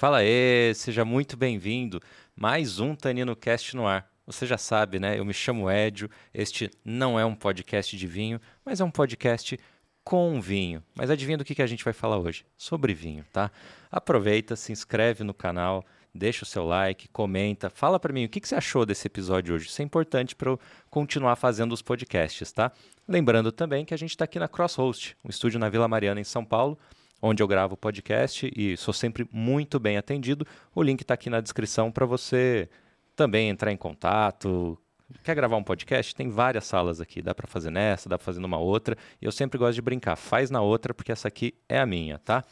[0.00, 2.00] Fala aí, seja muito bem-vindo.
[2.34, 4.10] Mais um Tanino Cast no ar.
[4.26, 5.18] Você já sabe, né?
[5.18, 6.08] Eu me chamo Édio.
[6.32, 9.60] Este não é um podcast de vinho, mas é um podcast
[10.02, 10.82] com vinho.
[10.94, 12.46] Mas adivinha do que, que a gente vai falar hoje?
[12.56, 13.50] Sobre vinho, tá?
[13.92, 15.84] Aproveita, se inscreve no canal,
[16.14, 19.54] deixa o seu like, comenta, fala para mim o que, que você achou desse episódio
[19.54, 19.66] hoje.
[19.66, 20.58] Isso é importante para eu
[20.88, 22.72] continuar fazendo os podcasts, tá?
[23.06, 26.24] Lembrando também que a gente está aqui na Crosshost, um estúdio na Vila Mariana, em
[26.24, 26.78] São Paulo
[27.20, 30.46] onde eu gravo o podcast e sou sempre muito bem atendido.
[30.74, 32.68] O link está aqui na descrição para você
[33.14, 34.78] também entrar em contato.
[35.24, 36.14] Quer gravar um podcast?
[36.14, 37.20] Tem várias salas aqui.
[37.20, 38.96] Dá para fazer nessa, dá para fazer numa outra.
[39.20, 40.16] E eu sempre gosto de brincar.
[40.16, 42.44] Faz na outra, porque essa aqui é a minha, tá?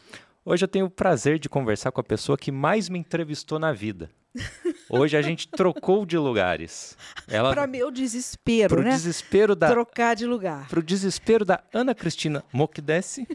[0.44, 3.72] Hoje eu tenho o prazer de conversar com a pessoa que mais me entrevistou na
[3.72, 4.10] vida.
[4.88, 6.96] Hoje a gente trocou de lugares.
[7.26, 8.90] Ela para meu desespero, pro né?
[8.90, 10.68] desespero da trocar de lugar.
[10.68, 13.26] Pro desespero da Ana Cristina Mokdessi.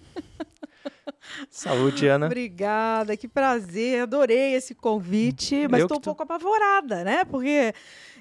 [1.49, 2.27] Saúde, Ana.
[2.27, 4.03] Obrigada, que prazer.
[4.03, 7.23] Adorei esse convite, mas estou um pouco apavorada, né?
[7.25, 7.73] Porque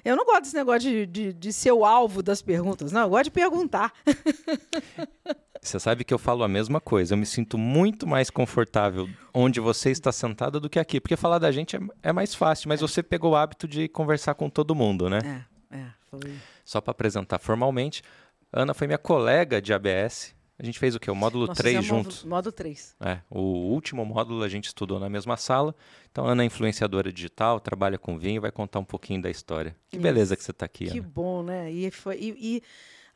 [0.03, 3.01] eu não gosto desse negócio de, de, de, ser o alvo das perguntas, não.
[3.01, 3.93] Eu gosto de perguntar.
[5.61, 7.13] Você sabe que eu falo a mesma coisa.
[7.13, 10.99] Eu me sinto muito mais confortável onde você está sentada do que aqui.
[10.99, 12.85] Porque falar da gente é, é mais fácil, mas é.
[12.85, 15.45] você pegou o hábito de conversar com todo mundo, né?
[15.71, 15.85] É, é.
[16.11, 16.33] Foi...
[16.65, 18.03] Só para apresentar formalmente,
[18.51, 21.09] Ana foi minha colega de ABS a gente fez o quê?
[21.09, 22.23] O módulo Nós 3 juntos?
[22.23, 22.95] Módulo 3.
[23.01, 25.75] É, o último módulo a gente estudou na mesma sala.
[26.11, 29.75] Então, Ana é influenciadora digital, trabalha com vinho, vai contar um pouquinho da história.
[29.89, 30.03] Que Isso.
[30.03, 31.09] beleza que você está aqui, Que Ana.
[31.09, 31.71] bom, né?
[31.71, 32.63] E, foi, e, e,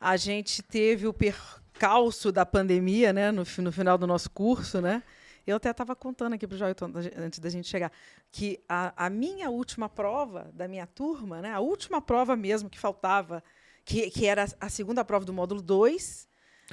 [0.00, 3.30] a gente teve o percalço da pandemia, né?
[3.30, 5.02] No, no final do nosso curso, né?
[5.46, 7.90] Eu até estava contando aqui para o Joelton, antes da gente chegar,
[8.30, 11.52] que a, a, minha última prova da minha turma, né?
[11.52, 13.42] A última prova mesmo que faltava,
[13.82, 16.27] que, que era a segunda prova do módulo 2,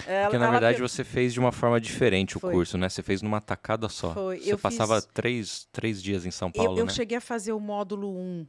[0.05, 2.53] ela, Porque na verdade você fez de uma forma diferente o Foi.
[2.53, 2.89] curso, né?
[2.89, 4.13] Você fez numa tacada só.
[4.13, 4.39] Foi.
[4.39, 5.09] Você eu passava fiz...
[5.13, 6.91] três, três dias em São Paulo, eu, eu né?
[6.91, 8.47] cheguei a fazer o módulo 1 um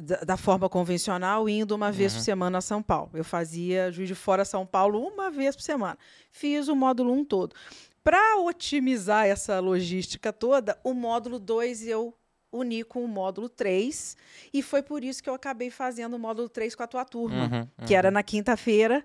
[0.00, 2.18] da, da, forma convencional, indo uma vez uhum.
[2.18, 3.10] por semana a São Paulo.
[3.12, 5.98] Eu fazia Juiz de Fora São Paulo uma vez por semana.
[6.32, 7.54] Fiz o módulo 1 um todo.
[8.02, 12.14] Para otimizar essa logística toda, o módulo 2 eu
[12.50, 14.16] uni com o módulo 3,
[14.52, 17.46] e foi por isso que eu acabei fazendo o módulo 3 com a tua turma,
[17.46, 17.86] uhum, uhum.
[17.86, 19.04] que era na quinta-feira,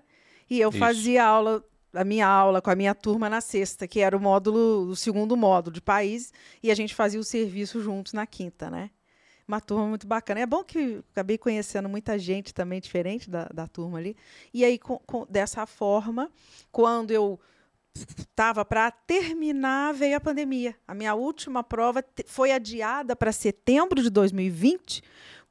[0.50, 0.78] e eu Isso.
[0.78, 4.88] fazia aula, a minha aula com a minha turma na sexta, que era o módulo,
[4.90, 8.90] o segundo módulo de país, e a gente fazia o serviço juntos na quinta, né?
[9.46, 10.40] Uma turma muito bacana.
[10.40, 14.16] É bom que acabei conhecendo muita gente também diferente da, da turma ali.
[14.52, 16.30] E aí, com, com, dessa forma,
[16.70, 17.38] quando eu
[17.94, 20.76] estava para terminar, veio a pandemia.
[20.86, 25.02] A minha última prova foi adiada para setembro de 2020,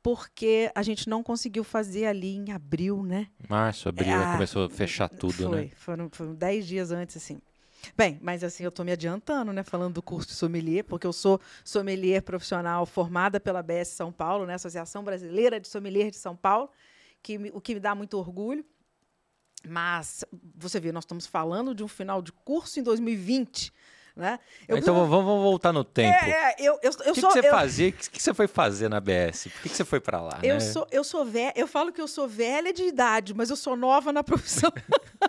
[0.02, 3.28] porque a gente não conseguiu fazer ali em abril, né?
[3.48, 5.72] Março, abril, é, começou a fechar tudo, foi, né?
[5.76, 7.40] Foram, foram dez dias antes, assim.
[7.96, 11.14] Bem, mas assim, eu estou me adiantando, né, falando do curso de sommelier, porque eu
[11.14, 16.36] sou sommelier profissional formada pela BS São Paulo, né, Associação Brasileira de Sommelier de São
[16.36, 16.70] Paulo,
[17.24, 18.66] que, o que me dá muito orgulho.
[19.68, 20.24] Mas,
[20.56, 23.74] você vê, nós estamos falando de um final de curso em 2020,
[24.20, 24.38] né?
[24.68, 26.14] Eu, então vamos, vamos voltar no tempo.
[26.14, 27.30] É, é eu, eu, eu o que sou.
[27.30, 27.90] que você eu, fazia?
[27.90, 29.44] O que, que você foi fazer na BS?
[29.46, 30.40] Por que, que você foi para lá?
[30.44, 30.60] Eu né?
[30.60, 31.54] sou, eu sou velha.
[31.56, 34.72] Eu falo que eu sou velha de idade, mas eu sou nova na profissão.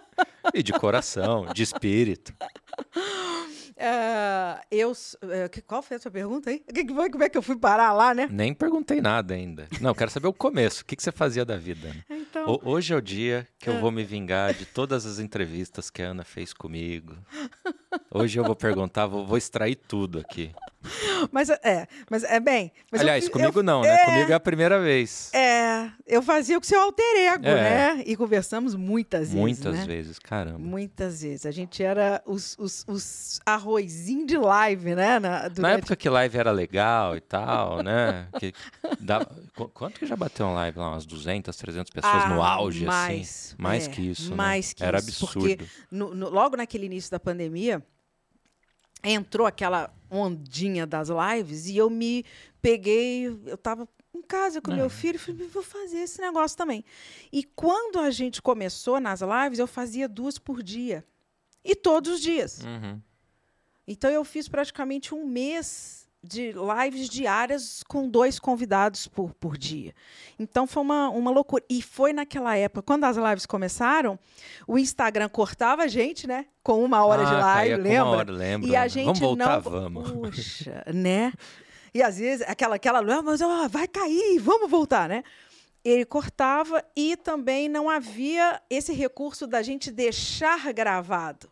[0.53, 2.35] e de coração, de espírito.
[3.81, 6.59] Uh, eu, uh, qual foi a sua pergunta aí?
[6.59, 8.29] Que que foi, como é que eu fui parar lá, né?
[8.31, 9.67] Nem perguntei nada ainda.
[9.81, 10.83] Não, quero saber o começo.
[10.83, 11.89] O que, que você fazia da vida?
[11.89, 12.05] Né?
[12.11, 12.45] Então...
[12.47, 13.79] O, hoje é o dia que eu é.
[13.79, 17.17] vou me vingar de todas as entrevistas que a Ana fez comigo.
[18.11, 20.53] Hoje eu vou perguntar, vou, vou extrair tudo aqui.
[21.31, 22.73] Mas é, mas é bem.
[22.91, 23.95] Mas Aliás, eu, comigo eu, não, né?
[23.95, 25.31] É, comigo é a primeira vez.
[25.35, 27.55] É, eu fazia o que seu alter ego, é.
[27.97, 28.03] né?
[28.07, 29.35] E conversamos muitas vezes.
[29.35, 29.85] Muitas né?
[29.85, 30.59] vezes, caramba.
[30.59, 31.45] Muitas vezes.
[31.45, 35.19] A gente era os, os, os arrozinho de live, né?
[35.19, 35.61] Na, durante...
[35.61, 38.29] Na época que live era legal e tal, né?
[38.39, 38.53] Que
[38.99, 39.31] dava...
[39.75, 40.91] Quanto que já bateu uma live lá?
[40.91, 43.55] Umas 200, 300 pessoas ah, no auge, mais, assim?
[43.59, 44.35] Mais é, que isso.
[44.35, 44.75] Mais né?
[44.77, 45.25] que era isso.
[45.25, 45.41] absurdo.
[45.41, 45.59] Porque
[45.91, 47.83] no, no, logo naquele início da pandemia,
[49.03, 52.25] entrou aquela ondinha das lives e eu me
[52.61, 54.77] peguei, eu estava em casa com é.
[54.77, 56.85] meu filho e falei, vou fazer esse negócio também.
[57.33, 61.05] E quando a gente começou nas lives, eu fazia duas por dia.
[61.65, 62.61] E todos os dias.
[62.63, 63.01] Uhum.
[63.87, 69.95] Então eu fiz praticamente um mês de lives diárias com dois convidados por, por dia.
[70.39, 71.65] Então foi uma, uma loucura.
[71.69, 74.19] E foi naquela época, quando as lives começaram,
[74.67, 76.47] o Instagram cortava a gente, né?
[76.63, 78.05] Com uma hora ah, de live, lembra?
[78.05, 78.69] Uma hora, lembro.
[78.69, 79.71] E a gente vamos voltar, não.
[79.71, 80.11] Vamos.
[80.11, 81.33] Puxa, né?
[81.95, 85.25] E às vezes aquela, aquela, mas oh, vai cair, vamos voltar, né?
[85.83, 91.51] Ele cortava e também não havia esse recurso da gente deixar gravado.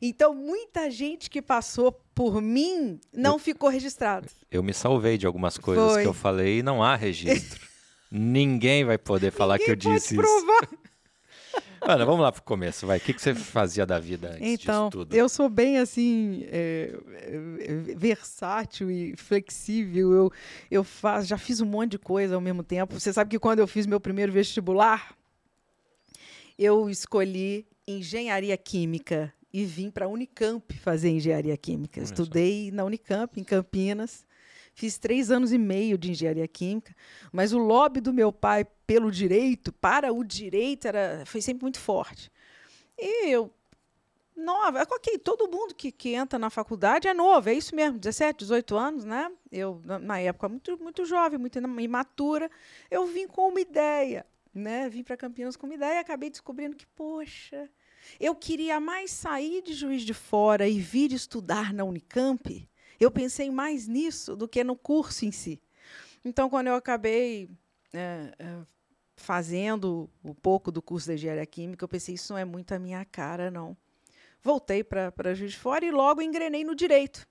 [0.00, 4.28] Então, muita gente que passou por mim não Eu- ficou registrado.
[4.50, 6.02] Eu me salvei de algumas coisas Foi.
[6.02, 7.60] que eu falei e não há registro.
[8.10, 10.22] Ninguém vai poder falar que eu Ninguém disse isso.
[10.22, 10.68] provar.
[11.84, 12.98] Ana, vamos lá pro começo, vai.
[12.98, 15.14] O que, que você fazia da vida antes Então, disso tudo?
[15.16, 20.12] eu sou bem assim é, é, versátil e flexível.
[20.12, 20.32] Eu,
[20.70, 23.00] eu faço, já fiz um monte de coisa ao mesmo tempo.
[23.00, 25.16] Você sabe que quando eu fiz meu primeiro vestibular,
[26.58, 32.00] eu escolhi engenharia química e vim para a Unicamp fazer engenharia química.
[32.00, 32.06] Só.
[32.06, 34.24] Estudei na Unicamp, em Campinas.
[34.74, 36.96] Fiz três anos e meio de engenharia química,
[37.30, 41.78] mas o lobby do meu pai pelo direito, para o direito, era, foi sempre muito
[41.78, 42.32] forte.
[42.98, 43.52] E eu
[44.34, 44.82] nova.
[44.82, 48.76] Ok, todo mundo que, que entra na faculdade é novo, é isso mesmo, 17, 18
[48.76, 49.30] anos, né?
[49.50, 52.50] Eu, na, na época, muito, muito jovem, muito imatura,
[52.90, 54.88] eu vim com uma ideia, né?
[54.88, 57.68] Vim para Campinas com uma ideia e acabei descobrindo que, poxa,
[58.18, 62.68] eu queria mais sair de Juiz de Fora e vir estudar na Unicamp.
[62.98, 65.62] Eu pensei mais nisso do que no curso em si.
[66.24, 67.50] Então, quando eu acabei
[67.92, 68.58] é, é,
[69.16, 72.78] fazendo um pouco do curso de engenharia química, eu pensei, isso não é muito a
[72.78, 73.76] minha cara, não
[74.42, 77.26] voltei para Juiz de Fora e logo engrenei no direito.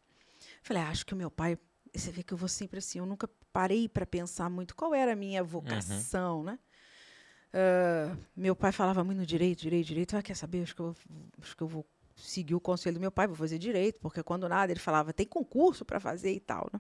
[0.62, 1.58] Falei, ah, acho que o meu pai,
[1.94, 5.14] você vê que eu vou sempre assim, eu nunca parei para pensar muito qual era
[5.14, 6.58] a minha vocação, né?
[7.54, 10.16] Ah, meu pai falava muito no direito, direito, direito.
[10.18, 10.64] Ah, quer saber?
[10.64, 10.96] Acho que, eu,
[11.42, 14.48] acho que eu vou seguir o conselho do meu pai, vou fazer direito, porque quando
[14.48, 16.80] nada ele falava, tem concurso para fazer e tal, né?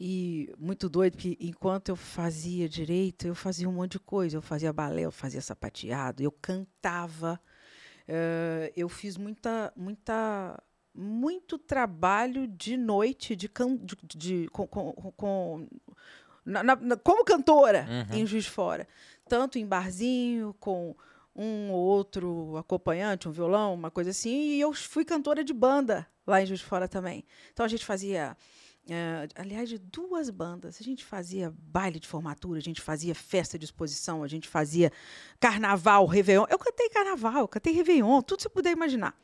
[0.00, 4.36] E muito doido, que enquanto eu fazia direito, eu fazia um monte de coisa.
[4.36, 7.40] Eu fazia balé, eu fazia sapateado, eu cantava.
[8.08, 10.62] Eh, eu fiz muita, muita,
[10.94, 15.68] muito trabalho de noite de, can, de, de- com, com- com-
[16.48, 18.18] na- na- como cantora Uhum.
[18.18, 18.86] em Juiz de Fora,
[19.28, 20.94] tanto em barzinho com
[21.36, 26.06] um ou outro acompanhante, um violão, uma coisa assim, e eu fui cantora de banda
[26.26, 27.24] lá em Juiz de Fora também.
[27.52, 28.36] Então a gente fazia
[28.90, 30.78] eh, aliás, de duas bandas.
[30.80, 34.90] A gente fazia baile de formatura, a gente fazia festa de exposição, a gente fazia
[35.38, 36.46] carnaval, Réveillon.
[36.48, 39.14] Eu cantei carnaval, eu cantei Réveillon, tudo que você puder imaginar.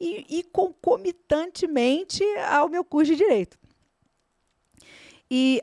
[0.00, 2.22] E, e concomitantemente
[2.52, 3.58] ao meu curso de Direito.
[5.30, 5.62] E,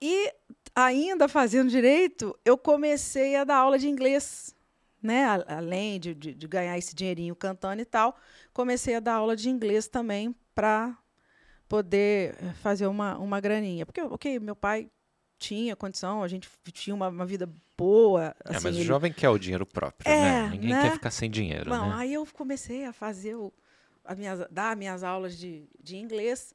[0.00, 0.32] e
[0.74, 4.54] ainda fazendo Direito, eu comecei a dar aula de inglês.
[5.02, 5.24] Né?
[5.24, 8.16] A- Além de, de, de ganhar esse dinheirinho cantando e tal,
[8.52, 10.96] comecei a dar aula de inglês também para
[11.68, 13.86] poder eh, fazer uma, uma graninha.
[13.86, 14.90] Porque, ok, meu pai
[15.38, 18.34] tinha condição, a gente tinha uma, uma vida boa.
[18.44, 20.48] é, assim, mas o ele- jovem quer o dinheiro próprio, É, né?
[20.50, 20.82] Ninguém né?
[20.82, 21.94] quer ficar sem dinheiro, Bom, né?
[21.96, 23.50] aí eu comecei a fazer o,
[24.04, 26.54] as minhas, dar minhas aulas de, de inglês.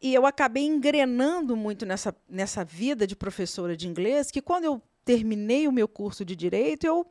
[0.00, 4.82] E eu acabei engrenando muito nessa, nessa vida de professora de inglês, que quando eu
[5.04, 7.06] terminei o meu curso de direito, eu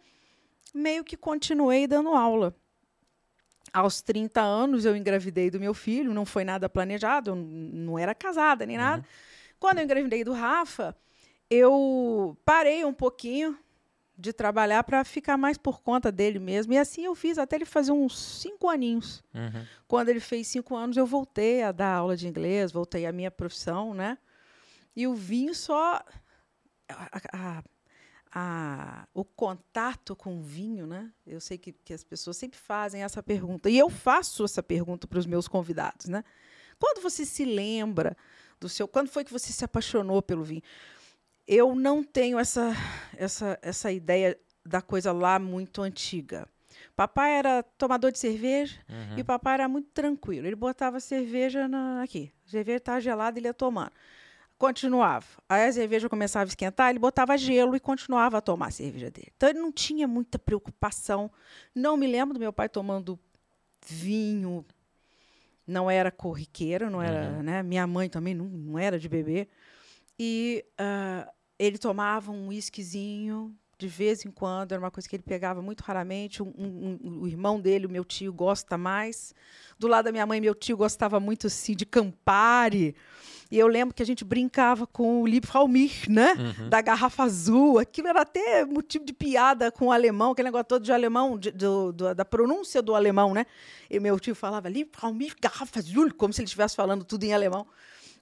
[0.73, 2.55] meio que continuei dando aula.
[3.73, 8.15] Aos 30 anos, eu engravidei do meu filho, não foi nada planejado, eu não era
[8.15, 9.05] casada nem nada.
[9.59, 10.95] Quando eu engravidei do Rafa,
[11.49, 13.57] eu parei um pouquinho
[14.17, 16.73] de trabalhar para ficar mais por conta dele mesmo.
[16.73, 19.23] E assim eu fiz até ele fazer uns cinco aninhos.
[19.33, 19.65] Uhum.
[19.87, 23.29] Quando ele fez cinco anos, eu voltei a dar aula de inglês, voltei à minha
[23.29, 24.17] profissão, né?
[24.95, 26.03] E o vinho só.
[26.89, 27.63] a- a-
[28.33, 31.11] a- o contato com o vinho, né?
[31.25, 33.69] Eu sei que, que as pessoas sempre fazem essa pergunta.
[33.69, 36.23] E eu faço essa pergunta para os meus convidados, né?
[36.79, 38.15] Quando você se lembra
[38.59, 38.87] do seu.
[38.87, 40.61] Quando foi que você se apaixonou pelo vinho?
[41.47, 42.73] Eu não tenho essa,
[43.15, 46.47] essa, essa ideia da coisa lá muito antiga.
[46.95, 49.17] Papai era tomador de cerveja Uhum.
[49.19, 50.47] e papai era muito tranquilo.
[50.47, 52.31] Ele botava cerveja na, aqui.
[52.47, 53.91] A cerveja estava gelada, ele ia tomando.
[54.57, 55.25] Continuava.
[55.47, 59.11] Aí a cerveja começava a esquentar, ele botava gelo e continuava a tomar a cerveja
[59.11, 59.31] dele.
[59.37, 61.31] Então ele não tinha muita preocupação.
[61.75, 63.17] Não me lembro do meu pai tomando
[63.85, 64.65] vinho.
[65.65, 67.43] Não era corriqueiro, não era, Uhum.
[67.43, 67.61] né?
[67.61, 69.47] Minha mãe também não, não era de beber.
[70.17, 75.21] E ah, ele tomava um whiskyzinho de vez em quando, era uma coisa que ele
[75.21, 76.41] pegava muito raramente.
[76.41, 79.35] Um, um- um- o irmão dele, o meu tio, gosta mais.
[79.77, 82.95] Do lado da minha mãe, meu tio gostava muito assim, de Campari.
[83.51, 86.33] E eu lembro que a gente brincava com o Liebfraumilch, né?
[86.33, 86.69] Uhum.
[86.69, 87.77] Da garrafa azul.
[87.77, 91.51] Aquilo era até motivo de piada com o alemão, aquele negócio todo de alemão, de-
[91.51, 93.45] do- do- da pronúncia do alemão, né?
[93.91, 97.67] E meu tio falava Liebfraumilch, garrafa azul, como se ele estivesse falando tudo em alemão.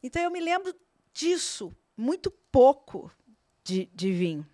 [0.03, 0.75] Então eu me lembro
[1.13, 3.09] disso, muito pouco
[3.65, 4.47] de, de vinho.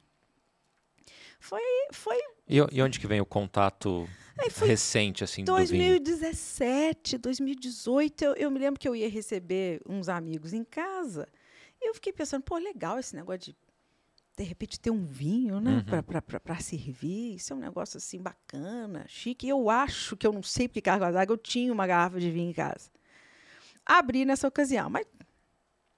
[1.39, 4.08] Foi, foi E, e onde que vem o contato
[4.58, 6.00] recente, assim, do vinho?
[6.00, 11.27] 2017, 2018, eu, eu me lembro que eu ia receber uns amigos em casa.
[11.80, 13.56] E eu fiquei pensando, pô, legal esse negócio de
[14.38, 15.84] de repente ter um vinho, né?
[15.91, 16.39] Uhum.
[16.39, 17.36] Para servir.
[17.36, 19.48] Isso é um negócio assim bacana, chique.
[19.48, 22.50] Eu acho que eu não sei porque cargo d'água eu tinha uma garrafa de vinho
[22.50, 22.89] em casa.
[23.86, 25.06] Abri nessa ocasião, mas.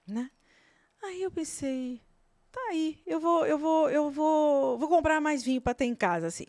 [0.06, 0.30] Né?
[1.02, 2.02] Aí eu pensei,
[2.54, 5.94] tá aí, eu vou, eu vou, eu vou, vou comprar mais vinho para ter em
[5.94, 6.46] casa, assim.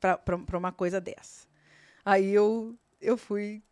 [0.00, 1.46] Para uma coisa dessa.
[2.04, 3.62] Aí eu, eu fui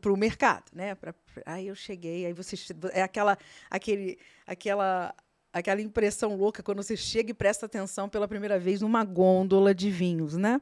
[0.00, 0.94] para o mercado, né?
[0.94, 1.14] Pra,
[1.46, 2.56] aí eu cheguei, aí você
[2.92, 3.38] é aquela,
[3.70, 5.14] aquele, aquela,
[5.52, 9.90] aquela impressão louca quando você chega e presta atenção pela primeira vez numa gôndola de
[9.90, 10.60] vinhos, né?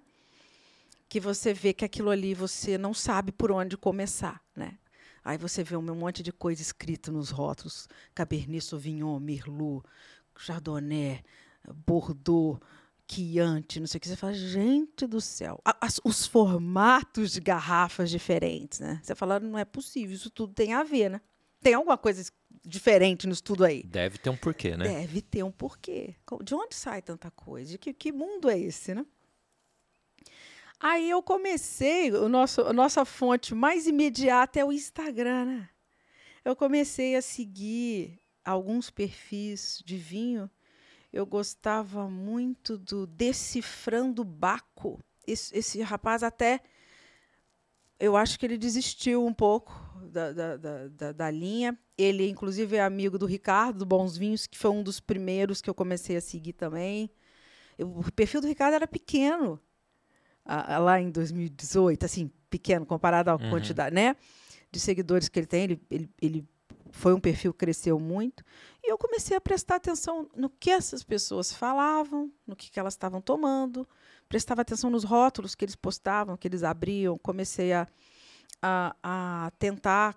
[1.08, 4.78] Que você vê que aquilo ali você não sabe por onde começar, né?
[5.30, 9.86] Aí você vê um monte de coisa escrita nos rótulos: Cabernet Sauvignon, Merlot,
[10.36, 11.22] Chardonnay,
[11.86, 12.58] Bordeaux,
[13.08, 14.08] Chianti, não sei o que.
[14.08, 15.60] Você fala, gente do céu.
[15.80, 19.00] As, os formatos de garrafas diferentes, né?
[19.04, 21.20] Você fala, não é possível, isso tudo tem a ver, né?
[21.60, 22.28] Tem alguma coisa
[22.66, 23.84] diferente no estudo aí?
[23.84, 24.84] Deve ter um porquê, né?
[24.84, 26.16] Deve ter um porquê.
[26.42, 27.70] De onde sai tanta coisa?
[27.70, 29.06] De que, que mundo é esse, né?
[30.80, 35.68] Aí eu comecei, o nosso, a nossa fonte mais imediata é o Instagram, né?
[36.42, 40.50] Eu comecei a seguir alguns perfis de vinho
[41.12, 45.00] eu gostava muito do Decifrando Baco.
[45.26, 46.60] Esse, esse rapaz até.
[47.98, 49.72] Eu acho que ele desistiu um pouco
[50.10, 51.78] da, da, da, da, linha.
[51.98, 55.68] Ele, inclusive, é amigo do Ricardo, do Bons Vinhos, que foi um dos primeiros que
[55.68, 57.10] eu comecei a seguir também.
[57.76, 59.60] Eu, o perfil do Ricardo era pequeno
[60.44, 63.50] a, a, lá em 2018, assim, pequeno comparado à uhum.
[63.50, 64.16] quantidade né,
[64.70, 65.64] de seguidores que ele tem.
[65.64, 66.48] Ele, ele, ele
[66.90, 68.44] foi um perfil que cresceu muito.
[68.82, 72.94] E eu comecei a prestar atenção no que essas pessoas falavam, no que, que elas
[72.94, 73.86] estavam tomando,
[74.28, 77.86] prestava atenção nos rótulos que eles postavam, que eles abriam, comecei a,
[78.62, 80.16] a, a tentar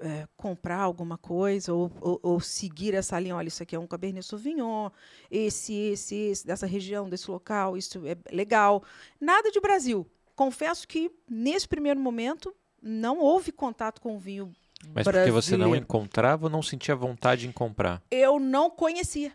[0.00, 3.36] é, comprar alguma coisa ou, ou, ou, seguir essa linha.
[3.36, 4.90] Olha, isso aqui é um Cabernet Sauvignon,
[5.30, 8.82] esse, esse, esse, dessa região, desse local, isso é legal.
[9.20, 10.06] Nada de Brasil.
[10.36, 14.52] Confesso que, nesse primeiro momento, não houve contato com o vinho
[14.92, 18.02] mas porque você não encontrava ou não sentia vontade em comprar?
[18.10, 19.32] Eu não conhecia.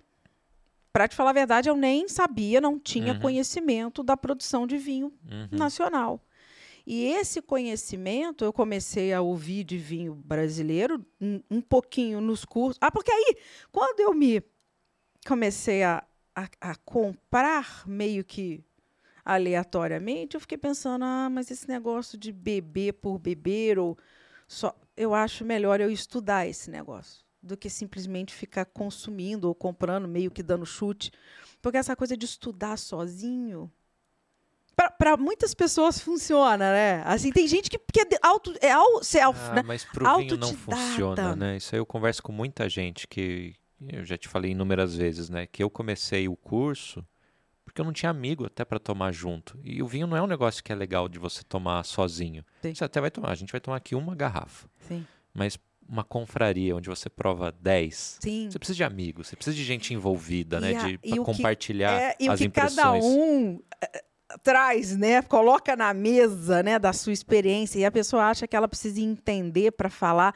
[0.92, 3.20] Para te falar a verdade, eu nem sabia, não tinha uhum.
[3.20, 5.48] conhecimento da produção de vinho uhum.
[5.52, 6.22] nacional.
[6.92, 12.80] E esse conhecimento eu comecei a ouvir de vinho brasileiro um, um pouquinho nos cursos.
[12.82, 13.38] Ah, porque aí,
[13.72, 14.42] quando eu me
[15.28, 16.04] comecei a,
[16.36, 18.66] a, a comprar meio que
[19.24, 23.96] aleatoriamente, eu fiquei pensando, ah, mas esse negócio de beber por beber ou
[24.48, 30.08] só eu acho melhor eu estudar esse negócio do que simplesmente ficar consumindo ou comprando,
[30.08, 31.12] meio que dando chute.
[31.62, 33.72] Porque essa coisa de estudar sozinho.
[34.98, 37.04] Para muitas pessoas funciona, né?
[37.06, 39.64] Assim, tem gente que, que é auto, é self, ah, né?
[39.66, 41.58] Mas pro vinho não funciona, né?
[41.58, 43.56] Isso aí eu converso com muita gente que
[43.88, 45.46] eu já te falei inúmeras vezes, né?
[45.46, 47.06] Que eu comecei o curso
[47.66, 49.60] porque eu não tinha amigo até para tomar junto.
[49.64, 52.44] E o vinho não é um negócio que é legal de você tomar sozinho.
[52.62, 52.74] Sim.
[52.74, 54.68] Você até vai tomar, a gente vai tomar aqui uma garrafa.
[54.80, 55.06] Sim.
[55.34, 55.58] Mas
[55.88, 58.50] uma confraria onde você prova 10, Sim.
[58.50, 60.78] você precisa de amigos, você precisa de gente envolvida, e né?
[60.78, 62.76] A, de compartilhar é, e as o que impressões.
[62.76, 63.60] Cada um
[64.44, 65.22] traz, né?
[65.22, 69.72] Coloca na mesa, né, da sua experiência e a pessoa acha que ela precisa entender
[69.72, 70.36] para falar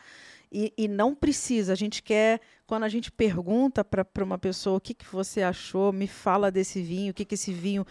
[0.52, 1.74] e, e, não precisa.
[1.74, 5.92] A gente quer quando a gente pergunta para uma pessoa o que, que você achou,
[5.92, 7.86] me fala desse vinho, o que, que esse vinho,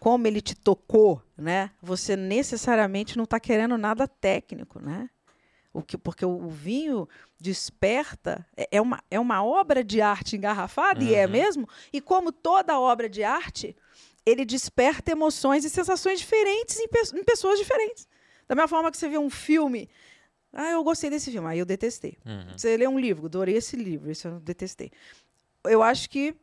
[0.00, 1.70] como ele te tocou, né?
[1.80, 5.08] Você necessariamente não está querendo nada técnico, né?
[5.72, 7.08] O que, porque o, o vinho
[7.40, 11.06] desperta, é, é, uma, é uma obra de arte engarrafada, uhum.
[11.06, 11.32] e é uhum.
[11.32, 13.76] mesmo, e como toda obra de arte,
[14.30, 18.08] ele desperta emoções e sensações diferentes em, pe em pessoas diferentes.
[18.46, 19.88] Da mesma forma que você vê um filme
[20.52, 21.46] ah, eu gostei desse filme.
[21.48, 22.16] Aí eu detestei.
[22.24, 22.56] Uhum.
[22.56, 24.90] Você lê um livro, adorei esse livro, isso eu detestei.
[25.64, 26.34] Eu acho que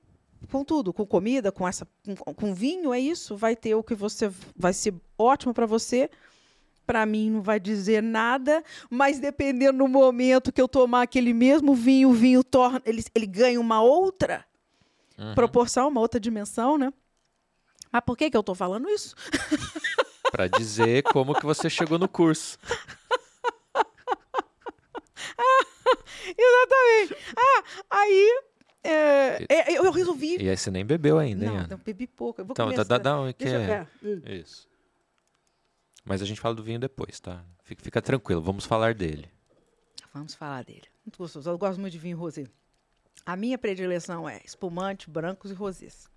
[0.51, 1.87] com tudo, com comida, com essa,
[2.19, 3.35] com, com vinho é isso.
[3.35, 6.09] Vai ter o que você vai ser ótimo para você.
[6.85, 11.73] Para mim não vai dizer nada, mas dependendo do momento que eu tomar aquele mesmo
[11.73, 14.45] vinho, o vinho torna, ele, ele ganha uma outra
[15.17, 15.33] uhum.
[15.33, 16.93] proporção, uma outra dimensão, né?
[17.95, 19.15] Mas por que que eu estou falando isso?
[20.29, 22.59] Para dizer como que você chegou no curso.
[26.27, 27.15] Exatamente.
[27.37, 28.41] Ah, aí
[28.83, 30.35] é, é, eu resolvi.
[30.43, 31.67] E aí você nem bebeu ainda, não, hein?
[31.69, 32.41] Não, bebi pouco.
[32.41, 32.83] Eu vou então, começar.
[32.83, 33.87] dá, dá um que é...
[34.25, 34.67] Isso.
[36.03, 37.45] Mas a gente fala do vinho depois, tá?
[37.63, 39.29] Fica, fica, tranquilo, vamos falar dele.
[40.13, 40.83] Vamos falar dele.
[41.05, 41.49] Muito gostoso.
[41.49, 42.45] Eu gosto muito de vinho rosé.
[43.25, 46.13] A minha predileção é espumante, brancos e rosés.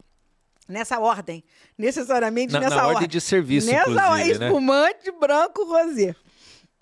[0.68, 1.42] Nessa ordem.
[1.76, 2.94] Necessariamente na, nessa na ordem.
[2.96, 4.46] ordem de serviço, nessa inclusive, ordem, né?
[4.46, 6.14] espumante, branco, rosé.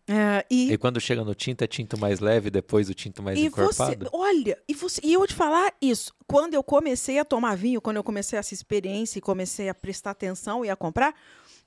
[0.09, 3.37] É, e, E quando chega no tinto, é tinto mais leve, depois o tinto mais
[3.39, 4.09] e você, encorpado?
[4.13, 6.15] olha, e, você, e eu vou te falar isso.
[6.29, 10.13] Quando eu comecei a tomar vinho, quando eu comecei essa experiência e comecei a prestar
[10.13, 11.13] atenção e a comprar,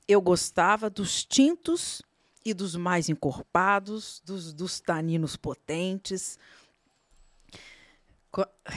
[0.07, 2.01] eu gostava dos tintos
[2.45, 6.39] e dos mais encorpados, dos, dos taninos potentes.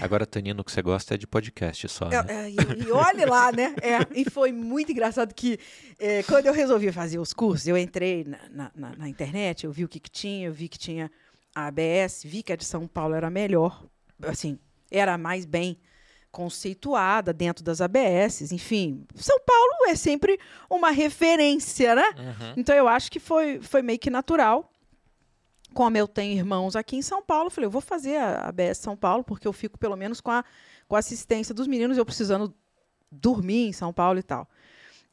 [0.00, 2.24] Agora, Tanino, o que você gosta é de podcast só, né?
[2.28, 2.56] É, é, e,
[2.86, 3.74] e olhe lá, né?
[3.82, 5.58] É, e foi muito engraçado que
[5.98, 9.72] é, quando eu resolvi fazer os cursos, eu entrei na, na- na- na internet, eu
[9.72, 11.10] vi o que, que tinha, eu vi que tinha
[11.54, 13.84] a ABS, vi que a de São Paulo era melhor,
[14.22, 14.58] assim,
[14.90, 15.76] era mais bem
[16.30, 19.04] conceituada dentro das ABS, enfim.
[19.14, 20.38] São Paulo é sempre
[20.70, 22.04] uma referência, né?
[22.18, 22.54] Uhum.
[22.56, 24.71] Então eu acho que foi, foi meio que natural.
[25.72, 28.78] Como eu tenho irmãos aqui em São Paulo, eu falei, eu vou fazer a ABS
[28.78, 30.44] São Paulo, porque eu fico pelo menos com a,
[30.86, 32.54] com a assistência dos meninos, eu precisando
[33.10, 34.48] dormir em São Paulo e tal.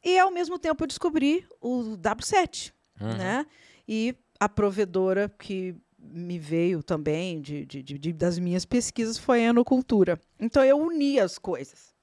[0.04, 3.16] E ao mesmo tempo eu descobri o W7, Uhum.
[3.16, 3.46] né?
[3.88, 9.48] E a provedora que me veio também de, de- de- das minhas pesquisas foi a
[9.50, 10.18] Enocultura.
[10.38, 11.94] Então eu uni as coisas.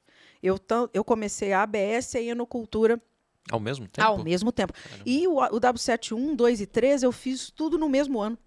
[0.42, 0.60] Eu,
[0.94, 3.02] eu comecei a ABS e a Enocultura
[3.52, 4.08] Ao mesmo tempo?
[4.08, 4.74] ao mesmo tempo.
[4.74, 5.04] Caramba.
[5.06, 8.38] E o, o W7 1, 2 e 3 eu fiz tudo no mesmo ano.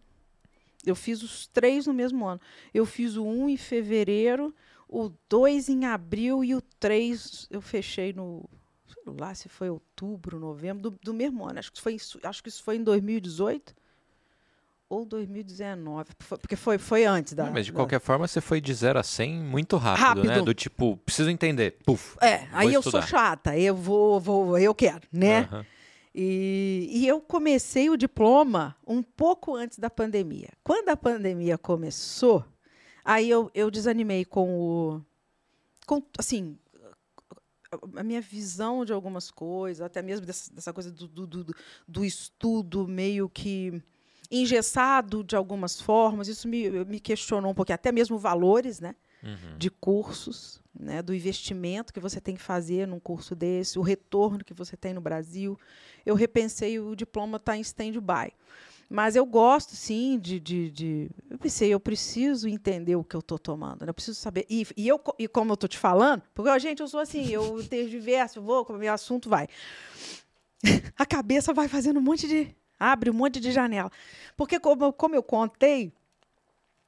[0.85, 2.41] Eu fiz os três no mesmo ano.
[2.73, 4.55] Eu fiz o 1 em fevereiro,
[4.89, 8.49] o 2 em abril e o 3 eu fechei no.
[8.87, 11.59] Sei lá se foi outubro, novembro, do, do mesmo ano.
[11.59, 13.75] Acho que, foi, isso- acho que isso foi em 2018
[14.89, 16.11] ou 2019.
[16.19, 17.45] foi- Porque foi, foi antes da.
[17.45, 20.29] Não, mas de da- qualquer forma, você foi de 0 a 100 muito rápido, né?
[20.31, 20.45] Rápido.
[20.47, 21.77] Do tipo, preciso entender.
[21.85, 22.17] Puf.
[22.21, 25.49] É, aí eu sou chata, eu vou, vou, eu quero, né?
[26.15, 30.49] E, e eu comecei o diploma um pouco antes da pandemia.
[30.65, 32.45] Quando a pandemia começou,
[33.05, 35.01] aí eu, eu desanimei com o.
[35.87, 36.59] Com, assim,
[37.97, 41.55] a minha visão de algumas coisas, até mesmo dessa, dessa coisa do, do, do,
[41.87, 43.81] do estudo meio que
[44.31, 48.95] engessado de algumas formas, isso me, me questionou um pouquinho, até mesmo valores, né?
[49.23, 49.59] Uhum.
[49.59, 54.45] de cursos, né, do investimento que você tem que fazer num curso desse, o retorno
[54.45, 55.59] que você tem no Brasil.
[56.07, 58.33] Eu repensei o diploma está em stand-by.
[58.93, 63.21] Mas eu gosto, sim, de, de, de- Eu pensei, eu preciso entender o que eu
[63.21, 63.91] estou tomando, né?
[63.91, 64.45] eu preciso saber.
[64.51, 67.63] E, e, eu, e como eu estou te falando, porque, gente, eu sou assim, eu
[67.71, 69.47] tenho diverso, vou, como meu assunto vai.
[70.99, 72.55] A cabeça vai fazendo um monte de.
[72.79, 73.91] abre um monte de janela.
[74.37, 75.93] Porque, como, como eu contei,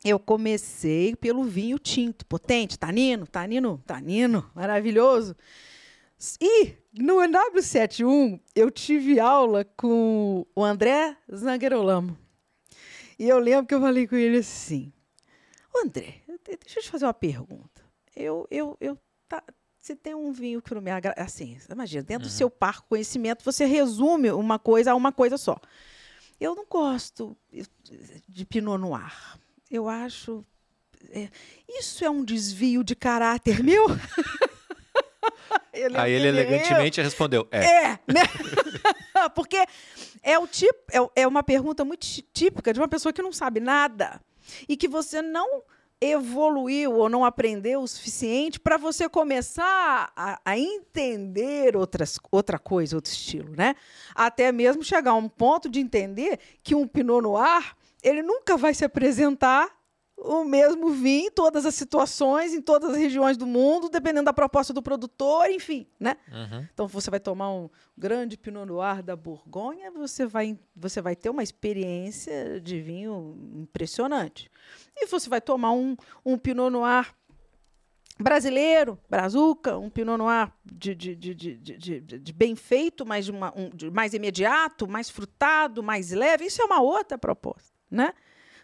[0.05, 5.37] eu comecei pelo vinho tinto, potente, tanino, tanino, tanino, maravilhoso.
[6.41, 12.17] E no W71 eu tive aula com o André Zanguerolamo.
[13.19, 14.93] E eu lembro que eu falei com ele assim:
[15.75, 17.83] "Ô, André, de- deixa eu te fazer uma pergunta.
[18.15, 19.43] Eu, eu, eu, tá,
[19.81, 21.21] você tem um vinho que não me agrada.
[21.21, 25.59] Assim, imagina, dentro do seu parco conhecimento, você resume uma coisa a uma coisa só.
[26.41, 27.37] Eu não gosto
[28.29, 29.39] de Pinot Noir.
[29.73, 30.45] Eu acho.
[31.11, 31.29] é,
[31.69, 33.87] isso é um desvio de caráter meu?
[35.73, 37.65] Eu lembro Aí ele elegantemente respondeu: É.
[37.65, 38.23] é, né?
[39.35, 39.57] Porque
[40.23, 43.33] é o tipo, é, é uma pergunta muito tí- típica de uma pessoa que não
[43.33, 44.21] sabe nada
[44.69, 45.63] e que você não
[46.01, 52.97] evoluiu ou não aprendeu o suficiente para você começar a, a entender outras, outra coisa,
[52.97, 53.75] outro estilo, né?
[54.15, 58.75] Até mesmo chegar a um ponto de entender que um Pinot Noir ele nunca vai
[58.75, 59.71] se apresentar
[60.17, 64.33] o mesmo vinho em todas as situações, em todas as regiões do mundo, dependendo da
[64.33, 66.17] proposta do produtor, enfim, né?
[66.31, 66.67] Uhum.
[66.73, 71.29] Então, você vai tomar um grande Pinot Noir da Borgonha, você vai, você vai ter
[71.29, 74.49] uma experiência de vinho impressionante.
[74.97, 77.13] E você vai tomar um, um Pinot Noir
[78.21, 83.53] brasileiro, brazuca, um Pinot Noir de, de, de, de, de, bem feito, mais, de uma,
[83.57, 86.45] um, mais imediato, mais frutado, mais leve.
[86.47, 88.13] Isso é uma outra proposta, né?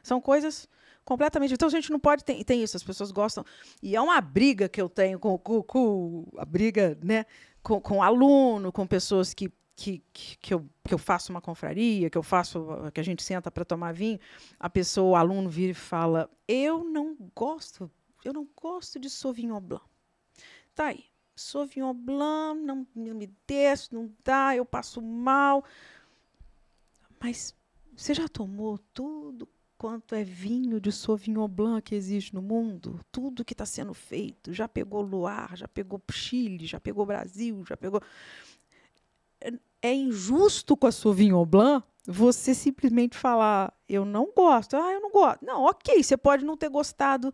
[0.03, 0.69] São coisas
[1.05, 1.55] completamente.
[1.55, 2.77] Então a gente não pode ter tem isso.
[2.77, 3.45] As pessoas gostam
[3.83, 7.27] e é uma briga que eu tenho com, com, com a briga, né?
[7.63, 12.11] Com, com aluno, com pessoas que que, que, que eu, que eu faço uma confraria,
[12.11, 14.19] que eu faço, que a gente senta para tomar vinho,
[14.59, 17.89] a pessoa, o aluno vira e fala: Eu não gosto,
[18.25, 19.85] eu não gosto de Sauvignon Blanc.
[20.75, 21.05] Tá aí.
[21.37, 25.65] Sauvignon Blanc não, não me desce, não dá, eu passo mal.
[27.21, 27.55] Mas
[28.01, 33.01] você já tomou tudo quanto é vinho de Sauvignon Blanc que existe no mundo?
[33.13, 34.53] Tudo que está sendo feito.
[34.53, 38.01] Já pegou Luar, já pegou Chile, já pegou Brasil, já pegou.
[39.41, 44.75] É- É injusto com a Sauvignon Blanc você simplesmente falar, eu não gosto.
[44.77, 45.45] Ah, eu não gosto.
[45.45, 47.31] Não, ok, você pode não ter gostado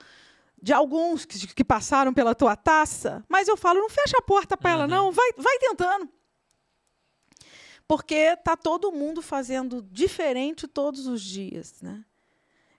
[0.60, 4.56] de alguns que, que passaram pela tua taça, mas eu falo, não fecha a porta
[4.56, 4.90] para ela, Uhum.
[4.90, 5.12] não.
[5.12, 6.08] Vai, vai tentando.
[7.94, 12.04] Porque tá todo mundo fazendo diferente todos os dias, né?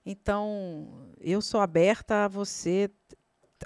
[0.05, 2.91] Então, eu sou aberta a você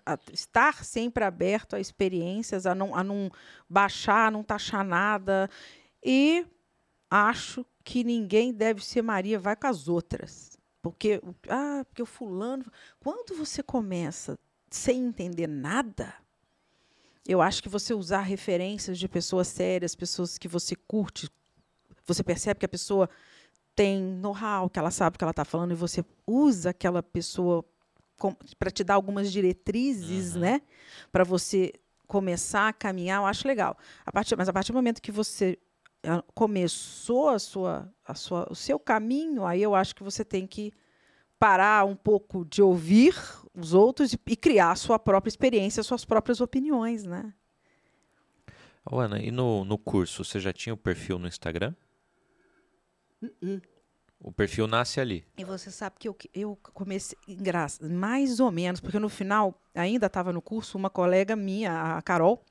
[0.05, 3.31] a estar sempre aberto a experiências, a não, a não
[3.67, 5.49] baixar, a não taxar nada.
[6.05, 6.45] E
[7.09, 10.55] acho que ninguém deve ser Maria, vai com as outras.
[10.83, 12.63] Porque, ah, porque o fulano.
[12.99, 14.37] Quando você começa
[14.69, 16.13] sem entender nada,
[17.27, 21.27] eu acho que você usar referências de pessoas sérias, pessoas que você curte,
[22.09, 23.09] você percebe que a pessoa
[23.75, 27.63] tem know-how, que ela sabe o que ela está falando, e você usa aquela pessoa
[28.57, 30.41] para te dar algumas diretrizes, uhum.
[30.41, 30.61] né?
[31.11, 31.73] Para você
[32.05, 33.77] começar a caminhar, eu acho legal.
[34.05, 35.57] A partir, mas a partir do momento que você
[36.03, 40.45] ah, começou a sua, a sua, o seu caminho, aí eu acho que você tem
[40.45, 40.73] que
[41.37, 43.15] parar um pouco de ouvir
[43.53, 47.33] os outros e, e criar a sua própria experiência, suas próprias opiniões, né?
[48.91, 51.73] Oh, Ana, e no, no curso, você já tinha o perfil no Instagram?
[53.21, 53.61] Uh -uh.
[54.21, 55.23] O perfil nasce ali.
[55.37, 60.07] E você sabe que eu, eu comecei, graça, mais ou menos, porque no final, ainda
[60.07, 62.43] estava no curso, uma colega minha, a Carol,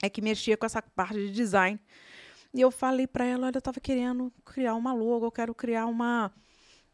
[0.00, 1.80] é que mexia com essa parte de design.
[2.54, 5.86] E eu falei para ela, olha, eu estava querendo criar uma logo, eu quero criar
[5.86, 6.30] uma,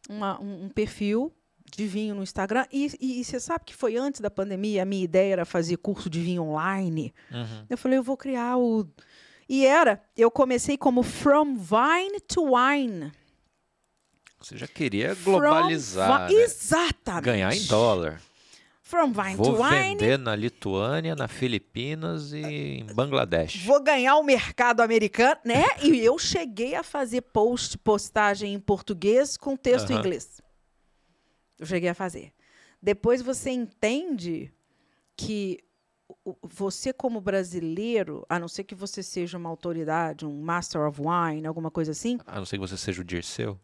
[0.09, 1.31] uma um, um, perfil
[1.71, 2.64] de vinho no Instagram.
[2.73, 5.77] E, e, e, você sabe que foi antes da pandemia, a minha ideia era fazer
[5.77, 7.12] curso de vinho online.
[7.31, 7.66] Uhum.
[7.68, 8.88] Eu falei, eu vou criar o...
[9.48, 13.12] E era, eu comecei como From Vine to Wine.
[14.40, 16.28] Você já queria globalizar.
[16.28, 16.42] From, né?
[16.42, 17.24] Exatamente.
[17.24, 18.20] Ganhar em dólar.
[18.82, 19.96] From Vine Vou to Wine.
[19.96, 23.64] vender na Lituânia, na Filipinas e em Bangladesh.
[23.64, 25.64] Vou ganhar o mercado americano, né?
[25.82, 29.96] e eu cheguei a fazer post, postagem em português com texto uh -huh.
[29.96, 30.40] em inglês.
[31.58, 32.32] Eu cheguei a fazer.
[32.80, 34.52] Depois você entende
[35.16, 35.58] que
[36.42, 41.47] você como brasileiro, a não ser que você seja uma autoridade, um Master of Wine,
[41.47, 42.18] alguma coisa assim.
[42.27, 43.59] A não ser que você seja o Dirceu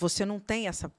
[0.00, 0.90] você não tem essa,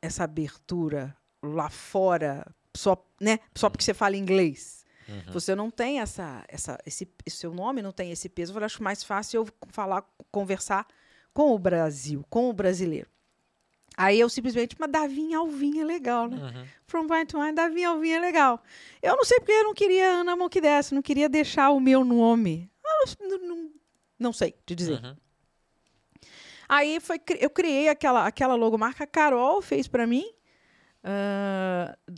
[0.00, 2.46] essa abertura lá fora
[2.76, 4.84] só, né, só porque você fala inglês.
[5.08, 5.32] Uhum.
[5.32, 8.56] Você não tem essa, essa, esse, seu nome não tem esse peso.
[8.56, 10.86] Eu acho mais fácil eu falar, conversar
[11.32, 13.08] com o Brasil, com o brasileiro.
[13.96, 16.36] Aí eu simplesmente, mas Davi Alvim é legal, né?
[16.36, 16.66] Uhum.
[16.86, 18.62] From Vine to Wine, Davi Alvim é legal.
[19.02, 22.70] Eu não sei porque eu não queria Ana Monquidessa, não queria deixar o meu nome.
[22.82, 23.70] Não, não,
[24.18, 25.02] não sei te dizer.
[25.02, 25.16] Uhum.
[26.68, 30.24] Aí foi, eu criei aquela, aquela logomarca, a Carol fez para mim.
[31.04, 32.14] Uh,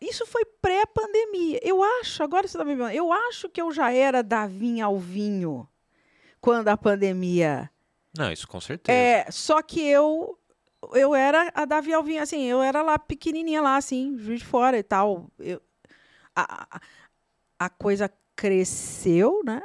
[0.00, 1.60] isso foi pré-pandemia.
[1.62, 5.68] Eu acho, agora você está me vendo, eu acho que eu já era Davi Alvinho
[6.40, 7.70] quando a pandemia.
[8.16, 8.96] Não, isso com certeza.
[8.96, 10.37] É, só que eu
[10.94, 14.78] eu era a Davi Alvinho, assim, eu era lá pequenininha lá, assim, juiz de fora
[14.78, 15.30] e tal.
[15.38, 15.60] Eu,
[16.34, 16.80] a,
[17.58, 19.60] a, coisa cresceu, né?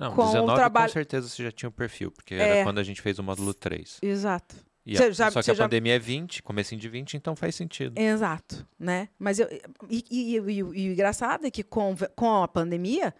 [0.00, 0.88] Não, com 19 o trabalho...
[0.88, 2.38] com certeza você já tinha o um perfil, porque é.
[2.38, 3.98] era quando a gente fez o módulo 3.
[4.02, 4.56] Exato.
[4.88, 7.98] A, já, só que a pandemia é 20, comecinho de 20, então faz sentido.
[7.98, 9.08] Exato, né?
[9.18, 9.46] Mas eu,
[9.88, 13.14] e, e, e, e o engraçado é que com, com a pandemia,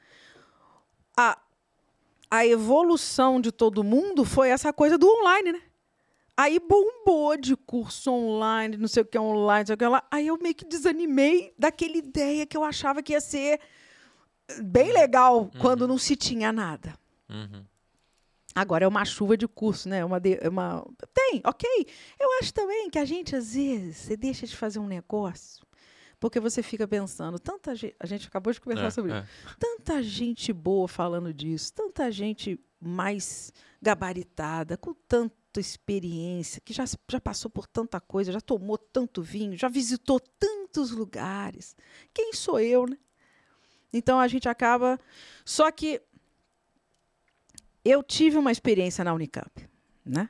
[1.17, 1.39] a,
[2.31, 5.63] a evolução de todo mundo foi essa coisa do online, né?
[6.37, 10.03] Aí bombou de curso online, não sei o que online, não sei o que lá.
[10.11, 13.61] Aí eu meio que desanimei daquela ideia que eu achava que ia ser
[14.63, 14.95] bem uhum.
[14.95, 15.51] legal uhum.
[15.61, 16.95] quando não se tinha nada.
[17.29, 17.65] Uhum.
[18.55, 20.05] Agora é uma chuva de curso, né?
[20.05, 21.69] Uma, de, uma tem, ok.
[22.19, 25.65] Eu acho também que a gente às vezes você deixa de fazer um negócio
[26.21, 29.21] porque você fica pensando, tanta gente, a gente acabou de conversar é, sobre é.
[29.21, 34.93] isso, tanta gente boa falando disso, tanta gente mais gabaritada, com
[35.59, 40.91] experiência, que já, já passou por tanta coisa, já tomou tanto vinho, já visitou tantos
[40.91, 41.75] lugares.
[42.13, 42.97] Quem sou eu, né?
[43.93, 45.01] Então a gente acaba.
[45.45, 46.01] Só que
[47.85, 49.69] eu tive uma experiência na Unicamp,
[50.05, 50.29] né?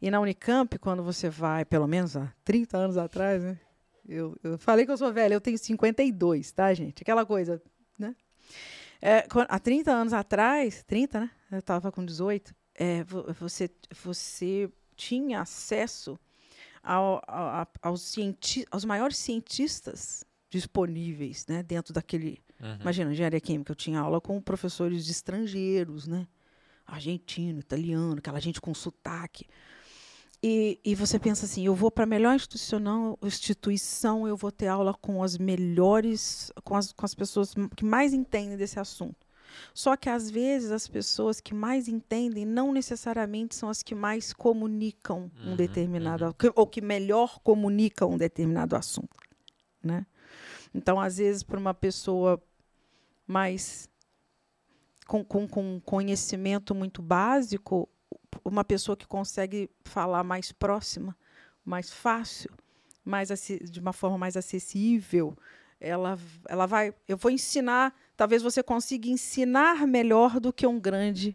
[0.00, 3.58] E na Unicamp, quando você vai, pelo menos há 30 anos atrás, né?
[4.08, 7.02] Eu, eu falei que eu sou velha, eu tenho 52, tá, gente?
[7.02, 7.62] Aquela coisa,
[7.98, 8.16] né?
[9.02, 11.30] É, há 30 anos atrás, 30, né?
[11.52, 13.70] Eu estava com 18, é, você,
[14.02, 16.18] você tinha acesso
[16.82, 18.16] ao, ao, aos,
[18.70, 22.76] aos maiores cientistas disponíveis né, dentro daquele Uhum.
[22.80, 26.26] Imagina, engenharia química, eu tinha aula com professores estrangeiros, né?
[26.86, 29.46] Argentino, italiano, aquela gente com sotaque.
[30.42, 34.68] E, e você pensa assim, eu vou para a melhor instituição, instituição, eu vou ter
[34.68, 39.26] aula com as melhores, com as, com as pessoas que mais entendem desse assunto.
[39.74, 44.32] Só que às vezes as pessoas que mais entendem não necessariamente são as que mais
[44.32, 46.52] comunicam um uhum, determinado uhum.
[46.54, 49.16] ou que melhor comunicam um determinado assunto,
[49.82, 50.06] né?
[50.74, 52.40] Então, às vezes, para uma pessoa
[53.26, 53.88] mais
[55.06, 57.88] com, com, com conhecimento muito básico,
[58.44, 61.16] uma pessoa que consegue falar mais próxima,
[61.64, 62.50] mais fácil,
[63.04, 65.36] mais de uma forma mais acessível,
[65.80, 66.94] ela, ela vai.
[67.08, 67.94] Eu vou ensinar.
[68.20, 71.34] Talvez você consiga ensinar melhor do que um grande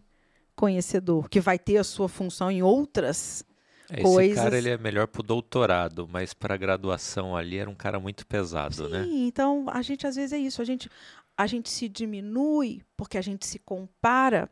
[0.55, 3.43] conhecedor, que vai ter a sua função em outras
[3.89, 4.43] esse coisas.
[4.43, 7.99] cara ele é melhor para o doutorado, mas para a graduação ali era um cara
[7.99, 9.03] muito pesado, Sim, né?
[9.09, 10.87] então a gente às vezes é isso, a gente,
[11.35, 14.47] a gente se diminui porque a gente se compara,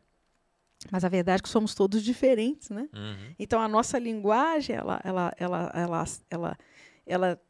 [0.90, 2.90] mas a verdade é que somos todos diferentes, né?
[2.96, 3.36] Uhum.
[3.38, 6.58] Então a nossa linguagem, ela, ela, ela, ela, ela,
[7.06, 7.42] ela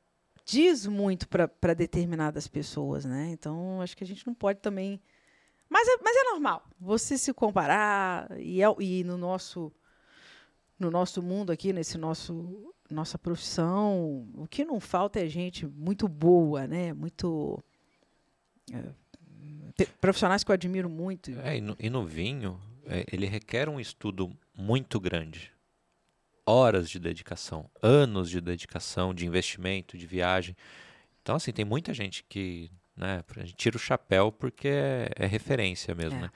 [0.45, 3.29] diz muito para determinadas pessoas, né?
[3.31, 5.01] Então acho que a gente não pode também,
[5.69, 9.71] mas é, mas é normal você se comparar e, é, e no nosso
[10.77, 16.07] no nosso mundo aqui, nesse nosso nossa profissão, o que não falta é gente muito
[16.07, 16.93] boa, né?
[16.93, 17.63] Muito
[18.71, 21.31] é, profissionais que eu admiro muito.
[21.39, 25.52] É, e, no, e no vinho, é, ele requer um estudo muito grande.
[26.45, 30.55] Horas de dedicação, anos de dedicação, de investimento, de viagem.
[31.21, 35.25] Então, assim, tem muita gente que né, a gente tira o chapéu porque é, é
[35.25, 36.21] referência mesmo, É.
[36.23, 36.31] né?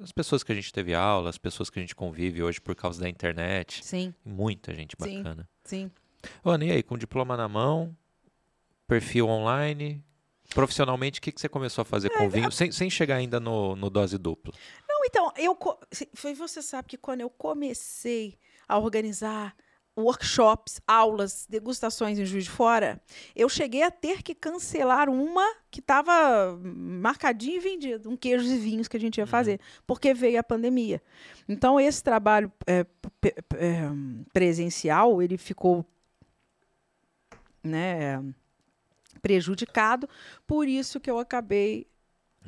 [0.00, 2.76] As pessoas que a gente teve aula, as pessoas que a gente convive hoje por
[2.76, 3.84] causa da internet.
[3.84, 5.16] Sim, Muita gente Sim.
[5.22, 5.48] bacana.
[5.64, 5.90] sim.
[6.44, 7.96] Ô, Ana, e aí, com diploma na mão,
[8.86, 10.04] perfil online,
[10.54, 13.74] profissionalmente, o que, que você começou a fazer com vinho, sem, sem chegar ainda no,
[13.74, 14.52] no dose dupla?
[14.88, 15.56] Não, então, eu
[16.36, 19.54] você sabe que quando eu comecei a organizar
[19.98, 23.00] workshops, aulas, degustações em Juiz de Fora,
[23.34, 28.58] eu cheguei a ter que cancelar uma que estava marcadinha e vendida, um queijos e
[28.58, 31.02] vinhos que a gente ia fazer, porque veio a pandemia.
[31.48, 32.86] Então esse trabalho é,
[33.56, 33.82] é,
[34.32, 35.84] presencial ele ficou,
[37.62, 38.22] né,
[39.20, 40.08] prejudicado,
[40.46, 41.88] por isso que eu acabei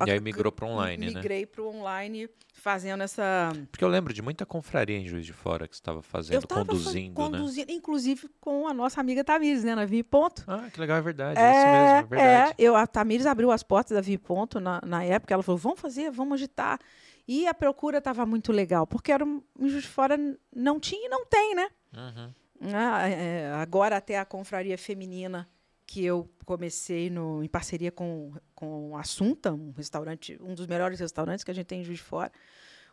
[0.07, 1.13] E aí migrou para online, né?
[1.17, 5.33] migrei para o online fazendo essa Porque eu lembro de muita confraria em Juiz de
[5.33, 7.27] Fora que você estava fazendo, fa- conduzindo, né?
[7.27, 10.45] conduzindo, inclusive com a nossa amiga Tamires, né, na Vi Ponto.
[10.47, 12.51] Ah, que legal, é verdade, é, isso mesmo, é verdade.
[12.53, 15.59] é, eu, a Tamires abriu as portas da Vi Ponto na, na época, ela falou,
[15.59, 16.79] vamos fazer, vamos agitar.
[17.27, 20.17] E a procura estava muito legal, porque era um, em Juiz de Fora
[20.55, 21.69] não tinha e não tem, né?
[21.97, 22.35] Uhum.
[22.75, 25.49] Ah, é, agora até a confraria feminina
[25.91, 31.43] que eu comecei no, em parceria com, com Assunta, um restaurante, um dos melhores restaurantes
[31.43, 32.31] que a gente tem em Juiz de Fora.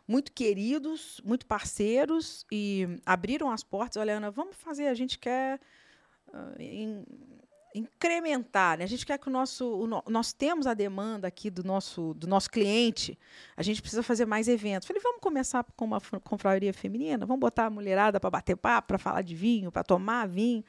[0.06, 4.00] Muito queridos, muito parceiros e abriram as portas.
[4.00, 5.60] Olha, Ana, vamos fazer, a gente quer
[6.32, 7.04] ah, in-
[7.72, 8.82] incrementar, né?
[8.82, 12.14] A gente quer que o nosso, o no- nós temos a demanda aqui do nosso,
[12.14, 13.16] do nosso cliente.
[13.56, 14.88] A gente precisa fazer mais eventos.
[14.88, 18.88] Falei, vamos começar com uma fr- confraria feminina, vamos botar a mulherada para bater papo,
[18.88, 20.64] para falar de vinho, para tomar vinho.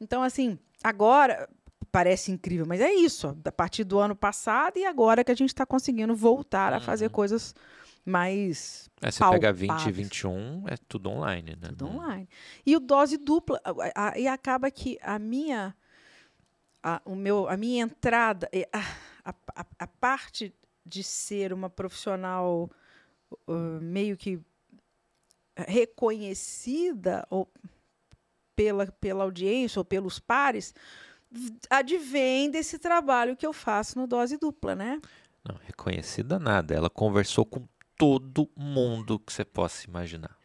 [0.00, 1.48] Então, assim, agora
[1.90, 3.28] parece incrível, mas é isso.
[3.28, 6.80] ó, A partir do ano passado e agora que a gente está conseguindo voltar a
[6.80, 7.12] fazer Uhum.
[7.12, 7.54] coisas
[8.04, 9.96] mais É, você pega 20 e palpáveis.
[9.96, 11.68] 21, é tudo online, né?
[11.70, 12.28] tudo Não- online.
[12.64, 15.74] E o dose dupla, a- a- e acaba que a minha
[16.82, 18.78] a, o meu, a minha entrada, eh, a,
[19.30, 22.70] a, a- a parte de ser uma profissional
[23.48, 24.38] uh, meio que
[25.56, 27.50] reconhecida ou
[28.56, 30.74] pela, pela audiência ou pelos pares,
[31.70, 35.00] advém desse trabalho que eu faço no dose dupla, né?
[35.46, 36.74] Não, reconhecida nada.
[36.74, 40.36] Ela conversou com todo mundo que você possa imaginar.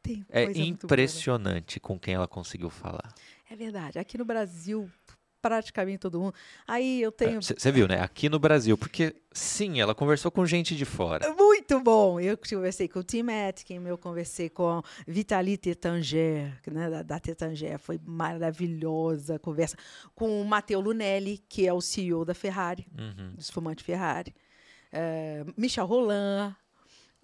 [0.00, 0.52] Tem É né?
[0.56, 3.12] impressionante com quem ela conseguiu falar.
[3.50, 3.98] É verdade.
[3.98, 4.88] Aqui no Brasil,
[5.40, 6.34] praticamente todo mundo.
[6.66, 7.42] Aí eu tenho.
[7.42, 8.00] Você viu, né?
[8.00, 11.26] Aqui no Brasil, porque sim, ela conversou com gente de fora.
[11.62, 12.18] Muito bom!
[12.18, 17.78] Eu conversei com o Tim Atkin, eu conversei com Vitaly Tetanger, né, da, da Tetanger,
[17.78, 19.76] foi maravilhosa a conversa.
[20.12, 23.34] Com o Matteo Lunelli, que é o CEO da Ferrari, Uhum.
[23.34, 24.34] do espumante Ferrari.
[24.92, 26.52] Eh, Michel Roland,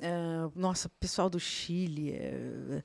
[0.00, 2.82] eh, nossa, pessoal do Chile, eh,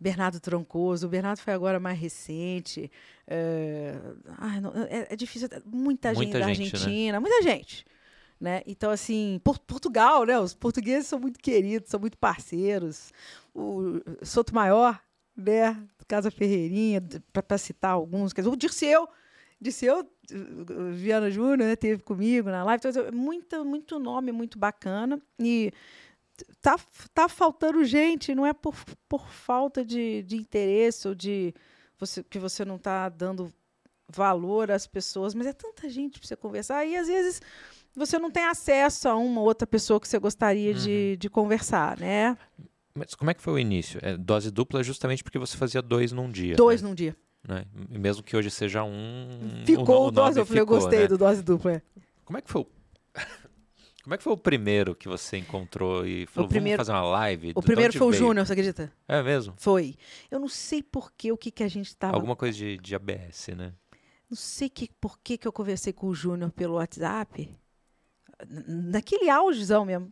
[0.00, 1.06] Bernardo Troncoso.
[1.06, 2.90] O Bernardo foi agora mais recente.
[3.28, 3.94] eh,
[4.38, 5.48] ai, não, é, é difícil.
[5.64, 6.78] Muita gente Muita da gente, né?
[6.80, 7.86] Argentina, muita gente.
[8.40, 8.62] Né?
[8.66, 10.38] Então, assim, Por- Portugal, né?
[10.38, 13.12] Os portugueses são muito queridos, são muito parceiros.
[13.54, 15.00] O Soto Maior,
[15.36, 15.76] né?
[16.06, 18.32] Casa Ferreirinha, para citar alguns.
[18.32, 19.08] Quer dizer, o Dirceu,
[19.60, 21.76] Dirceu uh, Viana Júnior, né?
[21.76, 22.78] Teve comigo na live.
[22.78, 25.20] Então, assim, muito, muito nome, muito bacana.
[25.38, 25.72] E
[26.60, 26.76] tá,
[27.14, 28.74] tá faltando gente, não é por,
[29.08, 31.54] por falta de, de interesse ou de
[31.98, 33.52] você, que você não está dando
[34.08, 36.84] valor às pessoas, mas é tanta gente para você conversar.
[36.84, 37.40] E às vezes
[37.96, 42.36] você não tem acesso a uma outra pessoa que você gostaria de, de conversar, né?
[42.94, 43.98] Mas como é que foi o início?
[44.02, 46.56] É, dose dupla justamente porque você fazia dois num dia.
[46.56, 46.88] Dois né?
[46.88, 47.16] num dia.
[47.46, 47.64] né?
[47.90, 49.28] Mesmo que hoje seja um.
[49.64, 51.06] Ficou o nome dose, eu falei, eu gostei né?
[51.08, 51.72] do dose dupla.
[51.72, 51.82] é.
[52.24, 52.66] Como é que foi o...
[54.02, 57.10] Como é que foi o primeiro que você encontrou e falou, primeiro- vamos fazer uma
[57.18, 57.52] live?
[57.56, 58.12] O primeiro foi o?
[58.12, 58.92] Júnior, você acredita?
[59.08, 59.54] É mesmo?
[59.56, 59.96] Foi.
[60.30, 62.14] Eu não sei por que, o que, que a gente estava.
[62.14, 63.72] Alguma coisa de, de ABS, né?
[64.30, 67.52] Não sei que, por que, que eu conversei com o Júnior pelo WhatsApp.
[68.48, 70.10] Naquele augezão mesmo.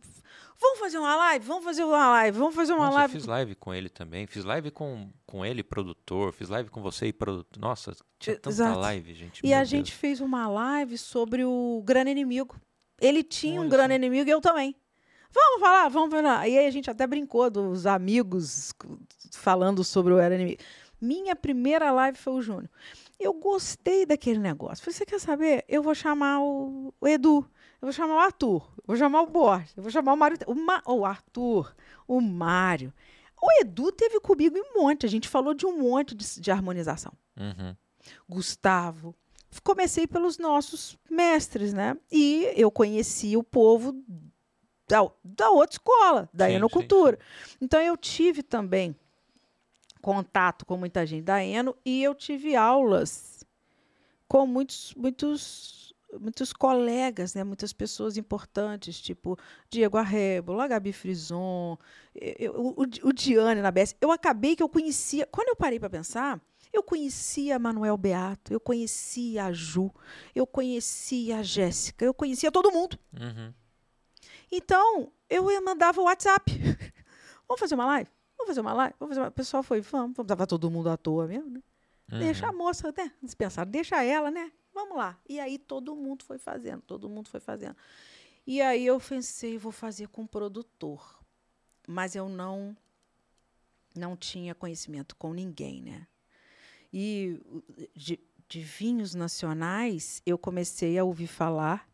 [0.57, 1.45] Vamos fazer uma live?
[1.45, 2.37] Vamos fazer uma live?
[2.37, 3.13] Vamos fazer uma Nossa, eu live?
[3.13, 4.25] fiz live com ele também.
[4.25, 6.31] Fiz live com, com ele, produtor.
[6.31, 7.59] Fiz live com você e produtor.
[7.61, 8.79] Nossa, tinha tanta Exato.
[8.79, 9.41] live, gente.
[9.43, 9.69] E a Deus.
[9.69, 12.55] gente fez uma live sobre o grande inimigo.
[13.01, 13.95] Ele tinha um Olha grande só.
[13.97, 14.73] inimigo e eu também.
[15.33, 16.47] Vamos falar, vamos falar.
[16.47, 18.71] E aí a gente até brincou dos amigos
[19.33, 20.63] falando sobre o grande inimigo.
[21.01, 22.69] Minha primeira live foi o Júnior.
[23.19, 24.83] Eu gostei daquele negócio.
[24.83, 25.65] Falei, você quer saber?
[25.67, 27.45] Eu vou chamar o, o Edu,
[27.81, 30.37] eu vou chamar o Arthur, eu vou chamar o Borges, eu vou chamar o Mário.
[30.47, 31.75] O, Ma- o Arthur,
[32.07, 32.93] o Mário.
[33.41, 35.05] O Edu teve comigo em um monte.
[35.05, 37.11] A gente falou de um monte de, de harmonização.
[37.37, 37.75] Uhum.
[38.27, 39.13] Gustavo.
[39.63, 41.97] Comecei pelos nossos mestres, né?
[42.11, 43.95] E eu conheci o povo
[44.87, 47.19] da, da outra escola, da Sim, Enocultura.
[47.61, 48.95] Então eu tive também
[50.01, 53.43] contato com muita gente da Eno e eu tive aulas
[54.27, 55.84] com muitos, muitos,
[56.19, 57.43] muitos colegas, né?
[57.43, 59.37] Muitas pessoas importantes, tipo
[59.69, 61.77] Diego Arrebo, a Gabi Frison,
[62.13, 63.95] eu- o, o Diane na BS.
[64.01, 65.25] Eu acabei que eu conhecia.
[65.27, 66.39] Quando eu parei para pensar,
[66.73, 69.91] eu conhecia Manuel Beato, eu conhecia a Ju,
[70.33, 72.97] eu conhecia a Jéssica, eu conhecia todo mundo.
[73.13, 73.53] Uhum.
[74.51, 76.51] Então, eu mandava o WhatsApp.
[77.47, 78.09] vamos fazer uma live?
[78.37, 78.95] Vamos fazer uma live?
[78.99, 79.29] Vamos fazer uma...
[79.29, 81.61] O pessoal foi, vamos, vamos tava todo mundo à toa mesmo, né?
[82.07, 82.57] Deixa a Uhum.
[82.57, 83.11] moça, né?
[83.21, 84.51] Eles pensaram, deixa ela, né?
[84.75, 85.17] Vamos lá.
[85.27, 87.77] E aí todo mundo foi fazendo, todo mundo foi fazendo.
[88.45, 91.23] E aí eu pensei, vou fazer com produtor.
[91.87, 92.75] Mas eu não
[93.95, 96.05] não tinha conhecimento com ninguém, né?
[96.91, 97.39] E
[97.95, 101.89] de, de vinhos nacionais, eu comecei a ouvir falar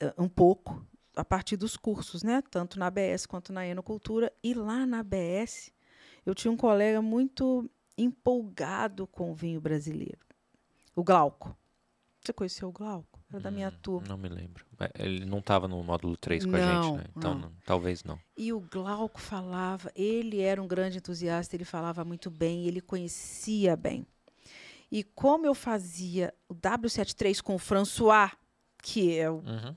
[0.00, 0.82] eh, um pouco
[1.14, 2.42] a partir dos cursos, né?
[2.50, 4.32] Tanto na ABS quanto na Enocultura.
[4.42, 5.70] E lá na ABS,
[6.24, 10.25] eu tinha um colega muito empolgado com o vinho brasileiro.
[10.96, 11.56] O Glauco.
[12.24, 13.20] Você conheceu o Glauco?
[13.30, 14.08] Era da minha Hum, turma.
[14.08, 14.64] Não me lembro.
[14.80, 17.04] É, Ele não estava no módulo 3 com a Não, gente, né?
[17.16, 17.40] Então, não.
[17.42, 18.18] não- talvez não.
[18.36, 23.76] E o Glauco falava, ele era um grande entusiasta, ele falava muito bem, ele conhecia
[23.76, 24.06] bem.
[24.90, 28.32] E como eu fazia o W73 com o François,
[28.82, 29.76] que é o Uhum.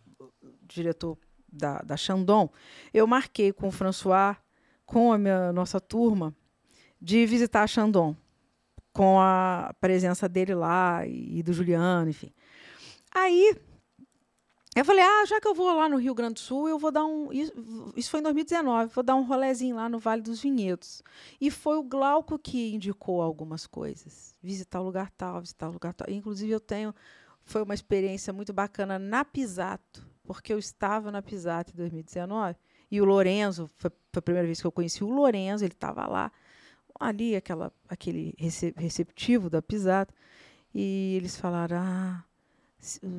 [0.63, 1.17] diretor
[1.51, 2.49] da, da Chandon,
[2.93, 4.37] eu marquei com o François,
[4.85, 6.35] com a minha, nossa turma,
[7.01, 8.15] de visitar a Chandon,
[8.93, 12.31] com a presença dele lá e, do Juliano, enfim.
[13.13, 13.55] Aí,
[14.75, 16.91] eu falei, ah, já que eu vou lá no Rio Grande do Sul, eu vou
[16.91, 17.31] dar um...
[17.31, 21.03] Isso, foi em 2019, vou dar um rolezinho lá no Vale dos Vinhedos.
[21.39, 24.35] E foi o Glauco que indicou algumas coisas.
[24.41, 26.09] Visitar o lugar tal, visitar o lugar tal.
[26.09, 26.93] Inclusive, eu tenho...
[27.43, 32.55] Foi uma experiência muito bacana na Pisato, porque eu estava na Pisato em 2019
[32.91, 36.31] e o Lorenzo, foi a primeira vez que eu conheci o Lorenzo, ele estava lá,
[36.99, 40.13] ali, aquela, aquele rece- receptivo da Pisato,
[40.73, 42.23] e eles falaram: Ah,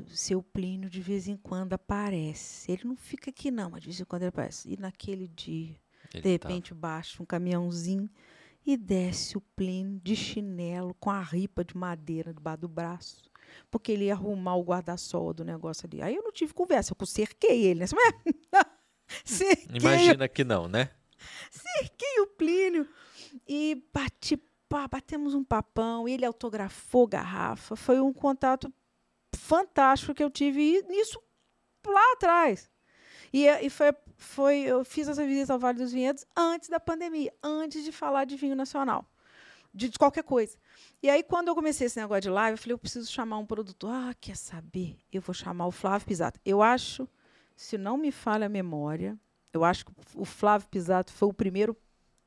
[0.08, 2.70] seu Plínio de vez em quando aparece.
[2.72, 4.72] Ele não fica aqui, não, mas de vez em quando ele aparece.
[4.72, 5.76] E naquele dia,
[6.14, 6.52] Ele de tava.
[6.54, 8.08] repente, baixa um caminhãozinho
[8.64, 13.30] e desce o Plínio de chinelo com a ripa de madeira debaixo do braço.
[13.70, 16.00] Porque ele ia arrumar o guarda-sol do negócio ali.
[16.00, 17.86] Aí eu não tive conversa, eu cerquei ele, né?
[19.24, 20.90] cerquei Imagina que não, né?
[21.50, 22.88] cerquei o Plínio
[23.52, 24.36] e bati,
[24.68, 27.74] pá, batemos um papão, ele autografou garrafa.
[27.74, 28.72] Foi um contato
[29.34, 31.20] fantástico que eu tive nisso
[31.84, 32.70] lá atrás.
[33.32, 36.78] E, é- e foi, foi, eu fiz essa visita ao Vale dos Vinhedos antes da
[36.78, 39.04] pandemia, antes de falar de vinho nacional,
[39.74, 40.56] de, de qualquer coisa.
[41.02, 43.46] E aí, quando eu comecei esse negócio de live, eu falei, eu preciso chamar um
[43.46, 43.90] produtor.
[43.92, 44.96] Ah, quer saber?
[45.12, 46.38] Eu vou chamar o Flávio Pisato.
[46.44, 47.08] Eu acho,
[47.56, 49.18] se não me falha a memória,
[49.52, 51.76] eu acho que o Flávio Pisato foi o primeiro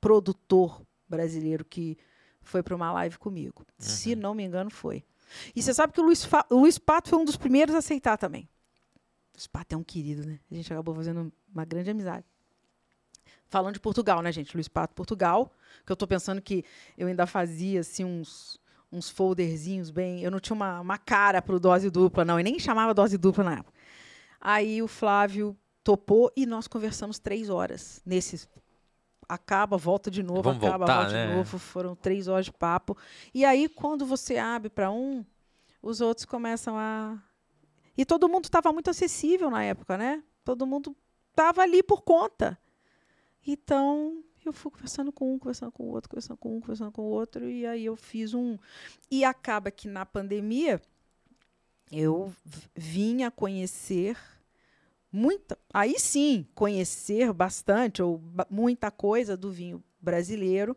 [0.02, 1.97] produtor brasileiro que
[2.41, 3.65] foi para uma live comigo.
[3.78, 5.04] Se não me engano, foi.
[5.56, 7.78] E você sabe que o Luiz, Fa- o Luiz Pato foi um dos primeiros a
[7.78, 8.43] aceitar também.
[8.43, 10.39] O Luiz Pato é um querido, né?
[10.52, 12.26] A gente acabou fazendo uma grande amizade.
[13.47, 14.56] Falando de Portugal, né, gente?
[14.56, 15.52] Luiz Pato, Portugal.
[15.86, 16.65] Que eu estou pensando que
[16.97, 18.59] eu ainda fazia, assim, uns,
[18.91, 20.22] uns folderzinhos bem...
[20.22, 22.39] Eu não tinha uma, uma cara para o dose dupla, não.
[22.39, 23.74] E nem chamava dose dupla na época.
[24.41, 28.01] Aí o Flávio topou e nós conversamos três horas.
[28.05, 28.47] Nesses
[29.34, 31.28] acaba, volta de novo, Vamos acaba, voltar, volta né?
[31.28, 31.60] de novo.
[31.60, 32.98] Foram três horas de papo.
[33.34, 35.26] E aí, quando você abre para um,
[35.82, 37.22] os outros começam a.
[37.98, 40.24] E todo mundo estava muito acessível na época, né?
[40.44, 40.96] Todo mundo
[41.30, 42.58] estava ali por conta.
[43.46, 47.02] Então, eu fui conversando com um, conversando com o outro, conversando com um, conversando com
[47.02, 48.58] o outro, e aí eu fiz um.
[49.12, 50.82] E acaba que na pandemia
[51.92, 52.34] eu
[52.76, 54.18] vim a conhecer
[55.14, 60.76] muita, aí sim, conhecer bastante ou muita coisa do vinho brasileiro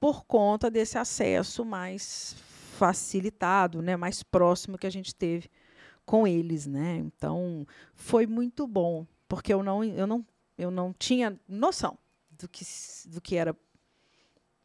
[0.00, 2.34] por conta desse acesso mais
[2.78, 5.50] facilitado, né, mais próximo que a gente teve
[6.04, 6.96] com eles, né?
[6.96, 10.26] Então, foi muito bom, porque eu não eu não
[10.56, 11.98] eu não tinha noção
[12.30, 12.64] do que
[13.06, 13.54] do que era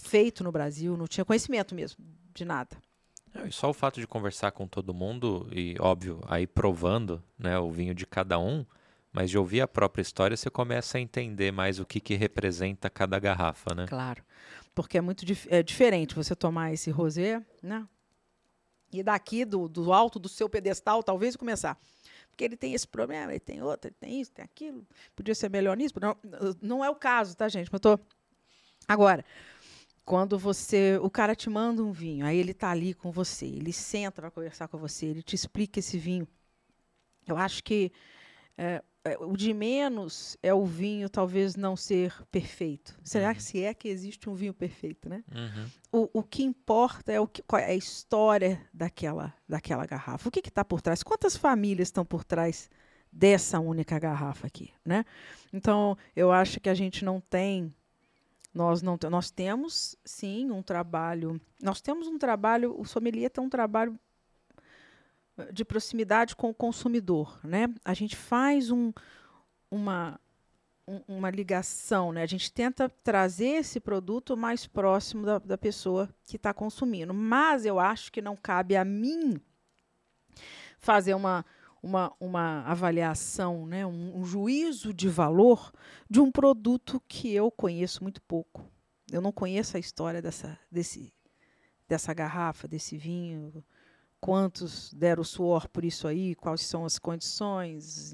[0.02, 2.04] feito no Brasil, não tinha conhecimento mesmo
[2.34, 2.78] de nada.
[3.46, 7.70] E só o fato de conversar com todo mundo e, óbvio, aí provando né, o
[7.70, 8.66] vinho de cada um,
[9.12, 12.90] mas de ouvir a própria história, você começa a entender mais o que, que representa
[12.90, 13.86] cada garrafa, né?
[13.88, 14.24] Claro,
[14.74, 17.88] porque é muito dif é diferente você tomar esse rosé, né?
[18.92, 21.80] E daqui, do, do alto do seu pedestal, talvez começar.
[22.30, 24.86] Porque ele tem esse problema, ele tem outro, ele tem isso, tem aquilo.
[25.16, 25.94] Podia ser melhor nisso.
[26.00, 26.18] Não,
[26.62, 27.70] não é o caso, tá, gente?
[27.72, 28.00] Mas tô...
[28.88, 29.24] Agora,
[30.04, 33.72] quando você, o cara te manda um vinho, aí ele está ali com você, ele
[33.72, 36.28] senta para conversar com você, ele te explica esse vinho.
[37.28, 37.92] Eu acho que
[38.58, 38.84] é,
[39.20, 43.00] o de menos é o vinho talvez não ser perfeito.
[43.04, 43.46] Será que uhum.
[43.46, 45.24] se é que existe um vinho perfeito, né?
[45.34, 45.70] Uhum.
[45.92, 50.28] O, o que importa é o que, é a história daquela, daquela garrafa.
[50.28, 51.02] O que está por trás?
[51.02, 52.70] Quantas famílias estão por trás
[53.12, 55.06] dessa única garrafa aqui, né?
[55.52, 57.74] Então eu acho que a gente não tem
[58.54, 63.50] nós não nós temos sim um trabalho, nós temos um trabalho, o sommelier tem um
[63.50, 63.98] trabalho
[65.52, 67.68] de proximidade com o consumidor, né?
[67.84, 68.92] A gente faz um,
[69.70, 70.20] uma
[71.08, 72.24] uma ligação, né?
[72.24, 77.14] A gente tenta trazer esse produto mais próximo da, da pessoa que está consumindo.
[77.14, 79.40] Mas eu acho que não cabe a mim
[80.80, 81.46] fazer uma,
[81.84, 85.72] uma, uma avaliação, né, um, um juízo de valor
[86.10, 88.66] de um produto que eu conheço muito pouco.
[89.12, 91.14] Eu não conheço a história dessa, desse,
[91.88, 93.64] dessa garrafa, desse vinho,
[94.20, 98.14] quantos deram suor por isso aí, quais são as condições.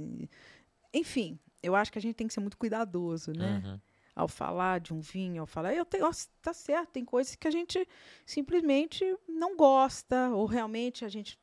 [0.94, 3.62] Enfim, eu acho que a gente tem que ser muito cuidadoso, né?
[3.66, 3.80] Uhum.
[4.16, 6.10] Ao falar de um vinho, ao falar, eu tenho,
[6.42, 7.86] tá certo, tem coisas que a gente
[8.26, 11.38] simplesmente não gosta, ou realmente a gente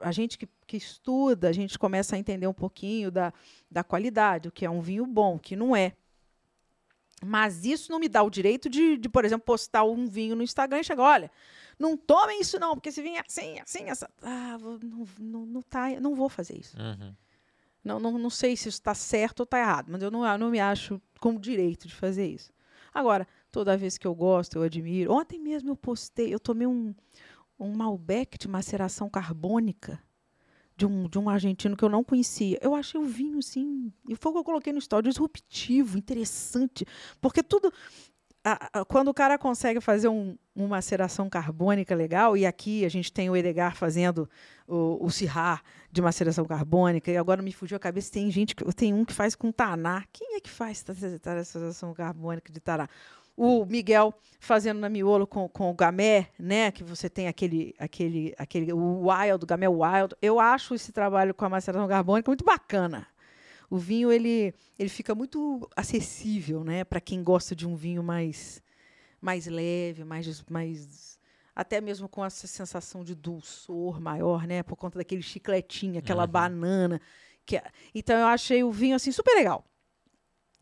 [0.00, 3.32] a gente que, que, estuda, a gente começa a entender um pouquinho da,
[3.68, 5.92] da qualidade, o que é um vinho bom, o que não é.
[7.24, 10.42] Mas isso não me dá o direito de, de por exemplo, postar um vinho no
[10.42, 11.30] Instagram e chegar, olha,
[11.78, 14.10] não tomem isso não, porque vinho é assim, assim, essa.
[14.22, 16.76] Ah, não, não, não, tá, não vou fazer isso.
[16.78, 17.14] Uhum.
[17.84, 20.38] Não, não, não sei se isso está certo ou está errado, mas eu não, eu
[20.38, 22.52] não me acho com direito de fazer isso.
[22.92, 25.12] Agora, toda vez que eu gosto, eu admiro.
[25.12, 26.94] Ontem mesmo eu postei, eu tomei um,
[27.60, 30.02] um Malbec de maceração carbônica
[30.76, 32.58] de um, de um argentino que eu não conhecia.
[32.60, 36.84] Eu achei o vinho, assim, e foi o que eu coloquei no story, disruptivo, interessante,
[37.20, 37.72] porque tudo...
[38.48, 42.88] A, a, quando o cara consegue fazer um, uma maceração carbônica legal, e aqui a
[42.88, 44.30] gente tem o Edgar fazendo
[44.68, 45.08] o, o
[45.90, 49.12] de maceração carbônica, e agora me fugiu a cabeça, tem gente que tem um que
[49.12, 50.04] faz com taná.
[50.12, 50.84] Quem é que faz
[51.26, 52.88] maceração carbônica de taná?
[53.36, 56.70] o Miguel fazendo na miolo com, com o gamé, né?
[56.70, 60.14] Que você tem aquele, aquele, aquele o wild, o gamé wild.
[60.22, 63.06] Eu acho esse trabalho com a maceração carbônica muito bacana.
[63.70, 66.84] O vinho ele, ele fica muito acessível, né?
[66.84, 68.62] Para quem gosta de um vinho mais,
[69.20, 71.18] mais leve, mais, mais
[71.54, 74.62] até mesmo com essa sensação de dulçor maior, né?
[74.62, 76.30] Por conta daquele chicletinho, aquela uhum.
[76.30, 77.00] banana.
[77.44, 77.64] Que, é,
[77.94, 79.64] então eu achei o vinho assim super legal.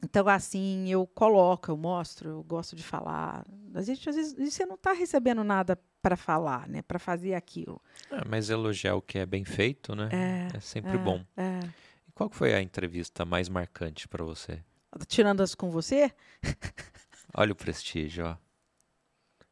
[0.05, 3.45] Então, assim, eu coloco, eu mostro, eu gosto de falar.
[3.75, 6.83] A gente, às vezes, você não está recebendo nada para falar, né?
[6.83, 7.81] Para fazer aquilo.
[8.11, 10.11] É, mas elogiar o que é bem feito, né?
[10.13, 11.25] É, é sempre é, bom.
[11.37, 11.61] É.
[12.15, 14.63] E qual foi a entrevista mais marcante para você?
[15.09, 16.13] Tirando as com você?
[17.37, 18.37] Olha o prestígio, ó.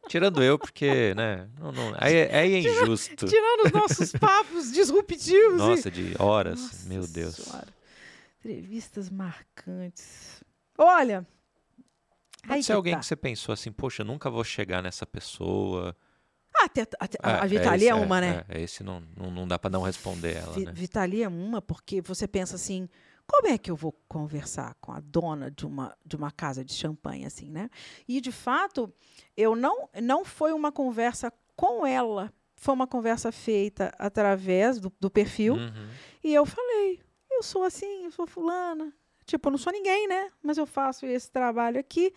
[0.09, 1.49] Tirando eu, porque, né?
[1.59, 3.27] Não, não, aí, é, aí é injusto.
[3.27, 5.59] Tirando, os nossos papos disruptivos.
[5.59, 6.61] Nossa, de horas.
[6.61, 7.37] Nossa meu Deus.
[7.37, 7.69] Senhora.
[8.39, 10.43] Entrevistas marcantes.
[10.79, 11.27] Olha.
[12.47, 13.01] Pode ser alguém tá.
[13.01, 15.97] que você pensou assim, poxa, nunca vou chegar nessa pessoa.
[16.63, 18.45] Ah, até, até, é, a Vitali é, é uma, né?
[18.49, 20.53] É, esse não, não, não dá para não responder ela.
[20.53, 20.73] Vi, né?
[20.73, 22.89] Vitali é uma, porque você pensa assim,
[23.27, 26.73] como é que eu vou conversar com a dona de uma, de uma casa de
[26.73, 27.69] champanhe, assim, né?
[28.07, 28.93] E, de fato,
[29.37, 35.11] eu não, não foi uma conversa com ela, foi uma conversa feita através do, do
[35.11, 35.55] perfil.
[35.55, 35.89] Uhum.
[36.23, 37.01] E eu falei,
[37.31, 38.93] eu sou assim, eu sou fulana.
[39.25, 40.31] Tipo, eu não sou ninguém, né?
[40.43, 42.13] Mas eu faço esse trabalho aqui.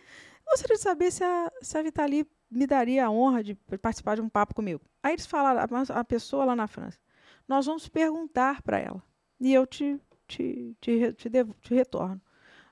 [0.48, 4.22] Gostaria de saber se a, se a Vitali me daria a honra de participar de
[4.22, 4.82] um papo comigo.
[5.02, 7.00] Aí eles falaram, a, pessoa lá na França,
[7.48, 9.04] nós vamos perguntar para ela.
[9.40, 12.22] E eu te, te, te, te, devo, te retorno.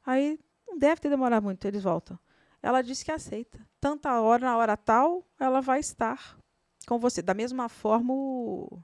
[0.05, 2.17] Aí não deve ter demorado muito, eles voltam.
[2.61, 3.59] Ela disse que aceita.
[3.79, 6.37] Tanta hora, na hora tal, ela vai estar
[6.87, 7.21] com você.
[7.21, 8.79] Da mesma forma, o,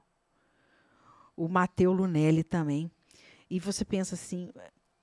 [1.36, 2.90] o Mateu Lunelli também.
[3.48, 4.50] E você pensa assim,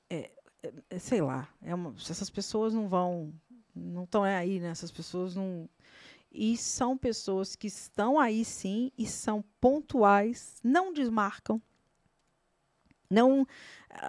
[0.09, 0.31] é,
[0.89, 3.33] é, sei lá, é uma, essas pessoas não vão,
[3.75, 4.69] não estão aí, né?
[4.69, 5.69] Essas pessoas não.
[6.32, 11.61] E são pessoas que estão aí sim e são pontuais, não desmarcam.
[13.09, 13.47] Não.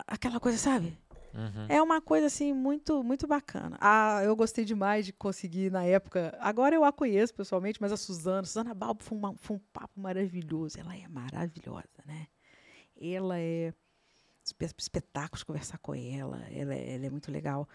[0.07, 0.99] Aquela coisa, sabe?
[1.35, 1.67] Uhum.
[1.69, 3.77] É uma coisa assim muito muito bacana.
[3.81, 6.37] Ah, eu gostei demais de conseguir na época.
[6.41, 10.01] Agora eu a conheço pessoalmente, mas a Suzana, Suzana Balbo foi, uma, foi um papo
[10.01, 10.79] maravilhoso.
[10.81, 12.27] Ela é maravilhosa, né?
[13.01, 13.73] Ela é
[14.79, 16.43] espetáculos conversar com ela.
[16.51, 17.69] Ela é, ela é muito legal.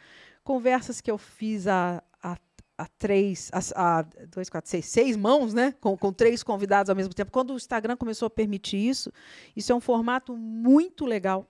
[0.43, 2.37] Conversas que eu fiz a, a,
[2.77, 5.73] a três, a, a dois, quatro, seis, seis mãos, né?
[5.79, 7.31] Com, com três convidados ao mesmo tempo.
[7.31, 9.11] Quando o Instagram começou a permitir isso,
[9.55, 11.47] isso é um formato muito legal.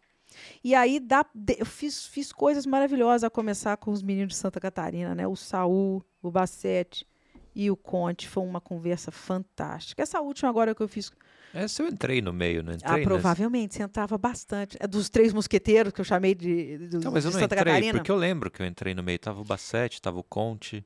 [0.64, 1.26] E aí dá,
[1.58, 5.28] eu fiz, fiz coisas maravilhosas a começar com os meninos de Santa Catarina, né?
[5.28, 7.08] O Saul, o Bassete
[7.56, 8.28] e o Conte.
[8.28, 10.02] Foi uma conversa fantástica.
[10.02, 11.12] Essa última agora que eu fiz
[11.54, 13.02] essa eu entrei no meio, não entrei?
[13.02, 14.76] Ah, provavelmente, você entrava bastante.
[14.80, 17.74] É dos três mosqueteiros que eu chamei de, de, não, mas eu não Santa entrei,
[17.74, 17.94] Catarina.
[17.94, 19.20] porque eu lembro que eu entrei no meio.
[19.20, 20.84] Tava o Bassete, tava o Conte.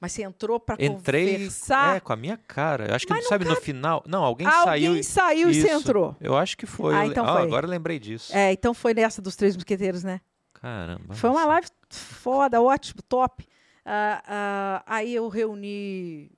[0.00, 1.96] Mas você entrou para Entrei, conversar?
[1.96, 2.86] É, com a minha cara.
[2.88, 4.02] Eu acho que, Mas sabe, não no final...
[4.06, 4.96] Não, alguém, Alguém saiu...
[4.96, 6.16] e- saiu e você entrou.
[6.20, 6.94] Eu acho que foi.
[6.94, 7.42] Ah, Eu então Ah, foi.
[7.42, 8.34] agora eu lembrei disso.
[8.36, 10.20] É, então foi nessa dos três mosqueteiros, né?
[10.54, 11.14] Caramba.
[11.14, 13.44] Foi uma live foda, ótimo, top.
[13.84, 16.30] Ah, ah, aí eu reuni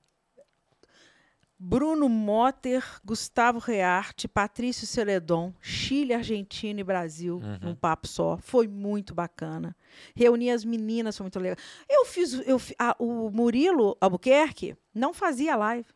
[1.63, 7.59] Bruno Motter, Gustavo Rearte, Patrício Celedon, Chile, Argentina e Brasil, Uhum.
[7.61, 8.37] num papo só.
[8.37, 9.75] Foi muito bacana.
[10.15, 11.55] Reuni as meninas, foi muito legal.
[11.87, 12.33] Eu fiz.
[12.47, 15.87] Eu, ah, o Murilo Albuquerque não fazia live.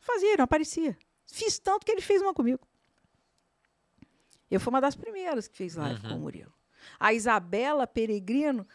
[0.00, 0.96] Fazia, não aparecia.
[1.26, 2.60] Fiz tanto que ele fez uma comigo.
[4.50, 6.08] Eu fui uma das primeiras que fez live Uhum.
[6.08, 6.52] com o Murilo.
[7.00, 8.66] A Isabela Peregrino,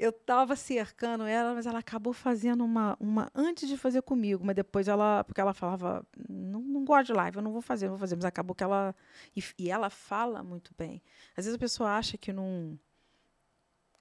[0.00, 4.56] eu estava cercando ela, mas ela acabou fazendo uma, uma antes de fazer comigo, mas
[4.56, 7.92] depois ela, porque ela falava, não, não gosto de live, eu não vou fazer, não
[7.92, 8.94] vou fazer, mas acabou que ela
[9.36, 11.02] e, e ela fala muito bem.
[11.36, 12.78] Às vezes a pessoa acha que não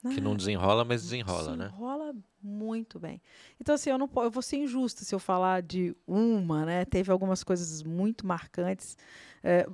[0.01, 1.65] Que não desenrola, mas desenrola, né?
[1.65, 3.21] Desenrola muito bem.
[3.59, 6.85] Então, assim, eu não eu vou ser injusta se eu falar de uma, né?
[6.85, 8.97] Teve algumas coisas muito marcantes.
[9.43, 9.67] É,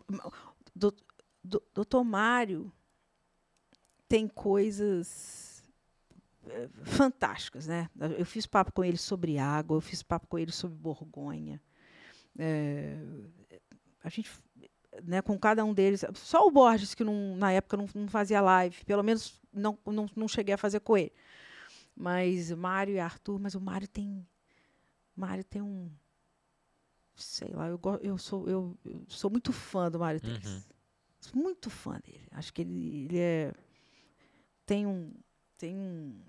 [0.75, 0.91] do,
[1.43, 2.73] do, doutor Mário
[4.09, 5.54] tem coisas
[6.83, 7.89] fantásticas, né?
[8.17, 11.61] Eu fiz papo com ele sobre água, eu fiz papo com ele sobre Borgonha.
[12.37, 12.97] É,
[14.03, 14.29] a gente,
[15.03, 18.41] né, com cada um deles, só o Borges que não, na época não, não fazia
[18.41, 21.11] live, pelo menos não, não, não cheguei a fazer com ele.
[21.95, 24.27] Mas Mário e Arthur, mas o Mário tem
[25.15, 25.89] Mário tem um
[27.15, 30.45] sei lá, eu, eu sou eu, eu sou muito fã do Mário Tex.
[30.45, 30.61] Uhum.
[31.19, 32.27] Sou Muito fã dele.
[32.31, 33.53] Acho que ele, ele é
[34.65, 35.13] tem um
[35.57, 36.21] tem um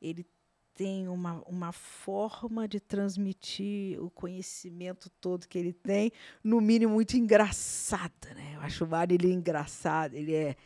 [0.00, 0.26] ele
[0.74, 7.16] tem uma, uma forma de transmitir o conhecimento todo que ele tem, no mínimo muito
[7.16, 8.52] engraçada, né?
[8.54, 10.56] Eu acho o Mário ele é engraçado, ele é,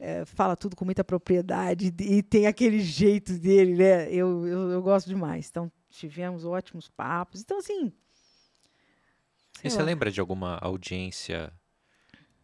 [0.00, 4.12] é, fala tudo com muita propriedade e tem aquele jeito dele, né?
[4.12, 5.48] Eu, eu, eu gosto demais.
[5.48, 7.40] Então tivemos ótimos papos.
[7.40, 7.92] Então assim,
[9.62, 9.84] E você lá.
[9.84, 11.52] lembra de alguma audiência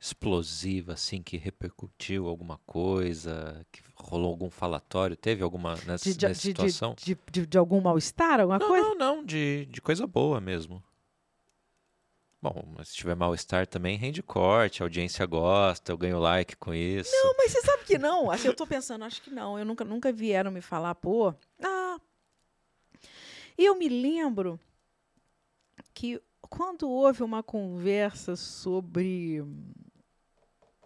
[0.01, 5.17] explosiva, assim, que repercutiu alguma coisa, que rolou algum falatório?
[5.17, 6.95] Teve alguma nessa, de, de, nessa situação?
[6.97, 8.89] de, de, de algum mal-estar, alguma Não, coisa?
[8.89, 10.83] não, não, de, de coisa boa mesmo.
[12.41, 16.73] Bom, mas se tiver mal-estar também, rende corte, a audiência gosta, eu ganho like com
[16.73, 17.11] isso.
[17.13, 18.31] Não, mas você sabe que não.
[18.31, 19.59] Assim, eu tô pensando, acho que não.
[19.59, 21.35] Eu nunca, nunca vieram me falar, pô.
[21.61, 21.99] Ah.
[23.57, 24.61] E eu me lembro
[25.93, 29.45] que quando houve uma conversa sobre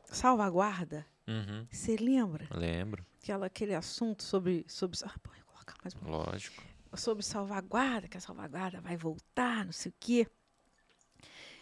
[0.07, 2.47] salvaguarda, Uhum, você lembra?
[2.51, 4.65] lembro, Aquela, aquele assunto sobre.
[4.69, 6.63] sobre ah, pô, eu colocar mais um lógico.
[6.95, 10.27] sobre salvaguarda, que a salvaguarda vai voltar, não sei o quê.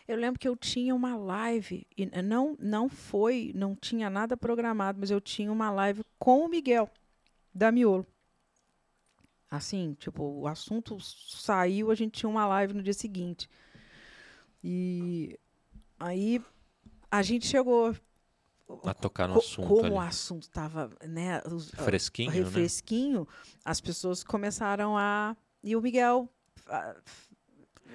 [0.08, 4.98] Eu lembro que eu tinha uma live, e não, não foi, não tinha nada programado,
[4.98, 6.90] mas eu tinha uma live com o Miguel,
[7.54, 8.04] da Miolo.
[9.48, 13.48] Assim, tipo, o assunto saiu, a gente tinha uma live no dia seguinte.
[14.64, 15.38] E
[15.98, 16.42] aí
[17.10, 17.94] a gente chegou.
[18.84, 19.94] A tocar no co- assunto como ali.
[19.94, 21.40] o assunto estava, né?
[21.50, 22.38] os- Fresquinho, né?
[22.38, 23.26] refresquinho,
[23.64, 25.36] as pessoas começaram a.
[25.62, 26.28] E o Miguel.
[26.68, 26.94] ah,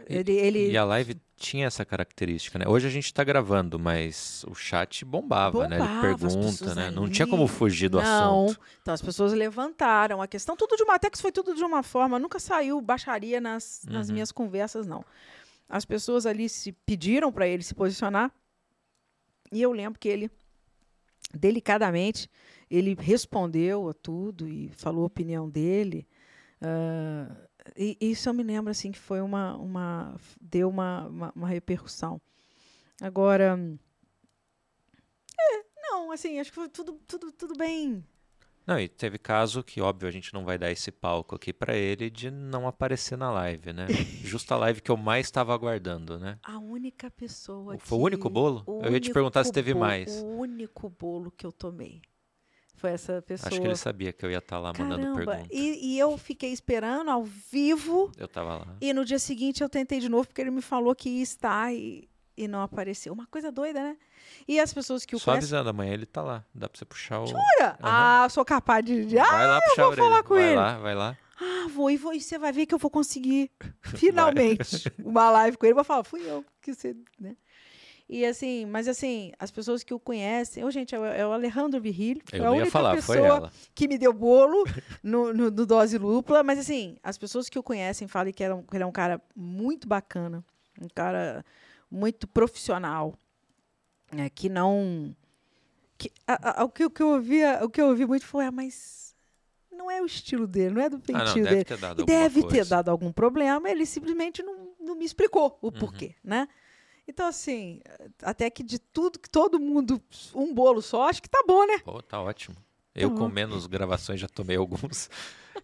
[0.09, 0.31] E- Ele.
[0.33, 2.65] ele E a live tinha essa característica, né?
[2.67, 5.77] Hoje a gente tá gravando, mas o chat bombava, né?
[5.77, 6.91] Ele Bombava, pergunta, né?
[6.91, 8.45] Não ali- tinha como fugir do não.
[8.47, 8.59] assunto.
[8.81, 10.95] Então as pessoas levantaram a questão, tudo de uma.
[10.95, 12.19] Até que foi tudo de uma forma.
[12.19, 14.13] Nunca saiu baixaria nas, nas Uhum.
[14.13, 15.03] minhas conversas, não.
[15.67, 18.31] As pessoas ali se pediram para ele se posicionar.
[19.51, 20.29] E eu lembro que ele,
[21.35, 22.29] delicadamente,
[22.69, 26.07] ele respondeu a tudo e falou a opinião dele.
[26.61, 31.47] Ah, e isso eu me lembro assim que foi uma, uma deu uma, uma, uma
[31.47, 32.21] repercussão.
[33.01, 33.59] Agora,
[35.39, 38.03] é, Não, assim, acho que foi tudo, tudo, tudo bem.
[38.67, 41.75] Não, e teve caso que, óbvio, a gente não vai dar esse palco aqui pra
[41.75, 43.85] ele de não aparecer na live, né?
[44.23, 46.39] Justa a live que eu mais estava aguardando, né?
[46.43, 48.63] A única pessoa Foi o que- único bolo?
[48.65, 50.21] o Eu ia te perguntar se único teve bolo- mais.
[50.21, 52.01] O único bolo que eu tomei
[52.73, 53.49] foi essa pessoa.
[53.49, 55.47] Acho que ele sabia que eu ia estar lá mandando Caramba, pergunta.
[55.53, 58.75] e, e eu fiquei esperando ao vivo Eu tava lá.
[58.81, 61.73] e no dia seguinte eu tentei de novo porque ele me falou que ia estar
[61.73, 63.13] e, e não apareceu.
[63.13, 63.97] Uma coisa doida, né?
[64.47, 65.39] E as pessoas que o Só conhecem...
[65.39, 66.43] avisando, amanhã ele tá lá.
[66.53, 67.27] Dá pra você puxar o.
[67.27, 67.77] Jura?
[67.81, 69.05] Ah, sou capaz de...
[69.05, 70.55] de- Ah, vai lá puxar a vou falar com vai ele.
[70.55, 71.17] lá, vai lá.
[71.39, 73.51] ah, vou e vou, e você vai ver que eu vou conseguir
[73.95, 75.75] finalmente uma live com ele.
[75.75, 77.35] Vou falar, fui eu que você, né?
[78.07, 81.81] E assim, mas assim, as pessoas que o conhecem, ô gente, é o, é Alejandro
[81.81, 84.63] Virrilho, Eu a não ia única falar, pessoa que me deu bolo
[85.01, 88.55] no, no, no dose lúpula, mas assim, as pessoas que o conhecem falam que, era
[88.55, 90.45] um- que ele é um cara muito bacana,
[90.79, 91.43] um cara
[91.95, 93.17] muito profissional,
[94.11, 95.15] né, que não
[95.97, 98.45] que, a- a- o, que, o que eu ouvia, o que eu ouvi muito foi,
[98.45, 99.15] ah, mas
[99.71, 101.43] não é o estilo dele, não é do Ah, não, dele.
[101.45, 102.69] deve ter dado E deve ter coisa.
[102.69, 105.71] dado algum problema, ele simplesmente não, não me explicou o Uhum.
[105.71, 106.47] porquê, né?
[107.07, 107.79] Então, assim,
[108.21, 110.01] até que de tudo que todo mundo,
[110.33, 111.77] um bolo só, acho que tá bom, né?
[111.79, 112.55] Pô, tá ótimo.
[112.95, 113.17] Eu, bom.
[113.17, 115.09] com menos gravações, já tomei alguns.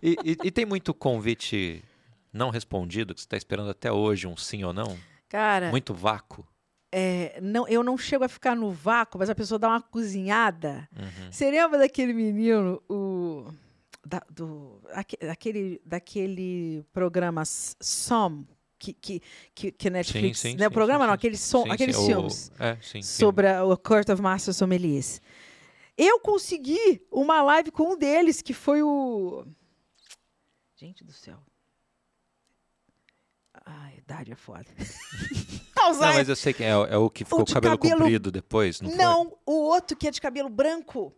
[0.02, 1.84] E, e- e tem muito convite
[2.32, 4.98] não respondido, que você tá esperando até hoje, um sim ou não?
[5.32, 6.46] Cara, Muito vácuo.
[6.92, 10.90] é, não, eu não chego a ficar no vácuo, mas a pessoa dá uma cozinhada.
[10.94, 11.32] Uhum.
[11.32, 13.46] Você lembra daquele menino, o.
[14.06, 18.44] Da, do, aque- daquele, daquele programa Som,
[18.78, 19.22] que, que,
[19.56, 20.40] que, que Netflix.
[20.40, 20.66] sim, né?
[20.68, 21.18] sim, programa sim, não, sim.
[21.18, 22.52] aqueles, som, Sim, aqueles sim, o- filmes.
[22.60, 23.02] É, sim.
[23.04, 25.22] sobre a- o Court of Master Sommeliers.
[25.98, 29.46] Eu consegui uma live com um deles, que foi o.
[30.76, 31.38] Gente do céu.
[33.66, 34.66] Ai, idade é foda.
[35.76, 38.00] Não, mas eu sei que é, é o que ficou com o de cabelo, cabelo-
[38.02, 38.98] comprido depois, não, foi?
[38.98, 41.12] Não, o outro que é de cabelo branco.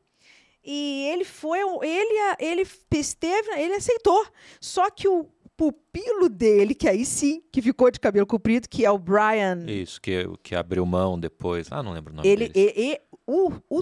[0.64, 2.64] E ele foi, ele, ele
[2.94, 4.26] esteve, ele aceitou.
[4.62, 5.26] Só que o
[5.58, 9.66] pupilo dele, que aí sim, que ficou de cabelo comprido, que é o Brian.
[9.68, 11.68] Isso, que, que abriu mão depois.
[11.70, 12.74] Ah, não lembro o nome Ele, deles.
[12.78, 13.80] e, e- o, o,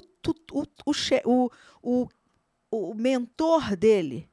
[0.53, 0.63] o, o,
[1.25, 1.49] o,
[1.83, 2.07] o,
[2.71, 4.27] o mentor dele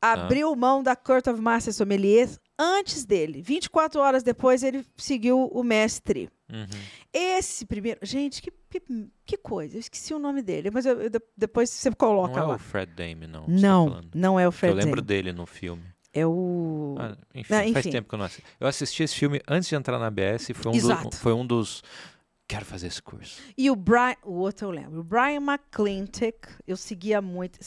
[0.00, 3.40] abriu mão da Court of Master Sommeliers antes dele.
[3.40, 6.28] 24 horas depois, ele seguiu o mestre.
[6.52, 6.66] Uhum.
[7.12, 7.98] Esse primeiro.
[8.02, 8.82] Gente, que, que,
[9.24, 9.76] que coisa.
[9.76, 12.54] Eu esqueci o nome dele, mas eu- eu de- depois você coloca Não é lá.
[12.56, 13.42] o Fred Dame, não.
[13.46, 15.06] tá Não, não é o Fred Eu lembro Dame.
[15.22, 15.82] dele no filme.
[16.12, 16.96] É o.
[16.98, 17.90] Ah, enfim, Ah, faz enfim.
[17.92, 18.44] tempo que eu não assisti.
[18.58, 21.46] Eu assisti esse filme antes de entrar na ABS e foi um, do, foi um
[21.46, 21.82] dos.
[22.48, 23.40] Quero fazer esse curso.
[23.56, 24.16] E o Brian.
[24.24, 25.00] O outro eu lembro.
[25.00, 27.60] O Brian McClintock, eu seguia muito.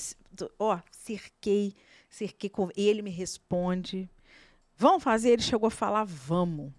[0.59, 1.73] Ó, cerquei,
[2.09, 2.69] cerquei com.
[2.75, 4.09] Ele me responde.
[4.84, 5.29] Vamos fazer?
[5.29, 6.71] Ele chegou a falar, vamos.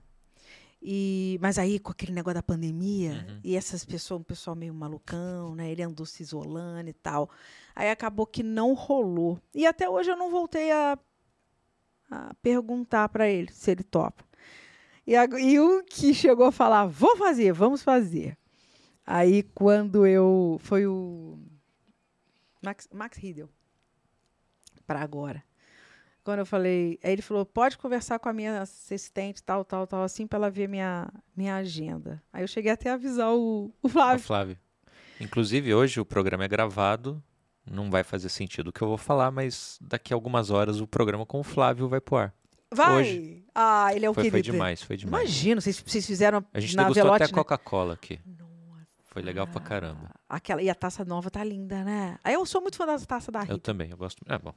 [0.82, 3.40] E, mas aí, com aquele negócio da pandemia, Uhum.
[3.42, 5.70] e essas pessoas, um pessoal meio malucão, né?
[5.70, 7.30] Ele andou se isolando e tal.
[7.74, 9.40] Aí acabou que não rolou.
[9.54, 10.98] E até hoje eu não voltei a,
[12.10, 14.22] a perguntar para ele se ele topa.
[15.06, 18.36] E, ag- e o que chegou a falar, vou fazer, vamos fazer.
[19.06, 20.58] Aí quando eu.
[20.60, 21.38] Foi o.
[22.62, 23.48] Max, Max Riedel.
[24.86, 25.42] Para agora.
[26.24, 26.98] Quando eu falei.
[27.04, 30.50] Aí ele falou: pode conversar com a minha assistente, tal, tal, tal, assim, para ela
[30.50, 32.22] ver minha, minha agenda.
[32.32, 34.24] Aí eu cheguei até a avisar o, o Flávio.
[34.24, 34.58] Flávio.
[35.20, 37.22] Inclusive, hoje o programa é gravado.
[37.70, 40.86] Não vai fazer sentido o que eu vou falar, mas daqui a algumas horas o
[40.86, 42.34] programa com o Flávio vai pro ar.
[42.74, 43.00] Vai!
[43.02, 43.44] hoje.
[43.54, 44.34] Ah, ele é o Foi, querido.
[44.34, 45.22] foi demais, foi demais.
[45.24, 47.36] Imagina, vocês, vocês fizeram A gente na degustou Velote, até né?
[47.38, 48.18] Coca-Cola aqui.
[49.04, 50.10] Foi legal pra caramba.
[50.28, 52.18] Aquela, e a taça nova tá linda, né?
[52.24, 53.58] Aí eu sou muito fã das taças da Eu Rita.
[53.60, 54.20] também, eu gosto.
[54.28, 54.52] É bom.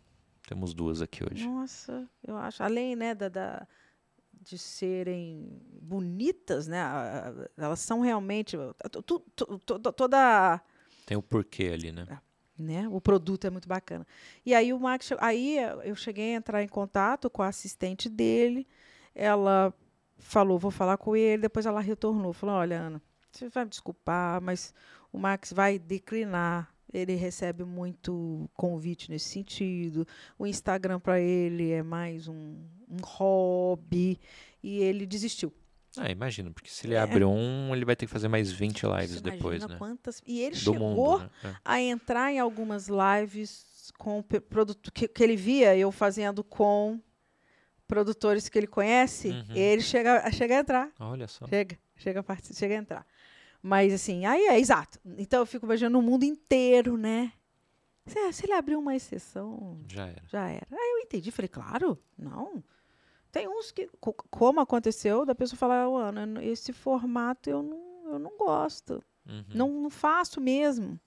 [0.47, 1.45] Temos duas aqui hoje.
[1.47, 2.63] Nossa, eu acho.
[2.63, 3.67] Além, né, da, da-
[4.41, 6.79] de serem bonitas, né?
[7.57, 8.55] Elas são realmente.
[8.89, 10.61] tu- tu- tu- to- toda.
[11.05, 12.07] Tem o porquê ali, né?
[12.57, 12.87] Né?
[12.87, 14.07] O produto é muito bacana.
[14.45, 18.65] E aí o Max, aí eu cheguei a entrar em contato com a assistente dele.
[19.13, 19.73] Ela
[20.17, 21.41] falou, vou falar com ele.
[21.43, 24.73] Depois ela retornou, falou, olha, Ana, você vai me desculpar, mas
[25.11, 26.73] o Max vai declinar.
[26.93, 30.07] Ele recebe muito convite nesse sentido.
[30.39, 32.55] O Instagram para ele é mais um,
[32.89, 34.19] um hobby
[34.63, 35.53] e ele desistiu.
[35.97, 39.19] Ah, imagina, porque se ele abre um, ele vai ter que fazer mais 20 lives
[39.21, 39.75] depois, né?
[39.77, 41.29] quantas e ele Do chegou mundo, né?
[41.43, 41.55] É.
[41.65, 46.99] a entrar em algumas lives com produto que, que ele via eu fazendo com
[47.87, 49.55] produtores que ele conhece, Uhum.
[49.55, 50.91] ele chega, chega a entrar.
[50.99, 51.47] Olha só.
[51.47, 53.07] Chega, chega a, chega a entrar.
[53.67, 54.97] Mas assim, aí é exato.
[55.17, 57.33] Então eu fico imaginando o mundo inteiro, né?
[58.05, 60.23] Se, se ele abrir uma exceção, Já era.
[60.27, 60.67] já era.
[60.71, 62.63] Aí eu entendi, falei, claro, não.
[63.31, 68.13] Tem uns que, co- como aconteceu, da pessoa falar, "Ô, Ana, esse formato eu não,
[68.13, 69.03] eu não gosto.
[69.27, 69.43] Uhum.
[69.53, 70.97] Não, não faço mesmo.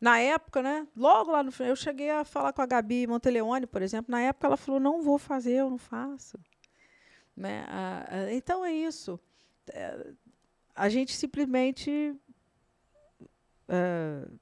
[0.00, 0.86] Na época, né?
[0.94, 4.12] Logo lá no final, eu cheguei a falar com a Gabi Monteleone, por exemplo.
[4.12, 6.38] Na época, ela falou: não vou fazer, eu não faço.
[7.34, 7.64] Né?
[7.68, 9.18] Ah, então é isso.
[9.68, 10.12] É,
[10.74, 12.14] a gente simplesmente.
[13.68, 14.38] Uh,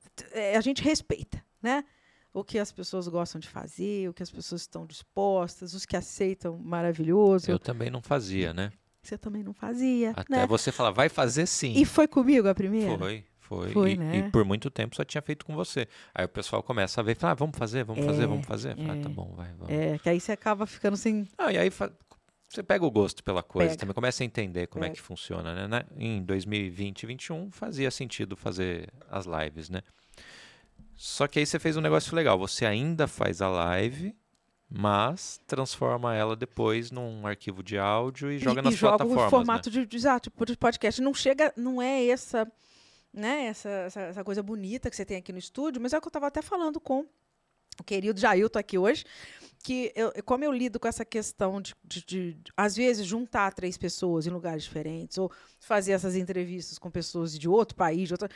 [0.56, 1.84] a gente respeita, né?
[2.32, 5.96] O que as pessoas gostam de fazer, o que as pessoas estão dispostas, os que
[5.96, 7.50] aceitam, maravilhoso.
[7.50, 8.72] Eu também não fazia, né?
[9.02, 10.12] Você também não fazia.
[10.14, 10.46] Até né?
[10.46, 11.72] você falar, vai fazer sim.
[11.74, 12.96] E foi comigo a primeira?
[12.98, 13.72] Foi, foi.
[13.72, 14.16] Foi, e, né?
[14.18, 15.88] e por muito tempo só tinha feito com você.
[16.14, 18.46] Aí o pessoal começa a ver e fala, ah, vamos fazer, vamos É, fazer, vamos
[18.46, 18.76] fazer.
[18.76, 19.02] Fala, é.
[19.02, 19.70] tá bom, vai, vamos.
[19.70, 21.26] É, que aí você acaba ficando sem.
[21.36, 21.70] Ah, e aí
[22.50, 23.80] você pega o gosto pela coisa, Pega.
[23.80, 24.96] também começa a entender como é Pega.
[24.96, 25.84] que funciona, né?
[25.96, 29.82] Em 2020 e 2021 fazia sentido fazer as lives, né?
[30.96, 34.16] Só que aí você fez um negócio legal, você ainda faz a live,
[34.68, 39.26] mas transforma ela depois num arquivo de áudio e joga e, nas e joga plataformas,
[39.26, 39.86] o formato né?
[39.86, 41.00] de, exato, de podcast.
[41.00, 42.50] Não chega, não é essa,
[43.14, 46.00] né, essa, essa, essa coisa bonita que você tem aqui no estúdio, mas é o
[46.00, 47.06] que eu estava até falando com
[47.78, 49.04] o querido Jailton aqui hoje,
[49.62, 53.76] que eu, como eu lido com essa questão de, de, de, às vezes, juntar três
[53.76, 58.28] pessoas em lugares diferentes, ou fazer essas entrevistas com pessoas de outro país, de outra,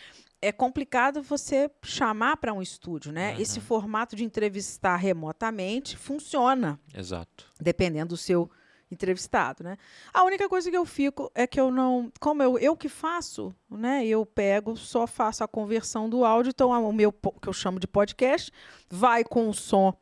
[0.43, 3.35] é complicado você chamar para um estúdio, né?
[3.35, 3.41] Uhum.
[3.41, 7.47] Esse formato de entrevistar remotamente funciona Exato.
[7.59, 8.51] dependendo do seu
[8.95, 9.77] entrevistado, né?
[10.13, 13.55] A única coisa que eu fico é que eu não, como eu, eu que faço,
[13.71, 14.07] né?
[14.07, 17.87] Eu pego, só faço a conversão do áudio, então o meu que eu chamo de
[17.87, 18.51] podcast
[18.89, 19.93] vai com o som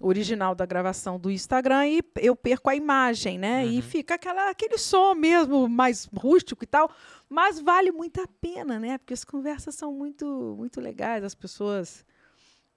[0.00, 3.66] original da gravação do Instagram e eu perco a imagem, né?
[3.66, 3.82] E Uhum.
[3.82, 6.88] fica aquela, aquele som mesmo mais rústico e tal,
[7.28, 8.96] mas vale muito a pena, né?
[8.98, 12.04] Porque as conversas são muito muito legais, as pessoas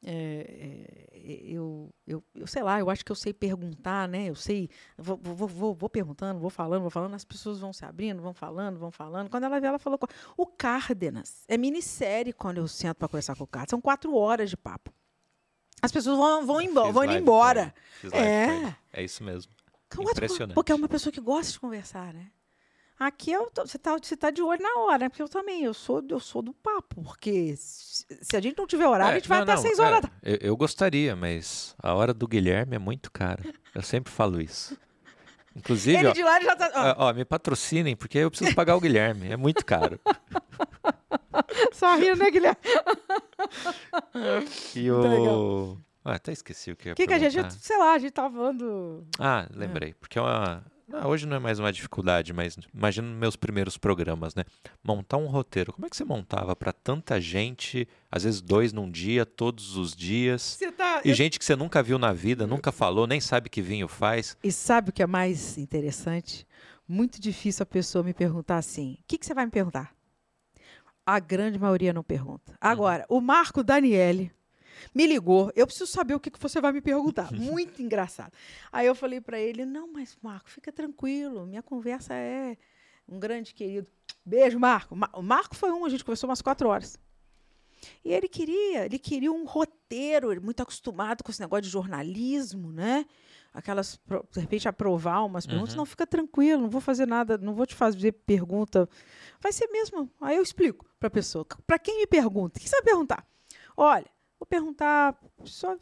[0.04, 4.30] é, é, eu, eu, eu sei lá, eu acho que eu sei perguntar, né?
[4.30, 7.86] Eu sei, vou, vou, vou, vou perguntando, vou falando, vou falando, as pessoas vão se
[7.86, 9.30] abrindo, vão falando, vão falando.
[9.30, 10.00] Quando ela vê, ela falou.
[10.36, 13.70] O Cárdenas é minissérie quando eu sento para conversar com o Cárdenas.
[13.72, 14.92] São quatro horas de papo.
[15.82, 17.62] As pessoas vão, vão, embora, vão indo live ora.
[17.62, 18.58] com ele, fiz live É.
[18.66, 18.76] ele.
[18.94, 19.52] É isso mesmo.
[20.00, 20.56] Impressionante.
[20.56, 22.32] Porque é uma pessoa que gosta de conversar, né?
[23.04, 25.10] Aqui eu tô- você tá, você tá de olho na hora, né?
[25.10, 27.02] Porque eu também, eu sou, eu sou do papo.
[27.02, 29.62] Porque se, se a gente não tiver horário, É, a gente vai não, até não,
[29.64, 30.16] seis horas é, da tarde.
[30.22, 33.44] eu, eu gostaria, mas a hora do Guilherme é muito cara.
[33.74, 34.78] Eu sempre falo isso.
[35.56, 36.96] Inclusive, Ele ó, de lá já tá.
[37.00, 39.32] ó, ó, me patrocinem, porque eu preciso pagar o Guilherme.
[39.32, 40.00] É muito caro.
[41.74, 42.58] Só rindo, né, Guilherme?
[44.76, 45.78] E o.
[46.04, 47.98] Ah, até esqueci o que eu ia O que, que a gente, sei lá, a
[47.98, 49.06] gente tá falando.
[49.20, 49.94] Ah, lembrei.
[49.96, 50.64] Porque é uma.
[50.94, 54.44] Ah, hoje não é mais uma dificuldade, mas imagina meus primeiros programas, né?
[54.84, 55.72] Montar um roteiro.
[55.74, 59.96] Como é que você montava para tanta gente, às vezes dois num dia, todos os
[59.96, 60.60] dias?
[60.78, 61.02] Tá.
[61.06, 63.88] E eu- gente que você nunca viu na vida, nunca falou, nem sabe que vinho
[63.88, 64.36] faz.
[64.44, 66.46] E sabe o que é mais interessante?
[66.88, 69.94] Muito difícil a pessoa me perguntar assim: o que, que você vai me perguntar?
[71.06, 72.54] A grande maioria não pergunta.
[72.62, 74.32] Agora, o Marco Daniele
[74.94, 75.52] me ligou.
[75.56, 77.32] Eu preciso saber o que, que você vai me perguntar.
[77.34, 78.32] Muito engraçado.
[78.72, 81.46] Aí eu falei para ele: não, mas Marco, fica tranquilo.
[81.46, 82.58] Minha conversa é
[83.08, 83.88] um grande querido.
[84.26, 84.96] Beijo, Marco.
[84.96, 86.98] Ma- O Marco foi um, a gente conversou umas quatro horas.
[88.06, 92.72] E ele queria, ele queria um roteiro, ele muito acostumado com esse negócio de jornalismo,
[92.72, 93.06] né?
[93.54, 94.00] Aquelas,
[94.32, 95.74] de repente, aprovar umas perguntas.
[95.74, 95.80] Uhum.
[95.80, 98.88] Não, fica tranquilo, não vou fazer nada, não vou te fazer pergunta.
[99.42, 100.10] Vai ser mesmo.
[100.22, 101.44] Aí eu explico para a pessoa.
[101.66, 103.26] Para quem me pergunta, o que você vai perguntar?
[103.76, 104.06] Olha,
[104.42, 105.16] vou perguntar
[105.46, 105.78] só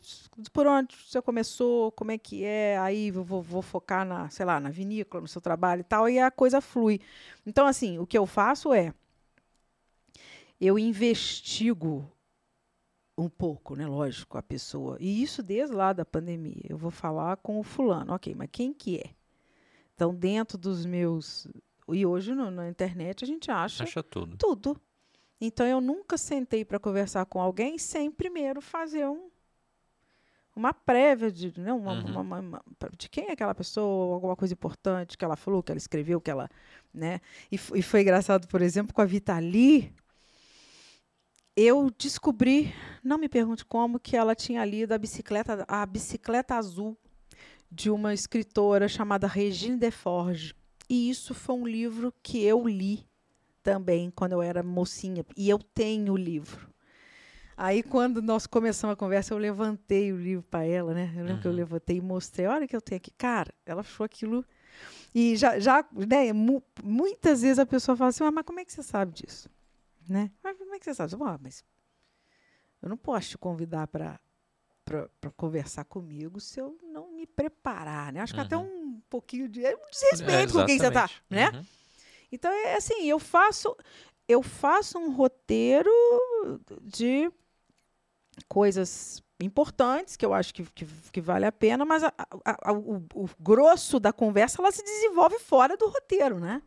[0.52, 4.60] por onde você começou, como é que é, aí vou, vou focar na, sei lá,
[4.60, 7.00] na vinícola, no seu trabalho e tal, e a coisa flui.
[7.46, 8.94] Então, assim, o que eu faço é
[10.60, 12.12] eu investigo
[13.18, 13.88] um pouco, né?
[13.88, 14.98] Lógico, a pessoa.
[15.00, 16.66] E isso desde lá da pandemia.
[16.68, 19.12] Eu vou falar com o fulano, ok, mas quem que é?
[19.96, 21.48] Então, dentro dos meus.
[21.88, 24.36] E hoje no- na internet a gente acha Acha tudo.
[24.36, 24.82] tudo.
[25.42, 29.30] Então eu nunca sentei para conversar com alguém sem primeiro fazer um,
[30.56, 32.22] uma prévia de, né, uma- Uhum.
[32.22, 32.64] uma- uma-
[32.98, 36.30] de quem é aquela pessoa, alguma coisa importante que ela falou, que ela escreveu, que
[36.30, 36.50] ela,
[36.94, 37.22] né?
[37.52, 39.94] E, e foi engraçado, por exemplo, com a Vitali,
[41.56, 42.74] eu descobri,
[43.04, 46.98] não me pergunte como, que ela tinha lido a bicicleta, a bicicleta azul
[47.72, 50.54] de uma escritora chamada Regine Deforge.
[50.90, 53.06] E isso foi um livro que eu li
[53.64, 55.26] também quando eu era mocinha.
[55.36, 56.70] E eu tenho o livro.
[57.58, 61.14] Aí, quando nós começamos a conversa, eu levantei o livro para ela, né?
[61.18, 61.58] Eu lembro que eu Uhum.
[61.58, 62.48] levantei e mostrei.
[62.48, 63.12] Olha que eu tenho aqui.
[63.12, 64.46] Cara, ela achou aquilo.
[65.14, 68.66] E já, já né, mu- muitas vezes a pessoa fala assim, "Ah, mas como é
[68.66, 69.50] que você sabe disso?
[70.08, 70.32] Né?
[70.42, 71.14] Mas como é que você sabe?
[71.14, 71.64] Eu "Ah, mas
[72.82, 74.20] eu não posso te convidar para
[75.20, 78.22] para conversar comigo se eu não me preparar, né?
[78.22, 78.64] Acho que até Uhum.
[78.96, 81.24] um pouquinho de é um desrespeito com quem você tá, exatamente.
[81.30, 81.60] né?
[81.60, 81.66] Uhum.
[82.32, 83.76] Então é assim, eu faço
[84.28, 85.90] eu faço um roteiro
[86.84, 87.32] de
[88.48, 92.14] coisas importantes que eu acho que, que, que vale a pena, mas a,
[92.46, 96.62] a, a, o, o, grosso da conversa ela se desenvolve fora do roteiro, né?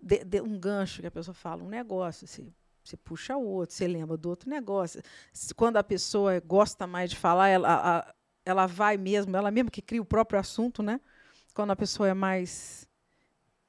[0.00, 3.86] De, de um gancho que a pessoa fala, um negócio, você, puxa o outro, você
[3.86, 5.02] lembra do outro negócio.
[5.54, 8.14] Quando a pessoa gosta mais de falar, ela,
[8.46, 11.00] ela vai mesmo, ela mesmo que cria o próprio assunto, né?
[11.52, 12.88] Quando a pessoa é mais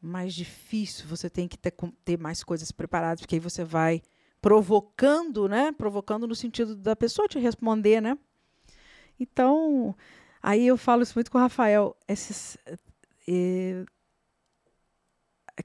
[0.04, 1.74] mais difícil, você tem que ter,
[2.04, 4.02] ter mais coisas preparadas, porque aí você vai
[4.42, 5.72] provocando, né?
[5.72, 8.18] Provocando no sentido da pessoa te responder, né?
[9.20, 9.96] Então,
[10.42, 11.96] aí eu falo isso muito com o Rafael.
[12.08, 12.58] Esses,
[13.28, 13.86] é,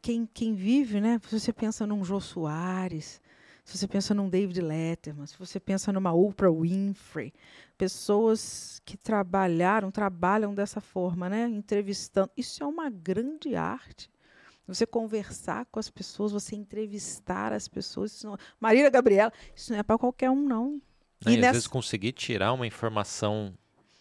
[0.01, 1.20] quem, quem vive, né?
[1.28, 3.20] Se você pensa num Jô Soares,
[3.64, 7.34] se você pensa num David Letterman, se você pensa numa Oprah Winfrey,
[7.76, 11.49] pessoas que trabalharam, trabalham dessa forma, né?
[11.49, 12.30] Entrevistando.
[12.36, 14.09] Isso é uma grande arte.
[14.68, 18.22] Você conversar com as pessoas, você entrevistar as pessoas.
[18.22, 18.36] Não...
[18.60, 20.80] Marília Gabriela, isso não é para qualquer um, não.
[21.26, 21.48] E, e nessa...
[21.48, 23.56] às vezes conseguir tirar uma informação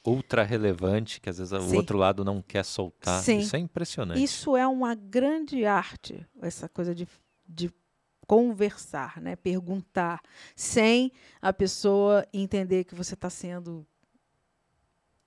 [0.05, 1.73] ultra relevante que às vezes Sim.
[1.73, 3.21] o outro lado não quer soltar.
[3.21, 3.39] Sim.
[3.39, 4.21] Isso é impressionante.
[4.21, 7.07] Isso é uma grande arte, essa coisa de,
[7.47, 7.71] de
[8.27, 9.37] conversar, né?
[9.37, 10.21] perguntar,
[10.53, 11.11] sem
[11.41, 13.87] a pessoa entender que você está sendo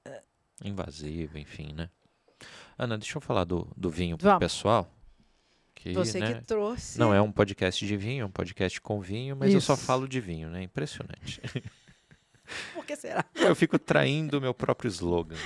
[0.04, 0.22] eh,
[0.62, 1.88] invasivo, enfim, né?
[2.78, 4.90] Ana, deixa eu falar do, do vinho para o pessoal.
[5.82, 6.98] Que, Você né, que trouxe.
[6.98, 9.56] Não é um podcast de vinho, é um podcast com vinho, mas Isso.
[9.56, 10.62] eu só falo de vinho, né?
[10.62, 11.40] Impressionante.
[12.74, 13.24] Por que será?
[13.34, 15.36] Eu fico traindo o meu próprio slogan.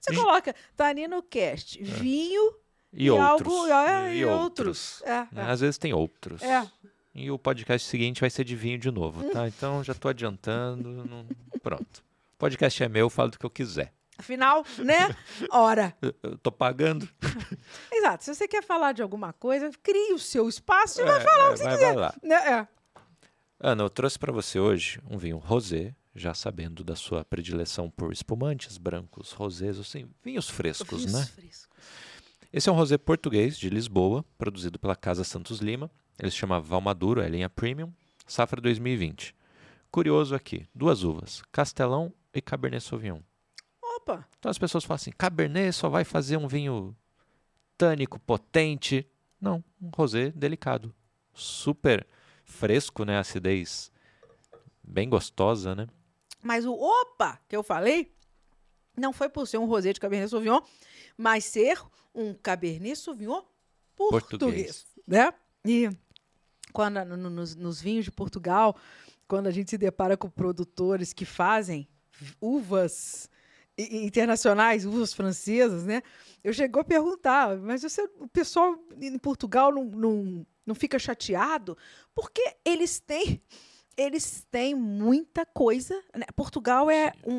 [0.00, 1.84] Você coloca Tanino Cast, é.
[1.84, 2.54] vinho
[2.92, 3.52] e, e outros.
[3.52, 5.00] Algo, é, e, e, outros.
[5.00, 5.02] outros.
[5.02, 5.50] É, é.
[5.50, 6.40] Às vezes tem outros.
[6.42, 6.70] É.
[7.12, 9.48] E o podcast seguinte vai ser de vinho de novo, tá?
[9.48, 11.04] Então já estou adiantando.
[11.04, 11.26] Não...
[11.60, 12.04] Pronto.
[12.34, 13.92] O podcast é meu, eu falo do que eu quiser.
[14.18, 15.14] Afinal, né?
[15.50, 15.96] Ora.
[16.22, 17.08] Eu tô pagando.
[17.92, 18.24] Exato.
[18.24, 21.44] Se você quer falar de alguma coisa, crie o seu espaço e é, vai falar
[21.44, 21.96] é, o que você quiser.
[22.22, 22.34] Né?
[22.34, 22.68] É.
[23.60, 28.12] Ana, eu trouxe para você hoje um vinho rosé, já sabendo da sua predileção por
[28.12, 31.24] espumantes brancos, rosés, assim, vinhos frescos, vinhos né?
[31.24, 31.68] Frescos.
[32.52, 35.90] Esse é um rosé português de Lisboa, produzido pela Casa Santos Lima.
[36.18, 37.92] Ele se chama Valmaduro, é linha Premium,
[38.26, 39.34] safra 2020.
[39.90, 43.20] Curioso aqui, duas uvas, Castelão e Cabernet Sauvignon.
[44.04, 44.28] Opa!
[44.38, 46.94] Então as pessoas falam assim: Cabernet só vai fazer um vinho
[47.76, 49.08] tânico, potente.
[49.40, 50.94] Não, um rosé delicado.
[51.32, 52.06] Super
[52.44, 53.18] fresco, né?
[53.18, 53.90] Acidez
[54.82, 55.88] bem gostosa, né?
[56.42, 58.14] Mas o opa que eu falei
[58.96, 60.60] não foi por ser um rosé de Cabernet Sauvignon,
[61.16, 61.80] mas ser
[62.14, 63.42] um Cabernet Sauvignon
[63.96, 64.86] português, português.
[65.06, 65.32] né?
[65.64, 65.90] E
[66.72, 68.76] quando no, nos, nos vinhos de Portugal,
[69.26, 71.88] quando a gente se depara com produtores que fazem
[72.40, 73.28] uvas
[73.76, 76.02] internacionais, uvas francesas, né?
[76.42, 81.76] Eu chegou a perguntar, mas você, o pessoal em Portugal não, não, não fica chateado?
[82.14, 83.40] Porque eles têm,
[83.96, 86.00] eles têm muita coisa.
[86.14, 86.26] Né?
[86.36, 87.38] Portugal é um,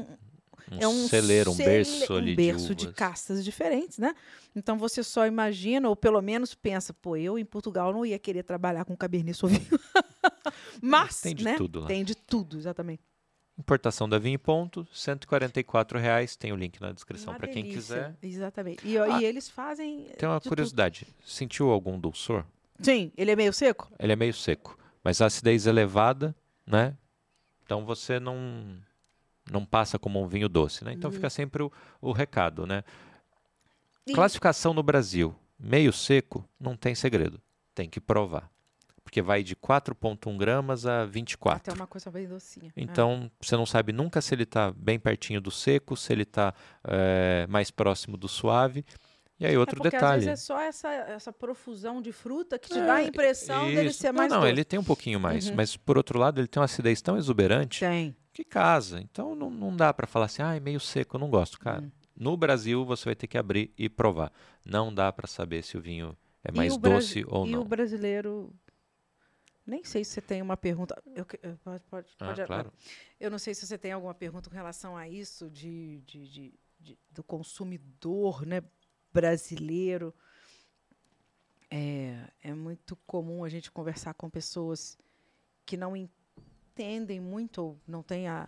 [0.72, 4.16] um é um celeiro, um berço ali um berço de, de, castas diferentes, né?
[4.56, 8.44] Então você só imagina ou pelo menos pensa, pô, eu em Portugal não ia querer
[8.44, 9.62] trabalhar com Cabernet Sauvignon.
[10.82, 11.56] Mas tem de né?
[11.56, 11.88] tudo lá.
[11.88, 13.04] Tem de tudo, exatamente.
[13.58, 16.36] Importação da Vinho Ponto, 144 reais.
[16.36, 18.16] Tem o link na descrição para quem quiser.
[18.22, 18.86] Exatamente.
[18.86, 20.08] E, ah, e, eles fazem.
[20.18, 21.08] Tem uma curiosidade.
[21.24, 22.46] Sentiu algum dulçor?
[22.82, 23.90] Sim, ele é meio seco?
[23.98, 24.78] Ele é meio seco.
[25.02, 26.36] Mas a acidez elevada,
[26.68, 26.98] né?
[27.64, 28.78] Então você não
[29.50, 30.92] não passa como um vinho doce, né?
[30.92, 31.16] Então uhum.
[31.16, 32.84] fica sempre o, o recado, né?
[34.06, 34.14] E...
[34.14, 35.34] Classificação no Brasil.
[35.58, 37.42] Meio seco, não tem segredo.
[37.74, 38.52] Tem que provar
[39.16, 41.72] porque vai de 4,1 gramas a 24.
[41.72, 42.74] Até uma coisa bem docinha.
[42.76, 42.82] É.
[42.82, 43.46] Então, é.
[43.46, 46.54] você não sabe nunca se ele está bem pertinho do seco, se ele está
[46.84, 48.84] é, eh, mais próximo do suave.
[49.40, 50.20] E aí, outro é porque, detalhe.
[50.20, 53.68] Às vezes é só essa, essa profusão de fruta que te é, dá a impressão
[53.68, 53.76] isso.
[53.76, 55.48] dele ser mais Não, não ele tem um pouquinho mais.
[55.48, 55.56] Uhum.
[55.56, 58.14] Mas, por outro lado, ele tem uma acidez tão exuberante tem.
[58.34, 59.00] que casa.
[59.00, 61.58] Então, não, não dá para falar assim, ah, é meio seco, eu não gosto.
[61.58, 61.92] Cara, uhum.
[62.18, 64.30] no Brasil, você vai ter que abrir e provar.
[64.66, 67.60] Não dá para saber se o vinho é mais doce ou não.
[67.60, 68.54] E o brasileiro
[69.66, 71.02] nem sei se você tem uma pergunta.
[71.16, 71.26] Eu,
[71.64, 72.74] pode, pode, ah, pode claro.
[73.20, 76.54] Eu não sei se você tem alguma pergunta com relação a isso de, de, de,
[76.80, 78.62] de do consumidor né,
[79.12, 80.14] brasileiro.
[81.72, 84.98] É, é muito comum a gente conversar com pessoas
[85.66, 88.48] que não entendem muito ou não têm a,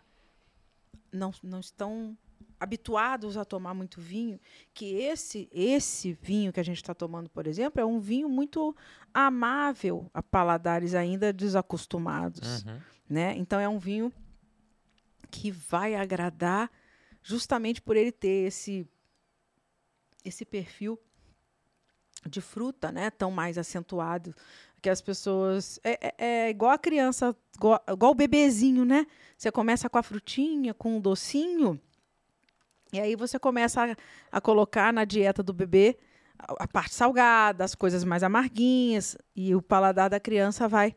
[1.12, 2.18] não, não estão
[2.60, 4.40] habituados a tomar muito vinho,
[4.74, 8.76] que esse esse vinho que a gente está tomando, por exemplo, é um vinho muito
[9.14, 12.80] amável a paladares ainda desacostumados, uhum.
[13.10, 13.36] né?
[13.38, 14.12] Então é um vinho
[15.30, 16.72] que vai agradar
[17.22, 18.88] justamente por ele ter esse
[20.24, 21.00] esse perfil
[22.28, 23.10] de fruta, né?
[23.10, 24.36] Tão mais acentuado
[24.82, 29.06] que as pessoas é, é, é igual a criança, igual, igual, o bebezinho, né?
[29.38, 31.80] Você começa com a frutinha, com o docinho,
[32.92, 33.96] e aí você começa a,
[34.32, 35.98] a colocar na dieta do bebê
[36.38, 40.96] a, a parte salgada, as coisas mais amarguinhas, e o paladar da criança vai,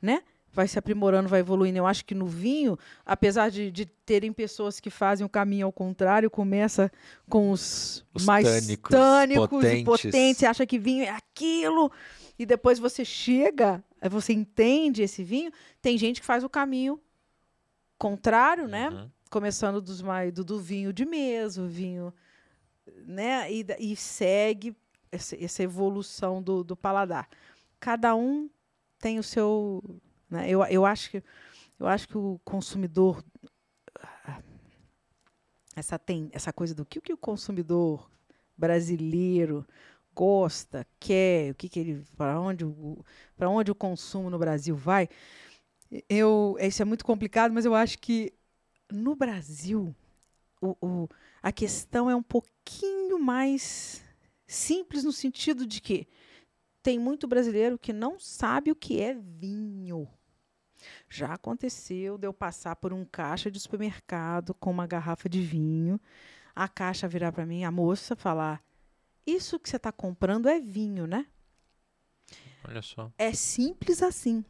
[0.00, 0.22] né?
[0.52, 1.78] vai se aprimorando, vai evoluindo.
[1.78, 5.72] Eu acho que no vinho, apesar de, de terem pessoas que fazem o caminho ao
[5.72, 6.90] contrário, começa
[7.28, 9.80] com os, os mais tânicos, tânicos potentes.
[9.80, 11.90] e potentes, acha que vinho é aquilo,
[12.38, 15.52] e depois você chega, você entende esse vinho.
[15.80, 17.00] Tem gente que faz o caminho
[17.98, 18.88] contrário, né?
[18.88, 18.96] uhum.
[18.96, 19.10] né?
[19.30, 22.12] Começando dos mais, do, do vinho de mesa, o vinho,
[23.06, 23.50] né?
[23.50, 24.76] E, e segue
[25.10, 27.28] essa, essa evolução do, do paladar.
[27.78, 28.50] Cada um
[28.98, 29.82] tem o seu
[30.30, 30.48] né?
[30.48, 31.22] Eu, eu, acho que,
[31.78, 33.22] eu acho que o consumidor.
[35.74, 38.10] Essa, tem, essa coisa do que, o que o consumidor
[38.56, 39.66] brasileiro
[40.14, 42.04] gosta, quer, o que, que ele.
[42.16, 42.64] para onde,
[43.36, 45.08] para onde o consumo no Brasil vai.
[46.08, 48.32] Eu, isso é muito complicado, mas eu acho que
[48.92, 49.94] no Brasil
[50.60, 51.08] o, o,
[51.42, 54.04] a questão é um pouquinho mais
[54.46, 56.06] simples no sentido de que
[56.82, 60.08] tem muito brasileiro que não sabe o que é vinho.
[61.08, 66.00] Já aconteceu de eu passar por um caixa de supermercado com uma garrafa de vinho,
[66.54, 68.62] a caixa virar para mim, a moça falar:
[69.26, 71.26] Isso que você está comprando é vinho, né?
[72.66, 73.12] Olha só.
[73.18, 74.44] É simples assim.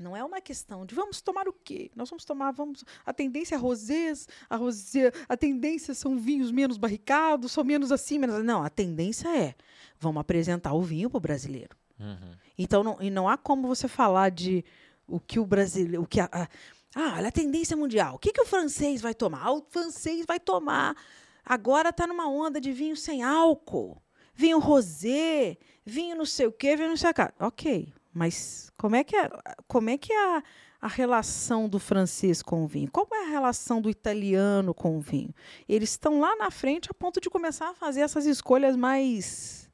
[0.00, 1.90] Não é uma questão de vamos tomar o quê?
[1.94, 2.84] Nós vamos tomar, vamos.
[3.04, 8.18] A tendência é rosés, a rosé, a tendência são vinhos menos barricados, são menos assim,
[8.18, 8.42] menos.
[8.44, 9.54] Não, a tendência é
[10.00, 11.76] vamos apresentar o vinho para o brasileiro.
[11.98, 12.34] Uhum.
[12.58, 14.64] Então, não, e não há como você falar de
[15.06, 16.02] o que o brasileiro.
[16.02, 16.48] O que a, a,
[16.94, 18.16] ah, olha a tendência mundial.
[18.16, 19.46] O que, que o francês vai tomar?
[19.46, 20.96] Ah, o francês vai tomar.
[21.44, 24.00] Agora está numa onda de vinho sem álcool.
[24.34, 27.22] Vinho rosé, vinho não sei o quê, vinho não sei o quê.
[27.40, 29.30] Ok, mas como é que é,
[29.66, 30.42] como é, que é a,
[30.80, 32.90] a relação do francês com o vinho?
[32.90, 35.34] Como é a relação do italiano com o vinho?
[35.68, 39.70] Eles estão lá na frente a ponto de começar a fazer essas escolhas mais.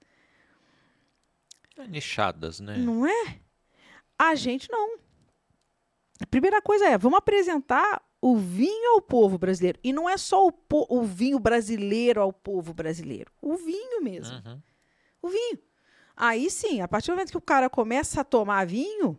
[1.88, 2.76] Nichadas, né?
[2.76, 3.40] Não é?
[4.18, 4.98] A gente não.
[6.20, 9.78] A primeira coisa é, vamos apresentar o vinho ao povo brasileiro.
[9.82, 13.32] E não é só o, o vinho brasileiro ao povo brasileiro.
[13.40, 14.36] O vinho mesmo.
[14.36, 14.62] Uhum.
[15.22, 15.58] O vinho.
[16.20, 19.16] Aí sim, a partir do momento que o cara começa a tomar vinho,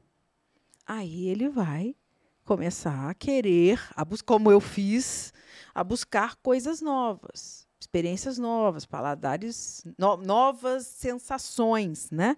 [0.86, 1.96] aí ele vai
[2.44, 5.34] começar a querer, a como eu fiz,
[5.74, 12.36] a buscar coisas novas, experiências novas, paladares, no novas sensações, né?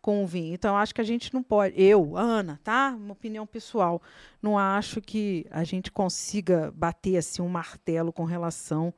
[0.00, 0.54] com o vinho.
[0.54, 2.96] Então, acho que a gente não pode, eu, Ana, tá?
[2.96, 4.00] Uma opinião pessoal,
[4.40, 8.94] não acho que a gente consiga bater assim um martelo com relação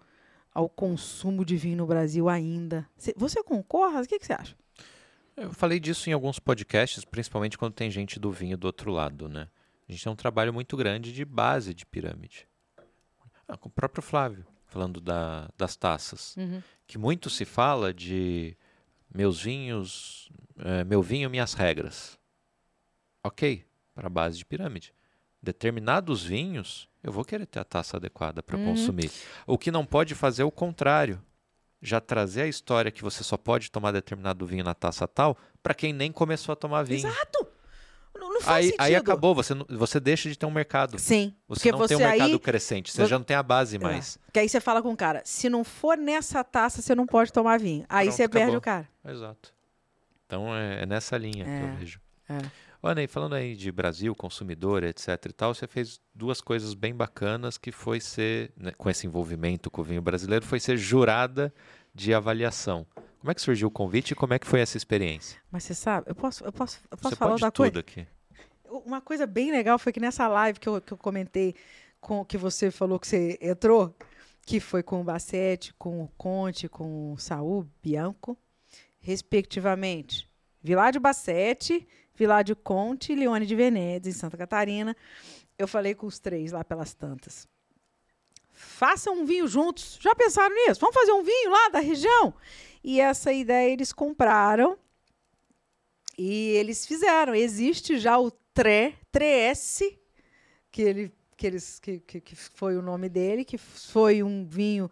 [0.55, 2.88] ao consumo de vinho no Brasil ainda.
[3.16, 4.03] Você concorda?
[4.03, 4.61] O que, que você acha?
[5.43, 9.28] Eu falei disso em alguns podcasts, principalmente quando tem gente do vinho do outro lado,
[9.28, 9.49] né?
[9.88, 12.49] A gente tem um trabalho muito grande de base de pirâmide.
[13.49, 16.36] Ah, com o próprio Flávio, falando da, das taças.
[16.36, 16.62] Uhum.
[16.86, 18.57] Que muito se fala de
[19.12, 22.18] meus vinhos, é, meu vinho, minhas regras.
[23.24, 24.95] Ok, para a base de pirâmide.
[25.43, 28.66] Determinados vinhos, eu vou querer ter a taça adequada para uhum.
[28.66, 29.11] consumir.
[29.45, 31.20] O que não pode fazer é o contrário.
[31.82, 35.74] Já trazer a história que você só pode tomar determinado vinho na taça tal para
[35.74, 37.08] quem nem começou a tomar vinho.
[37.08, 37.46] Exato!
[38.14, 38.80] Não, não faz aí, sentido.
[38.82, 40.98] aí acabou, você, você deixa de ter um mercado.
[40.98, 41.34] Sim.
[41.48, 43.78] Você não você tem um mercado aí, crescente, você já não tem a base é.
[43.78, 44.18] mais.
[44.26, 47.32] Porque aí você fala com o cara, se não for nessa taça, você não pode
[47.32, 47.84] tomar vinho.
[47.88, 48.40] Aí Pronto, você acabou.
[48.40, 48.88] perde o cara.
[49.04, 49.52] Exato.
[50.26, 52.00] Então é, é nessa linha é, que eu é, vejo.
[52.28, 52.38] É.
[52.84, 56.92] Olha, e falando aí de Brasil, consumidor, etc e tal, você fez duas coisas bem
[56.92, 61.54] bacanas que foi ser, né, com esse envolvimento com o vinho brasileiro, foi ser jurada
[61.94, 62.84] de avaliação.
[63.20, 65.40] Como é que surgiu o convite e como é que foi essa experiência?
[65.48, 67.78] Mas você sabe, eu posso, eu posso, eu posso você falar pode da tudo coisa?
[67.78, 68.06] aqui.
[68.68, 71.54] Uma coisa bem legal foi que nessa live que eu, que eu comentei,
[72.00, 73.94] com que você falou que você entrou,
[74.44, 78.36] que foi com o Bassetti, com o Conte, com o Saul Bianco,
[78.98, 80.28] respectivamente.
[80.60, 81.86] Viládio Bassetti,
[82.22, 84.96] Viládio Conte e Leone de Venezia, em Santa Catarina.
[85.58, 87.48] Eu falei com os três lá pelas tantas.
[88.52, 89.98] Façam um vinho juntos.
[90.00, 90.80] Já pensaram nisso?
[90.80, 92.32] Vamos fazer um vinho lá da região?
[92.84, 94.78] E essa ideia eles compraram
[96.16, 97.34] e eles fizeram.
[97.34, 99.98] Existe já o Tre, Treesse,
[100.70, 104.88] que ele que, eles, que, que, que foi o nome dele, que foi um vinho.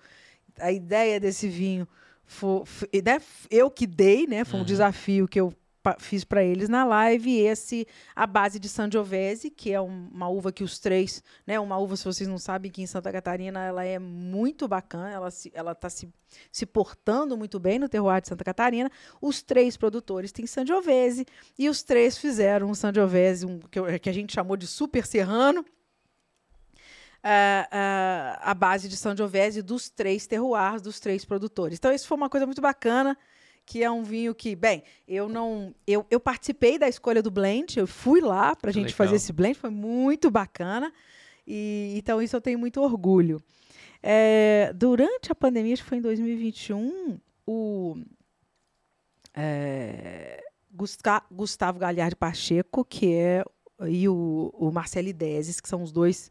[0.59, 1.87] A ideia desse vinho
[2.25, 4.45] foi, foi né, eu que dei, né?
[4.45, 4.67] Foi um uhum.
[4.67, 5.55] desafio que eu
[5.99, 10.53] fiz para eles na live esse a base de Sangiovese, que é um, uma uva
[10.53, 13.85] que os três, né, uma uva se vocês não sabem que em Santa Catarina ela
[13.85, 16.09] é muito bacana, ela se, ela está se,
[16.53, 18.91] se portando muito bem no terroir de Santa Catarina.
[19.21, 21.27] Os três produtores têm Sangiovese
[21.59, 25.65] e os três fizeram um Sangiovese um, que, que a gente chamou de super serrano.
[27.23, 31.77] Uh, uh, a base de Sangiovese dos três terroirs, dos três produtores.
[31.77, 33.15] Então, isso foi uma coisa muito bacana
[33.71, 35.73] que é um vinho que, bem, eu não.
[35.87, 38.97] Eu, eu participei da escolha do blend, eu fui lá para a gente legal.
[38.97, 40.93] fazer esse blend, foi muito bacana.
[41.47, 43.41] E, então, isso eu tenho muito orgulho.
[44.03, 47.97] É, durante a pandemia, acho que foi em 2021, o
[49.33, 50.43] é,
[51.31, 53.45] Gustavo Galhardo Pacheco, que é,
[53.87, 56.29] e o, o Marcelo Idezes, que são os dois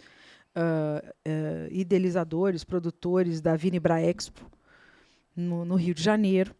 [0.57, 4.45] uh, uh, idealizadores, produtores da Vinibra Expo,
[5.33, 6.53] no, no Rio de Janeiro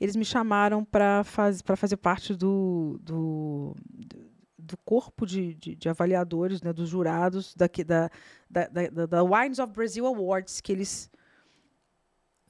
[0.00, 3.74] eles me chamaram para faz, fazer parte do, do,
[4.58, 8.10] do corpo de, de, de, avaliadores, né, dos jurados daqui, da,
[8.48, 11.10] da, da, da Wines of Brazil Awards, que eles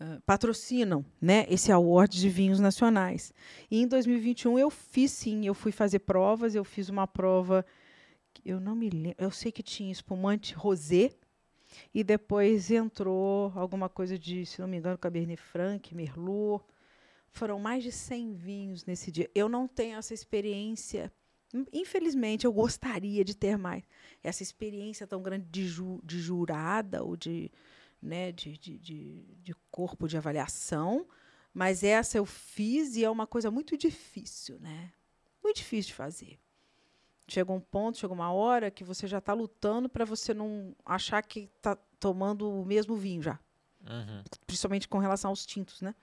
[0.01, 3.33] uh, patrocinam né, esse award de vinhos nacionais.
[3.71, 7.65] E em 2021 eu fiz sim, eu fui fazer provas, eu fiz uma prova,
[8.45, 11.13] eu não me lembro, eu sei que tinha espumante rosé,
[11.93, 16.65] e depois entrou alguma coisa de, se não me engano, Cabernet Franc, Merlot,
[17.37, 19.31] foram mais de 100 vinhos nesse dia.
[19.35, 21.13] Eu não tenho essa experiência.
[21.73, 23.85] Infelizmente, eu gostaria de ter mais.
[24.23, 27.51] Essa experiência tão grande de, ju, de jurada ou de,
[28.01, 31.07] né, de, de, de, de corpo de avaliação.
[31.53, 34.93] Mas essa eu fiz e é uma coisa muito difícil, né?
[35.43, 36.39] Muito difícil de fazer.
[37.29, 41.23] Chega um ponto, chega uma hora que você já está lutando para você não achar
[41.23, 43.39] que está tomando o mesmo vinho já.
[43.83, 44.23] Uhum.
[44.47, 45.95] Principalmente com relação aos tintos, né?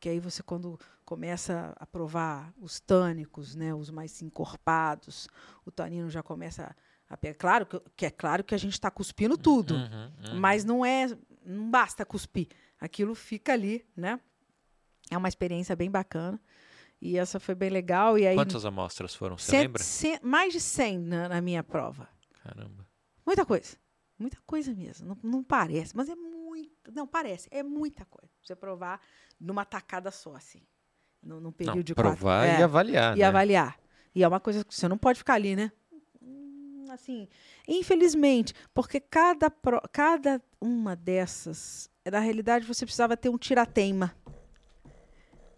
[0.00, 5.28] Que aí você quando começa a provar os tânicos, né, os mais encorpados,
[5.64, 6.74] o tanino já começa
[7.08, 7.34] a pegar.
[7.34, 10.40] Claro que, que é claro que a gente está cuspindo tudo, uhum, uhum.
[10.40, 11.06] mas não é,
[11.44, 12.48] não basta cuspir.
[12.80, 14.18] Aquilo fica ali, né?
[15.10, 16.40] É uma experiência bem bacana.
[17.00, 18.18] E essa foi bem legal.
[18.18, 19.36] E aí, Quantas amostras foram?
[19.36, 19.82] Você cent, lembra?
[19.82, 22.08] Cent, mais de 100 na, na, minha prova.
[22.42, 22.86] Caramba.
[23.26, 23.76] Muita coisa.
[24.18, 25.08] Muita coisa mesmo.
[25.08, 26.39] Não, não parece, mas é muito.
[26.94, 27.48] Não, parece.
[27.50, 28.30] É muita coisa.
[28.42, 29.00] Você provar
[29.40, 30.62] numa tacada só, assim.
[31.22, 32.58] Num, num período não, de provar quatro.
[32.58, 33.16] e é, avaliar.
[33.16, 33.26] E né?
[33.26, 33.80] avaliar.
[34.14, 35.70] E é uma coisa que você não pode ficar ali, né?
[36.22, 37.28] Hum, assim,
[37.68, 44.14] infelizmente, porque cada, pro, cada uma dessas, na realidade, você precisava ter um tirateima.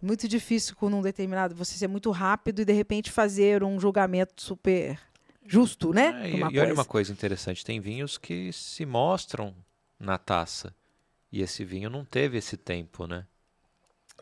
[0.00, 4.42] Muito difícil com um determinado, você ser muito rápido e de repente fazer um julgamento
[4.42, 4.98] super
[5.46, 6.22] justo, né?
[6.24, 9.54] É, e, e olha uma coisa interessante, tem vinhos que se mostram
[9.98, 10.74] na taça.
[11.32, 13.26] E esse vinho não teve esse tempo, né?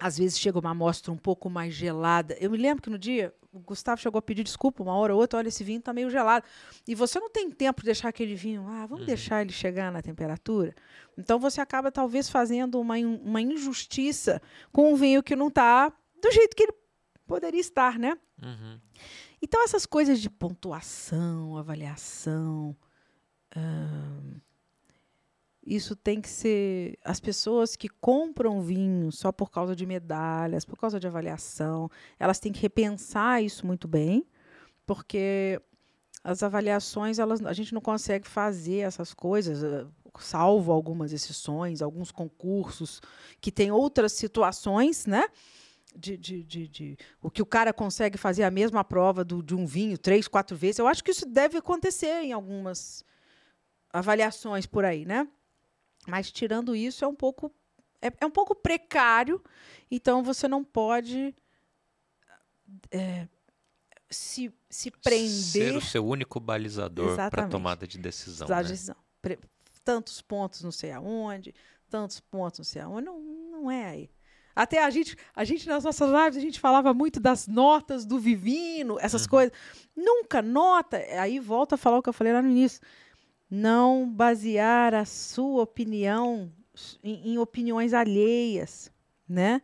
[0.00, 2.34] às vezes chega uma amostra um pouco mais gelada.
[2.40, 5.20] Eu me lembro que no dia o Gustavo chegou a pedir desculpa uma hora ou
[5.20, 6.46] outra, olha, esse vinho está meio gelado.
[6.88, 9.06] E você não tem tempo de deixar aquele vinho, ah, vamos uhum.
[9.06, 10.74] deixar ele chegar na temperatura.
[11.18, 14.40] Então você acaba talvez fazendo uma, uma injustiça
[14.72, 15.92] com um vinho que não está
[16.22, 16.74] do jeito que ele
[17.26, 18.16] poderia estar, né?
[18.42, 18.80] Uhum.
[19.42, 22.76] Então essas coisas de pontuação, avaliação,
[23.56, 24.40] hum,
[25.64, 26.98] isso tem que ser.
[27.04, 32.38] As pessoas que compram vinho só por causa de medalhas, por causa de avaliação, elas
[32.38, 34.26] têm que repensar isso muito bem,
[34.86, 35.60] porque
[36.24, 39.86] as avaliações, elas, a gente não consegue fazer essas coisas, eh,
[40.18, 43.00] salvo algumas exceções, alguns concursos
[43.40, 45.24] que têm outras situações, né?
[45.96, 49.56] De, de, de, de, o que o cara consegue fazer a mesma prova do, de
[49.56, 50.78] um vinho três, quatro vezes.
[50.78, 53.04] Eu acho que isso deve acontecer em algumas
[53.92, 55.26] avaliações por aí, né?
[56.06, 57.52] Mas tirando isso, é um pouco
[58.02, 59.42] é, é um pouco precário,
[59.90, 61.34] então você não pode
[62.90, 63.28] é,
[64.08, 65.28] se, se prender.
[65.28, 68.48] Ser o seu único balizador para tomada de decisão.
[68.48, 68.62] Né?
[68.62, 68.96] decisão.
[69.84, 71.54] Tantos pontos não sei aonde,
[71.88, 74.10] tantos pontos não sei aonde, não, não é aí.
[74.54, 78.18] Até a gente, a gente nas nossas lives, a gente falava muito das notas do
[78.18, 79.28] Vivino, essas uhum.
[79.28, 79.52] coisas.
[79.96, 82.80] Nunca nota, aí volta a falar o que eu falei lá no início
[83.50, 86.52] não basear a sua opinião
[87.02, 88.92] em, em opiniões alheias,
[89.28, 89.60] né?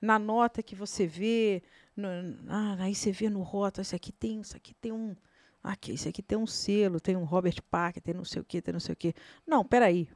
[0.00, 1.62] Na nota que você vê,
[1.96, 2.08] no,
[2.48, 5.14] ah, aí você vê no rótulo, isso aqui tem, isso aqui tem um,
[5.62, 8.60] aqui, isso aqui tem um selo, tem um Robert Parker, tem não sei o quê,
[8.60, 9.14] tem não sei o quê.
[9.46, 10.08] Não, peraí.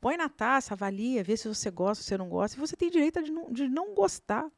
[0.00, 2.56] Põe na taça, avalia, vê se você gosta, se você não gosta.
[2.56, 4.50] E você tem direito de não, de não gostar.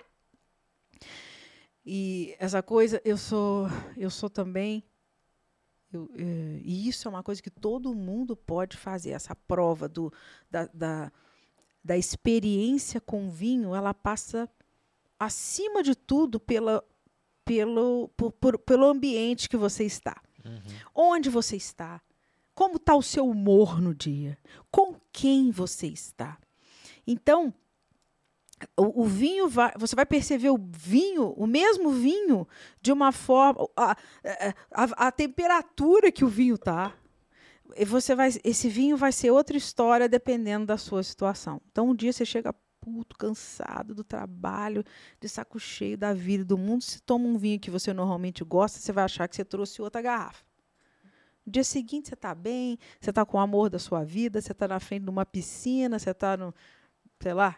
[1.84, 4.82] E essa coisa, eu sou, eu sou também
[5.92, 9.10] eu, é, e isso é uma coisa que todo mundo pode fazer.
[9.10, 10.12] Essa prova do,
[10.50, 11.12] da, da,
[11.84, 14.48] da experiência com vinho, ela passa
[15.18, 16.84] acima de tudo, pela,
[17.44, 20.20] pelo, por, por, pelo ambiente que você está.
[20.44, 20.60] Uhum.
[20.94, 22.00] Onde você está?
[22.54, 24.38] Como está o seu humor no dia?
[24.70, 26.38] Com quem você está?
[27.06, 27.52] Então,
[28.76, 32.46] o, o, vinho vai, você vai perceber o vinho, o mesmo vinho,
[32.80, 33.96] de uma forma, a,
[34.72, 36.94] a, a temperatura que o vinho está.
[37.86, 41.60] Você vai, esse vinho vai ser outra história dependendo da sua situação.
[41.70, 44.84] Então, um dia você chega puto, cansado do trabalho,
[45.20, 48.78] de saco cheio da vida do mundo, se toma um vinho que você normalmente gosta,
[48.78, 50.44] você vai achar que você trouxe outra garrafa.
[51.44, 54.52] No dia seguinte você está bem, você está com o amor da sua vida, você
[54.52, 56.54] está na frente de uma piscina, você está no,
[57.20, 57.56] sei lá,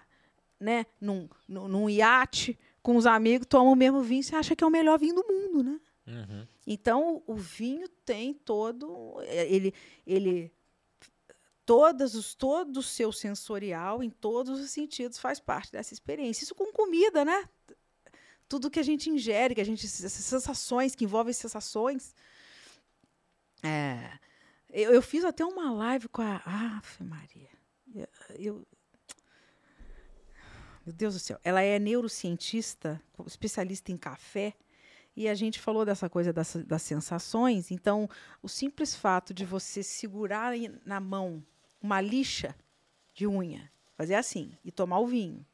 [0.61, 4.67] né, num, num, iate com os amigos, toma o mesmo vinho, você acha que é
[4.67, 5.81] o melhor vinho do mundo, né?
[6.07, 6.47] Uhum.
[6.67, 9.75] Então o vinho tem todo é, ele
[10.07, 10.51] ele
[11.67, 16.45] todos os todo o seu sensorial em todos os sentidos faz parte dessa experiência.
[16.45, 17.47] Isso com comida, né?
[18.49, 22.15] Tudo que a gente ingere, que a gente essas sensações que envolvem sensações.
[23.63, 24.19] É,
[24.71, 27.51] eu, eu fiz até uma live com a Aff, Maria.
[28.39, 28.67] Eu,
[30.89, 34.55] meu Deus do céu, ela é neurocientista, especialista em café.
[35.15, 37.71] E a gente falou dessa coisa das, das sensações.
[37.71, 38.09] Então,
[38.43, 40.53] o simples fato de você segurar
[40.87, 41.45] na mão
[41.83, 42.55] uma lixa
[43.13, 45.45] de unha, fazer assim, e tomar o vinho.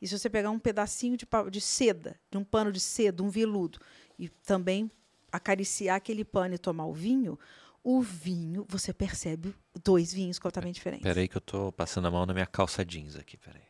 [0.00, 3.28] E se você pegar um pedacinho de, de seda, de um pano de seda, um
[3.28, 3.78] veludo,
[4.18, 4.90] e também
[5.30, 7.38] acariciar aquele pano e tomar o vinho,
[7.84, 9.54] o vinho, você percebe
[9.84, 11.04] dois vinhos completamente diferentes.
[11.04, 13.69] Peraí que eu tô passando a mão na minha calça jeans aqui, peraí.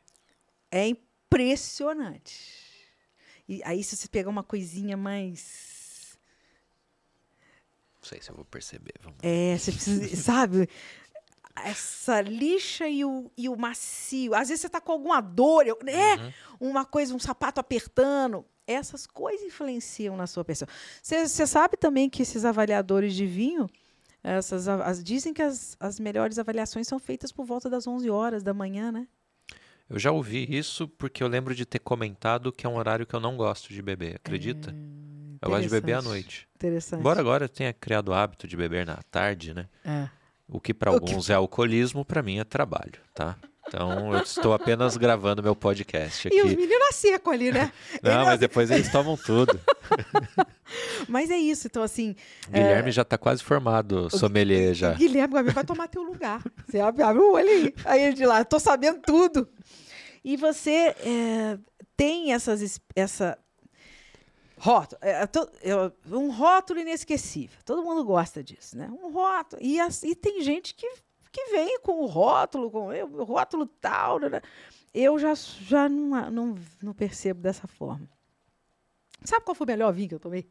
[0.71, 2.61] É impressionante.
[3.49, 6.19] E aí se você pegar uma coisinha mais
[8.01, 8.95] não sei se eu vou perceber.
[9.03, 10.69] Vamos é, você precisa, sabe?
[11.65, 14.35] essa lixa e o, e o macio.
[14.35, 16.17] Às vezes você está com alguma dor, né?
[16.17, 16.71] Uhum.
[16.71, 18.45] Uma coisa, um sapato apertando.
[18.67, 20.69] Essas coisas influenciam na sua pessoa.
[21.03, 23.69] Você sabe também que esses avaliadores de vinho,
[24.23, 28.43] essas, as, dizem que as, as melhores avaliações são feitas por volta das 11 horas
[28.43, 29.09] da manhã, né?
[29.91, 33.13] Eu já ouvi isso porque eu lembro de ter comentado que é um horário que
[33.13, 34.71] eu não gosto de beber, acredita?
[34.71, 34.75] É,
[35.45, 36.49] eu gosto de beber à noite.
[36.55, 37.01] Interessante.
[37.01, 39.69] Embora agora eu tenha criado o hábito de beber na tarde, né?
[39.85, 40.09] É.
[40.47, 41.33] O que para alguns que...
[41.33, 43.37] é alcoolismo, para mim é trabalho, tá?
[43.67, 46.37] Então eu estou apenas gravando meu podcast aqui.
[46.37, 47.73] E os meninos secam ali, né?
[48.03, 49.61] Não, mas depois eles tomam tudo.
[51.09, 52.17] mas é isso, então assim.
[52.49, 52.93] Guilherme é...
[52.93, 54.95] já está quase formado, sommelier já.
[54.95, 56.43] Guilherme vai tomar teu lugar.
[56.67, 57.75] Você abre, abre o olho aí.
[57.85, 59.49] Aí ele de lá, estou sabendo tudo.
[60.25, 61.59] E você é,
[61.97, 63.39] tem essas, essa
[64.61, 65.01] Rótulo.
[65.03, 67.59] É, é, um rótulo inesquecível.
[67.65, 68.91] Todo mundo gosta disso, né?
[68.91, 69.61] Um rótulo.
[69.63, 70.87] E, e tem gente que,
[71.33, 74.19] que vem com o rótulo, com o rótulo tal.
[74.19, 74.41] Né?
[74.93, 78.09] Eu já, já não, não, não percebo dessa forma.
[79.25, 80.51] Sabe qual foi o melhor vinho que eu tomei?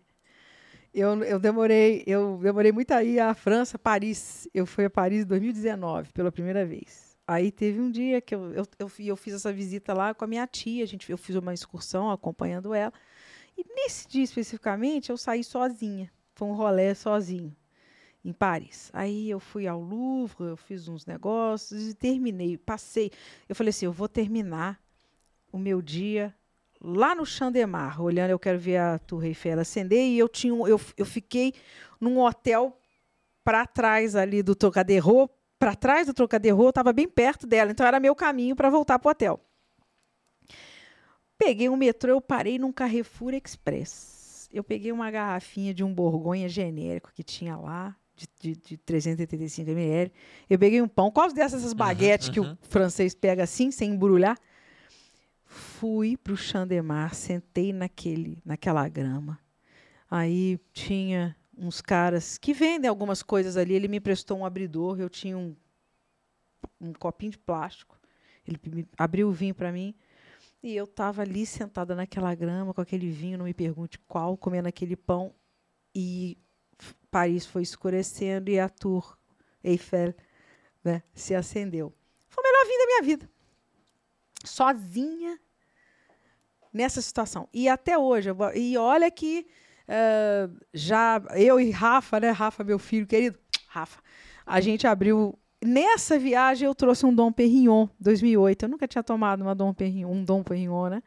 [0.94, 4.48] Eu, eu demorei eu demorei muito a ir à França, Paris.
[4.54, 7.18] Eu fui a Paris em 2019 pela primeira vez.
[7.28, 10.28] Aí teve um dia que eu, eu, eu, eu fiz essa visita lá com a
[10.28, 10.84] minha tia.
[10.84, 12.94] A gente, eu fiz uma excursão acompanhando ela.
[13.56, 16.12] E nesse dia especificamente, eu saí sozinha.
[16.34, 17.56] Foi um rolê sozinho
[18.24, 18.90] em Paris.
[18.94, 22.58] Aí eu fui ao Louvre, eu fiz uns negócios e terminei.
[22.58, 23.12] Passei.
[23.48, 24.80] Eu falei assim: eu vou terminar
[25.52, 26.34] o meu dia
[26.82, 30.00] lá no Chandemar, olhando, eu quero ver a Torre Eiffel acender.
[30.00, 31.54] E eu, tinha, eu, eu fiquei
[32.00, 32.78] num hotel
[33.44, 35.30] para trás ali do Trocadero.
[35.58, 37.72] Para trás do Trocadero, eu estava bem perto dela.
[37.72, 39.40] Então era meu caminho para voltar para o hotel.
[41.38, 44.50] Peguei um metrô, eu parei num Carrefour Express.
[44.52, 49.70] Eu peguei uma garrafinha de um Borgonha genérico que tinha lá, de, de, de 385
[49.72, 50.12] ml.
[50.50, 51.10] Eu peguei um pão.
[51.10, 52.54] Qual dessas essas baguetes uhum, que uhum.
[52.54, 54.38] o francês pega assim, sem embrulhar?
[55.46, 59.40] Fui para o Chandemar, sentei naquele, naquela grama.
[60.10, 63.74] Aí tinha uns caras que vendem algumas coisas ali.
[63.74, 65.56] Ele me prestou um abridor, eu tinha um,
[66.80, 67.98] um copinho de plástico.
[68.46, 69.96] Ele abriu o vinho para mim.
[70.62, 74.68] E eu estava ali sentada naquela grama com aquele vinho, não me pergunte qual, comendo
[74.68, 75.34] aquele pão.
[75.96, 76.38] E
[77.10, 79.18] Paris foi escurecendo e a Tour
[79.64, 80.14] Eiffel
[80.84, 81.94] né, se acendeu.
[82.28, 83.30] Foi o melhor vinho da minha vida.
[84.46, 85.40] Sozinha
[86.74, 87.48] nessa situação.
[87.54, 89.48] E até hoje, e olha que
[89.88, 92.30] uh, já eu e Rafa, né?
[92.30, 93.38] Rafa, meu filho querido,
[93.68, 94.02] Rafa,
[94.46, 98.64] a gente abriu Nessa viagem eu trouxe um Dom Perignon 2008.
[98.64, 101.04] Eu nunca tinha tomado uma Dom Perignon, um Dom Perignon, né?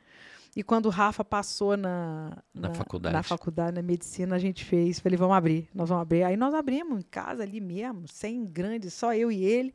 [0.55, 3.13] E quando o Rafa passou na, na, na, faculdade.
[3.15, 5.01] na faculdade, na medicina, a gente fez.
[5.01, 6.25] Falei, vamos abrir, nós vamos abrir.
[6.25, 9.75] Aí nós abrimos em casa ali mesmo, sem grande, só eu e ele.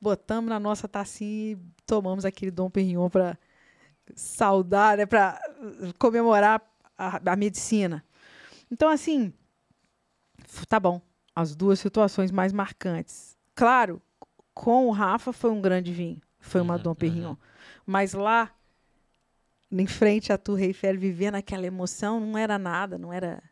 [0.00, 3.38] Botamos na nossa tacinha e tomamos aquele Dom Perignon para
[4.14, 5.38] saudar, né, para
[5.98, 6.62] comemorar
[6.96, 8.02] a, a medicina.
[8.70, 9.32] Então, assim,
[10.68, 11.00] tá bom.
[11.34, 13.36] As duas situações mais marcantes.
[13.54, 14.00] Claro,
[14.54, 16.20] com o Rafa foi um grande vinho.
[16.38, 17.30] Foi uma uhum, Dom Perignon.
[17.30, 17.36] Uhum.
[17.84, 18.50] Mas lá,
[19.70, 23.42] em frente a Tour Eiffel, vivendo aquela emoção, não era nada, não era...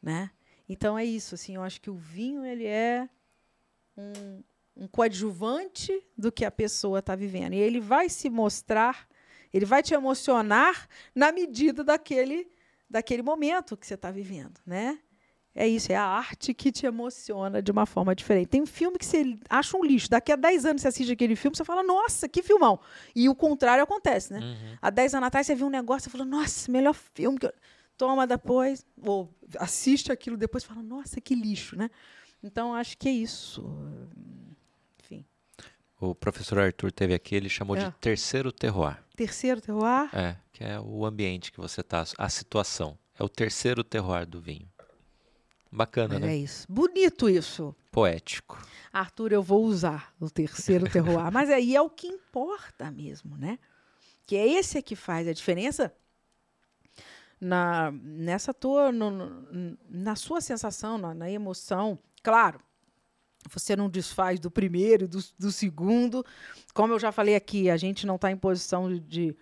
[0.00, 0.30] Né?
[0.68, 1.34] Então, é isso.
[1.34, 3.08] Assim, eu acho que o vinho, ele é
[3.96, 4.42] um,
[4.76, 7.54] um coadjuvante do que a pessoa está vivendo.
[7.54, 9.08] E ele vai se mostrar,
[9.52, 12.50] ele vai te emocionar na medida daquele,
[12.88, 14.98] daquele momento que você está vivendo, né?
[15.60, 18.46] É isso, é a arte que te emociona de uma forma diferente.
[18.46, 20.08] Tem um filme que você acha um lixo.
[20.08, 22.78] Daqui a 10 anos você assiste aquele filme, você fala, nossa, que filmão.
[23.12, 24.38] E o contrário acontece, né?
[24.38, 24.78] Uhum.
[24.80, 27.40] Há 10 anos atrás você viu um negócio e falou, nossa, melhor filme.
[27.40, 27.52] Que eu...
[27.96, 29.28] Toma depois, ou
[29.58, 31.90] assiste aquilo depois e fala, nossa, que lixo, né?
[32.40, 33.68] Então, acho que é isso.
[35.02, 35.24] Enfim.
[36.00, 37.86] O professor Arthur teve aqui, ele chamou é.
[37.86, 39.02] de terceiro terroir.
[39.16, 40.08] Terceiro terroir?
[40.14, 42.96] É, que é o ambiente que você está, a situação.
[43.18, 44.70] É o terceiro terroir do vinho.
[45.70, 46.32] Bacana, é né?
[46.32, 46.66] É isso.
[46.68, 47.74] Bonito isso.
[47.90, 48.58] Poético.
[48.92, 51.30] Arthur, eu vou usar o terceiro terroir.
[51.30, 53.58] Mas aí é o que importa mesmo, né?
[54.26, 55.94] Que é esse que faz a diferença
[57.40, 61.98] na, nessa tua, no, no, na sua sensação, na, na, emoção.
[62.22, 62.60] Claro,
[63.50, 66.24] você não desfaz do primeiro, do, do segundo.
[66.74, 69.36] Como eu já falei aqui, a gente não está em posição de, de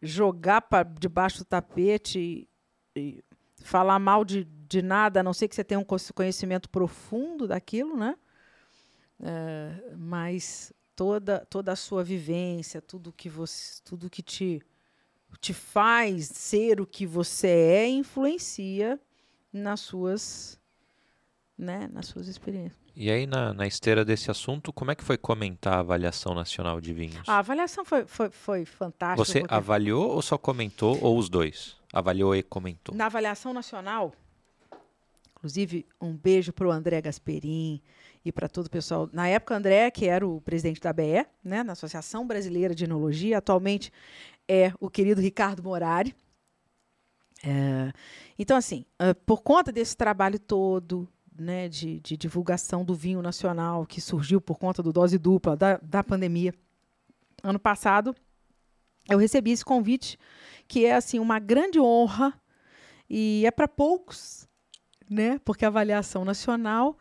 [0.00, 2.48] jogar para debaixo do tapete e,
[2.96, 3.24] e
[3.62, 7.96] falar mal de, de nada, a não ser que você tenha um conhecimento profundo daquilo,
[7.96, 8.16] né?
[9.20, 14.62] É, mas toda toda a sua vivência, tudo que você, tudo que te
[15.40, 18.98] te faz ser o que você é, influencia
[19.52, 20.58] nas suas,
[21.56, 22.78] né, nas suas experiências.
[22.96, 26.80] E aí, na, na esteira desse assunto, como é que foi comentar a avaliação nacional
[26.80, 27.28] de vinhos?
[27.28, 29.24] A avaliação foi, foi, foi fantástica.
[29.24, 29.54] Você porque...
[29.54, 31.76] avaliou ou só comentou, ou os dois?
[31.92, 32.94] Avaliou e comentou?
[32.94, 34.12] Na avaliação nacional,
[35.38, 37.80] inclusive, um beijo para o André Gasperin
[38.24, 39.08] e para todo o pessoal.
[39.12, 43.38] Na época, André, que era o presidente da BE, né, na Associação Brasileira de Enologia,
[43.38, 43.92] atualmente
[44.48, 46.14] é o querido Ricardo Morari.
[47.44, 47.92] É,
[48.36, 51.08] então, assim, uh, por conta desse trabalho todo
[51.38, 55.76] né, de, de, divulgação do vinho nacional que surgiu por conta do dose dupla da,
[55.76, 56.52] da pandemia,
[57.44, 58.12] ano passado,
[59.08, 60.18] eu recebi esse convite,
[60.66, 62.34] que é assim uma grande honra
[63.08, 64.47] e é para poucos,
[65.08, 65.40] né?
[65.44, 66.96] Porque a avaliação nacional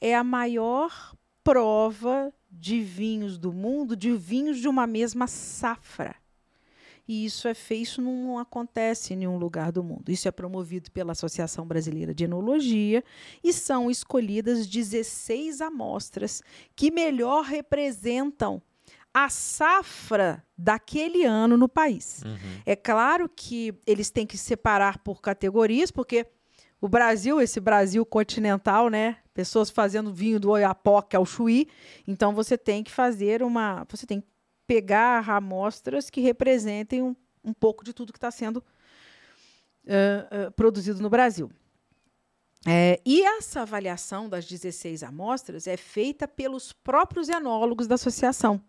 [0.00, 1.14] é a maior
[1.44, 6.14] prova de vinhos do mundo, de vinhos de uma mesma safra.
[7.06, 10.10] E isso é feito, isso não acontece em nenhum lugar do mundo.
[10.10, 13.02] Isso é promovido pela Associação Brasileira de Enologia
[13.42, 16.42] e são escolhidas 16 amostras
[16.76, 18.62] que melhor representam
[19.12, 22.22] a safra daquele ano no país.
[22.24, 22.62] Uhum.
[22.64, 26.26] É claro que eles têm que separar por categorias, porque
[26.82, 29.18] o Brasil, esse Brasil continental, né?
[29.32, 31.68] Pessoas fazendo vinho do Oiapoque ao Chuí.
[32.08, 33.86] Então você tem que fazer uma.
[33.88, 34.26] Você tem que
[34.66, 37.14] pegar amostras que representem um,
[37.44, 41.48] um pouco de tudo que está sendo uh, uh, produzido no Brasil.
[42.66, 48.60] É, e essa avaliação das 16 amostras é feita pelos próprios enólogos da associação.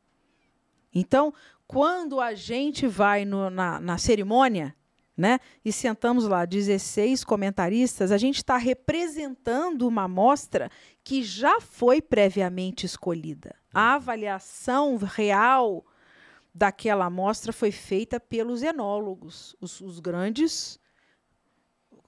[0.94, 1.34] Então,
[1.68, 4.76] quando a gente vai no, na, na cerimônia,
[5.16, 10.70] né, e sentamos lá 16 comentaristas, a gente está representando uma amostra
[11.04, 13.56] que já foi previamente escolhida.
[13.74, 15.86] A avaliação real
[16.54, 20.80] daquela amostra foi feita pelos enólogos, os, os grandes,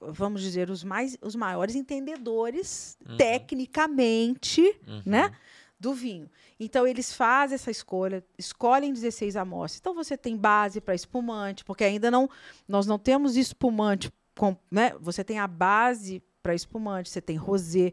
[0.00, 3.16] vamos dizer, os, mais, os maiores entendedores uhum.
[3.16, 5.02] tecnicamente uhum.
[5.04, 5.32] Né,
[5.78, 6.30] do vinho.
[6.58, 9.80] Então, eles fazem essa escolha, escolhem 16 amostras.
[9.80, 12.28] Então, você tem base para espumante, porque ainda não,
[12.66, 14.92] nós não temos espumante, com, né?
[15.00, 17.92] você tem a base para espumante, você tem rosé,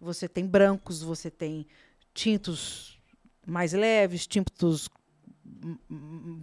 [0.00, 1.66] você tem brancos, você tem
[2.12, 3.00] tintos
[3.46, 4.88] mais leves, tintos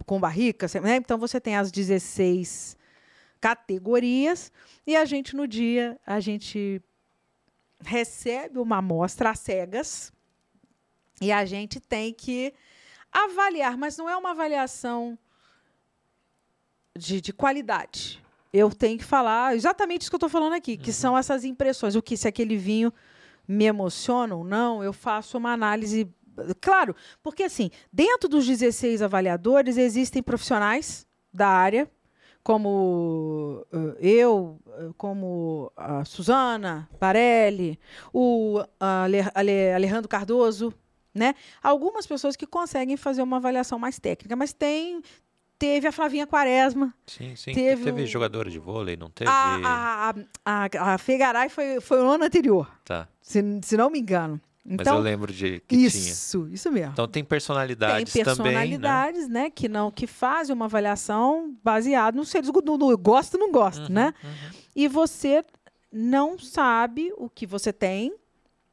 [0.06, 0.96] com barrica, né?
[0.96, 2.76] Então você tem as 16
[3.40, 4.52] categorias
[4.86, 6.80] e a gente no dia a gente
[7.80, 10.12] recebe uma amostra às cegas
[11.22, 12.52] e a gente tem que
[13.10, 15.18] avaliar, mas não é uma avaliação
[16.96, 18.22] de, de qualidade.
[18.52, 20.94] Eu tenho que falar exatamente isso que eu estou falando aqui, que uhum.
[20.94, 21.94] são essas impressões.
[21.94, 22.92] O que se aquele vinho
[23.46, 26.08] me emociona ou não, eu faço uma análise
[26.60, 31.90] Claro, porque assim, dentro dos 16 avaliadores existem profissionais da área,
[32.42, 34.58] como uh, eu,
[34.96, 37.78] como a Suzana Parelli,
[38.12, 40.72] o Ale, Ale, Alejandro Cardoso,
[41.14, 41.34] né?
[41.62, 45.02] Algumas pessoas que conseguem fazer uma avaliação mais técnica, mas tem
[45.58, 46.92] Teve a Flavinha Quaresma.
[47.06, 47.52] Sim, sim.
[47.54, 49.30] Teve Teve, o- jogadora de vôlei, não teve?
[49.30, 50.12] A,
[50.44, 53.06] a, a, a Fegaray foi, foi o ano anterior, Tá.
[53.20, 54.40] se, se não me engano.
[54.64, 55.86] Mas Então, eu lembro de que tinha.
[55.86, 56.90] isso, isso mesmo.
[56.92, 58.24] Então tem Tem personalidades também, né?
[58.24, 59.50] personalidades, né?
[59.50, 63.88] que não que fazem uma avaliação baseada no seres no, no gosto não gosto, Uhum,
[63.94, 64.14] né?
[64.74, 65.44] E você
[65.92, 68.12] não sabe o que você tem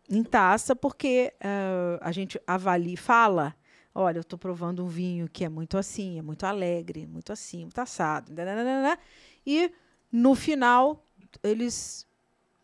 [0.09, 3.55] em taça porque ah, a gente avalia, fala,
[3.93, 7.63] olha, eu estou provando um vinho que é muito assim, é muito alegre, muito assim,
[7.63, 8.97] muito assado, nananana,
[9.45, 9.71] e
[10.11, 11.05] no final
[11.43, 12.07] eles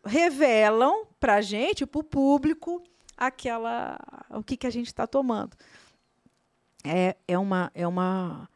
[0.04, 2.82] revelam para a gente, para o público,
[3.16, 3.98] aquela
[4.30, 5.56] o que, que a gente está tomando.
[6.84, 8.48] É, é, uma, é, uma,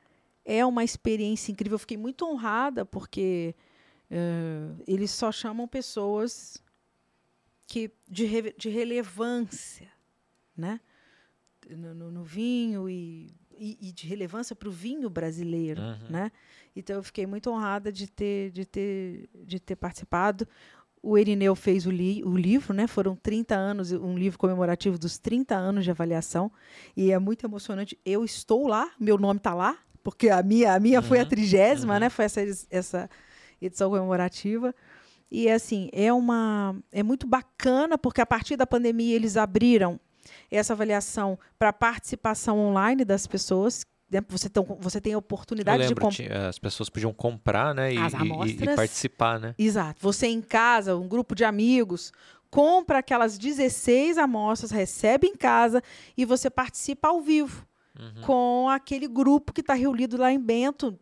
[0.45, 1.75] é uma experiência incrível.
[1.75, 3.57] Eu fiquei muito honrada porque
[4.09, 6.63] eh, eles só chamam pessoas
[7.71, 9.87] que de, re- de relevância
[10.57, 10.81] né?
[11.71, 15.81] no, no- no vinho e, e, e de relevância para o vinho brasileiro.
[15.81, 16.11] Uhum.
[16.11, 16.33] Né?
[16.75, 20.49] Então eu fiquei muito honrada de ter, de ter, de ter participado.
[21.01, 22.87] O Erineu fez o, li o livro, né?
[22.89, 26.51] Foram 30 anos, um livro comemorativo dos 30 anos de avaliação.
[26.97, 27.97] E é muito emocionante.
[28.05, 31.29] Eu estou lá, meu nome está lá, porque a minha, a minha foi a Uhum,
[31.29, 32.01] trigésima, uhum.
[32.01, 32.11] né?
[32.11, 33.09] Foi essa, essa
[33.63, 34.75] edição comemorativa.
[35.31, 39.99] E assim, é uma é muito bacana, porque a partir da pandemia eles abriram
[40.51, 43.87] essa avaliação para participação online das pessoas.
[44.11, 44.21] né?
[44.29, 46.17] Você, tão, você tem a oportunidade de lembro, comprar.
[46.17, 47.95] tinha- as pessoas podiam comprar, né?
[47.95, 48.01] E, e-
[48.63, 49.55] e participar, né?
[49.57, 50.01] Exato.
[50.03, 52.13] Você em casa, um grupo de amigos,
[52.51, 55.81] compra aquelas 16 amostras, recebe em casa
[56.17, 57.65] e você participa ao vivo
[57.99, 58.23] Uhum.
[58.23, 60.99] com aquele grupo que está reunido lá em Bento.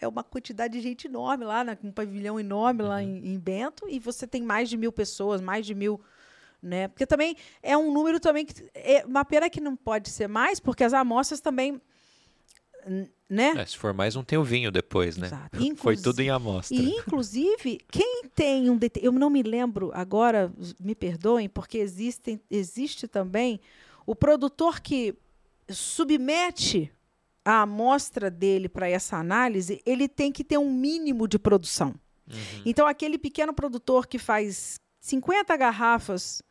[0.00, 1.78] É uma quantidade de gente enorme lá, né?
[1.84, 3.02] um pavilhão enorme lá Uhum.
[3.02, 6.00] em, em Bento, e você tem mais de mil pessoas, mais de mil.
[6.62, 6.88] Né?
[6.88, 8.54] Porque também é um número também que.
[8.74, 11.80] É uma pena que não pode ser mais, porque as amostras também.
[13.28, 13.54] Né?
[13.56, 15.26] É, se for mais, não tem o vinho depois, né?
[15.26, 15.58] Exato.
[15.76, 16.76] Foi tudo em amostra.
[16.76, 18.78] E, inclusive, quem tem um.
[19.00, 23.60] Eu não me lembro agora, me perdoem, porque existem, existe também
[24.06, 25.14] o produtor que
[25.70, 26.90] submete
[27.44, 31.94] a amostra dele para essa análise, ele tem que ter um mínimo de produção.
[32.26, 32.62] Uhum.
[32.64, 36.42] Então, aquele pequeno produtor que faz 50 garrafas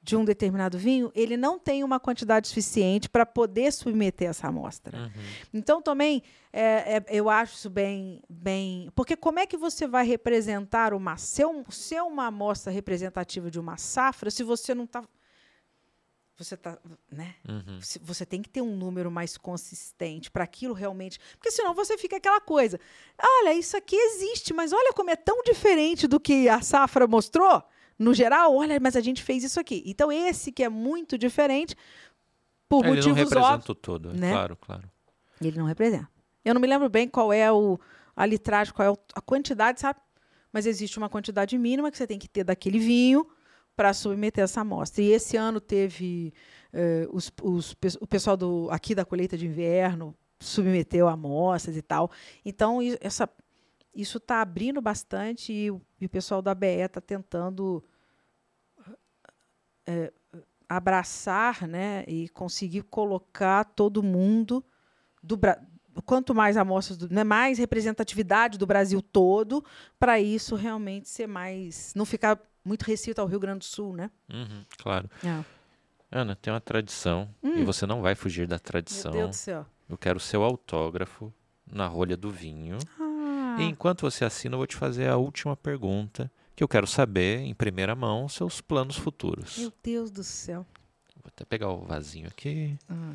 [0.00, 4.96] de um determinado vinho, ele não tem uma quantidade suficiente para poder submeter essa amostra.
[4.96, 5.10] Uhum.
[5.52, 8.90] Então, também, é, é, eu acho isso bem, bem.
[8.94, 11.16] Porque como é que você vai representar uma.
[11.16, 15.02] Ser, um, ser uma amostra representativa de uma safra se você não está.
[16.38, 16.78] Você tá.
[17.10, 17.34] Né?
[17.48, 17.80] Uhum.
[18.02, 21.18] Você tem que ter um número mais consistente para aquilo realmente.
[21.32, 22.78] Porque senão você fica aquela coisa.
[23.20, 27.62] Olha, isso aqui existe, mas olha como é tão diferente do que a safra mostrou.
[27.98, 29.82] No geral, olha, mas a gente fez isso aqui.
[29.84, 31.74] Então, esse que é muito diferente,
[32.68, 33.68] por Ele não motivos representa óbvios.
[33.70, 34.30] o todo, é né?
[34.30, 34.90] claro, claro.
[35.40, 36.08] Ele não representa.
[36.44, 37.80] Eu não me lembro bem qual é o,
[38.14, 39.98] a litragem, qual é a quantidade, sabe?
[40.52, 43.26] Mas existe uma quantidade mínima que você tem que ter daquele vinho
[43.78, 45.04] para submeter essa amostra.
[45.04, 46.34] E esse ano teve
[46.72, 52.10] eh, os, os o pessoal do, aqui da colheita de inverno submeteu amostras e tal.
[52.44, 53.28] Então, essa,
[53.94, 57.84] isso está abrindo bastante e o, e o pessoal da BE está tentando
[59.86, 60.12] eh,
[60.68, 64.64] abraçar né, e conseguir colocar todo mundo
[65.22, 65.38] do
[66.02, 69.64] quanto mais amostras, né, mais representatividade do Brasil todo,
[70.00, 71.92] para isso realmente ser mais.
[71.94, 74.10] não ficar muito restrito ao Rio Grande do Sul, né?
[74.32, 75.10] Uhum, claro.
[75.24, 75.42] É.
[76.10, 79.10] Ana, tem uma tradição e você não vai fugir da tradição.
[79.10, 79.14] Hum.
[79.14, 79.66] Meu Deus do céu.
[79.88, 81.32] Eu quero o seu autógrafo
[81.70, 82.78] na rolha do vinho.
[83.00, 86.86] Ah, E enquanto você assina, eu vou te fazer a última pergunta, que eu quero
[86.86, 89.58] saber, em primeira mão, seus planos futuros.
[89.58, 90.64] meu Deus do céu.
[91.16, 92.76] Vou até pegar o vasinho aqui.
[92.88, 93.14] Ah,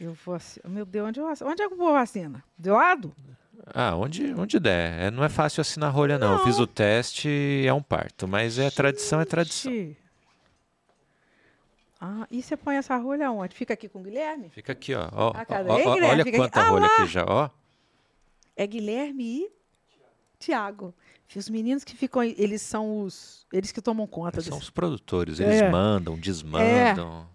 [0.00, 1.50] eu vou assi- Meu Deus, onde eu assino?
[1.50, 2.44] Onde é que eu vou assina?
[2.58, 3.12] Do lado?
[3.66, 5.04] Ah, onde, onde der.
[5.04, 6.32] É, não é fácil assinar rolha, não.
[6.34, 8.26] Eu fiz o teste e é um parto.
[8.28, 9.72] Mas é tradição, é tradição.
[12.00, 13.54] Ah, e você põe essa rolha onde?
[13.54, 14.50] Fica aqui com o Guilherme?
[14.50, 15.08] Fica aqui, ó.
[15.12, 16.36] ó, Ah, ó, ó, Ei, Guilherme, olha fica aqui.
[16.36, 16.94] quanta Ah, rolha lá.
[16.98, 17.50] aqui já, ó.
[18.56, 19.50] É Guilherme e
[20.38, 20.94] Tiago.
[21.34, 22.22] Os meninos que ficam.
[22.22, 23.44] Eles são os.
[23.52, 24.62] Eles que tomam conta São desse.
[24.64, 25.40] os produtores.
[25.40, 25.68] Eles É.
[25.70, 27.26] mandam, desmandam.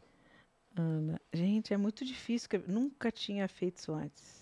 [0.77, 1.19] Ana.
[1.33, 2.47] Gente, é muito difícil.
[2.53, 4.38] eu Nunca tinha feito isso antes.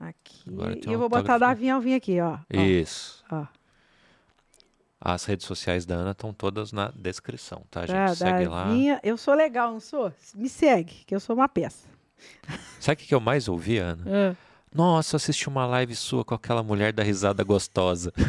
[0.00, 0.42] Aqui.
[0.48, 1.54] Agora E eu vou botar autógrafo.
[1.54, 2.38] Davi Alvim aqui, ó.
[2.50, 3.24] Isso.
[3.30, 3.46] ó.
[5.00, 7.94] As redes sociais da Ana estão todas na descrição, tá, gente?
[7.96, 8.64] Tá, Segue lá.
[8.64, 10.12] Davinha- Eu sou legal, não sou?
[10.34, 11.86] Me segue, que eu sou uma peça.
[12.80, 14.36] Sabe o que eu mais ouvi, Ana?
[14.74, 18.12] Nossa, eu assisti uma live sua com aquela mulher da risada gostosa.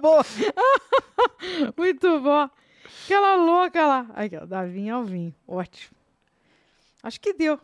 [0.00, 0.24] Boa.
[1.76, 2.48] Muito bom.
[3.04, 4.06] Aquela louca lá.
[4.14, 5.34] Aqui, ó, Davi Alvim.
[5.46, 5.96] Ótimo.
[7.02, 7.58] Acho que deu.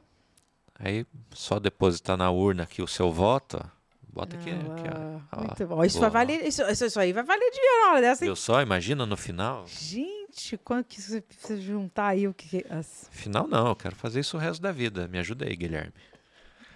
[0.79, 3.65] Aí só depositar na urna aqui o seu voto.
[4.13, 4.51] Bota aqui.
[4.51, 4.89] Ah, aqui
[5.33, 5.39] ó.
[5.41, 5.85] Ó, Muito bom.
[5.85, 6.09] Isso, boa.
[6.11, 8.25] vai valer, isso, isso, aí vai valer dinheiro na hora dessa?
[8.25, 8.63] Viu só?
[8.63, 9.65] Imagina no final.
[9.67, 12.65] Gente, quanto que você precisa juntar aí o que.
[12.71, 13.09] As...
[13.11, 15.09] Final não, eu quero fazer isso o resto da vida.
[15.09, 15.93] Me ajuda aí, Guilherme.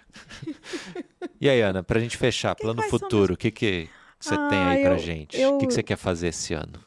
[1.39, 3.89] e aí, Ana, pra gente fechar, Que- plano futuro, o que, que
[4.19, 5.39] você tem Ah, aí pra eu- gente?
[5.39, 6.83] eu- O que, que você quer fazer esse ano?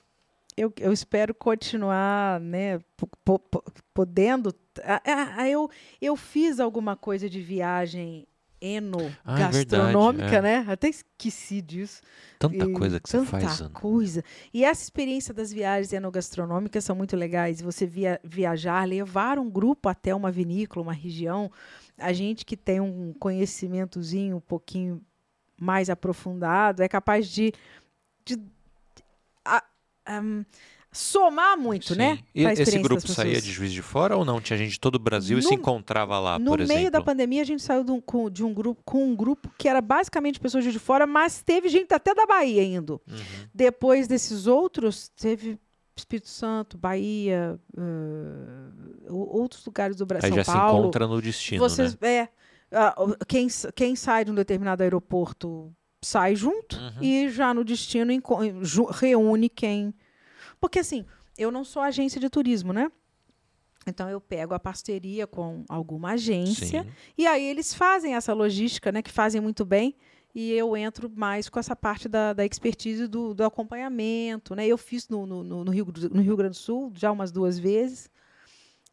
[0.56, 3.64] eu, eu espero continuar, né, po- po- po-
[3.94, 4.54] podendo.
[4.84, 5.02] Ah,
[5.36, 5.68] ah, eu,
[6.00, 8.26] eu fiz alguma coisa de viagem
[8.60, 10.42] eno Ah, é verdade, gastronômica, é.
[10.42, 10.64] né?
[10.68, 12.00] Até esqueci disso.
[12.38, 13.70] Tanta E coisa que você tanta faz, Ana.
[13.70, 14.24] coisa.
[14.54, 17.60] E essa experiência das viagens enogastronômicas são muito legais.
[17.60, 21.50] Você via, viajar, levar um grupo até uma vinícola, uma região.
[21.98, 25.02] A gente que tem um conhecimentozinho um pouquinho
[25.60, 27.52] mais aprofundado é capaz de,
[28.24, 28.36] de
[29.44, 29.64] a-
[30.06, 30.44] am,
[30.92, 31.98] somar muito, Sim.
[31.98, 32.18] né?
[32.34, 34.40] E esse grupo saía de Juiz de Fora ou não?
[34.40, 36.90] Tinha gente de todo o Brasil e No- se encontrava lá, No por meio exemplo?
[36.90, 39.66] da pandemia, a gente saiu de um, com, de um grupo com um grupo que
[39.68, 43.00] era basicamente pessoas de fora, mas teve gente até da Bahia indo.
[43.10, 43.16] Uhum.
[43.54, 45.58] Depois desses outros, teve
[45.96, 47.58] Espírito Santo, Bahia,
[49.08, 50.74] o- outros lugares do Brasil, Aí São já Paulo.
[50.74, 52.28] se encontra no destino, Vocês, né?
[52.70, 55.72] é, o- quem, quem sai de um determinado aeroporto
[56.04, 57.02] sai junto Uhum.
[57.02, 58.12] e já no destino
[58.94, 59.94] reúne quem.
[60.62, 61.04] Porque assim,
[61.36, 62.88] eu não sou agência de turismo, né?
[63.84, 66.90] Então eu pego a parceria com alguma agência Sim.
[67.18, 69.02] e aí eles fazem essa logística, né?
[69.02, 69.96] Que fazem muito bem.
[70.32, 74.64] E eu entro mais com essa parte da, da expertise do, do acompanhamento, né?
[74.68, 78.08] Eu fiz no, no, no, Rio, no Rio Grande do Sul já umas duas vezes.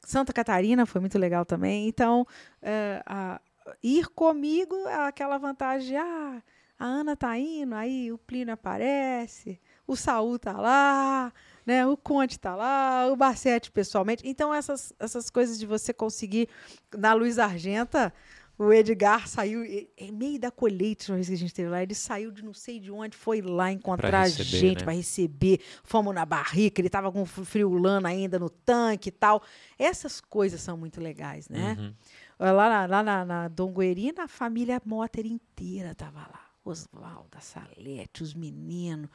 [0.04, 1.88] Santa Catarina foi muito legal também.
[1.88, 2.26] Então,
[2.62, 3.40] é, a-
[3.84, 6.41] ir comigo é aquela vantagem de, ah,
[6.80, 11.32] a Ana tá indo, aí o Plínio aparece, o Saul tá lá,
[11.70, 11.86] né?
[11.86, 14.28] O Conte tá lá, o Barcete pessoalmente.
[14.28, 16.50] Então, essas, essas coisas de você conseguir,
[16.98, 18.12] na Luz Argenta,
[18.58, 21.94] o Edgar saiu, em meio da colheita, uma vez que a gente esteve lá, ele
[21.94, 24.84] saiu de não sei de onde, foi lá encontrar a receber, gente né?
[24.84, 25.62] para receber.
[25.84, 29.44] Fomos na barrica, ele tava com friolano ainda no tanque e tal.
[29.78, 31.78] Essas coisas são muito legais, né?
[31.80, 31.94] Uhum.
[32.40, 36.50] Lá na, lá na, na Dom Guerina, a família Motter inteira tava lá.
[36.66, 39.10] Oswaldo, a Salete, os meninos.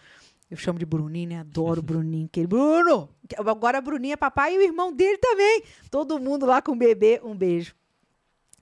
[0.54, 1.40] Eu chamo de Bruninho, né?
[1.40, 2.26] Adoro o Bruninho.
[2.26, 3.08] Aquele, Bruno!
[3.38, 5.62] Agora a Bruninha é papai e o irmão dele também.
[5.90, 7.20] Todo mundo lá com o bebê.
[7.24, 7.74] Um beijo.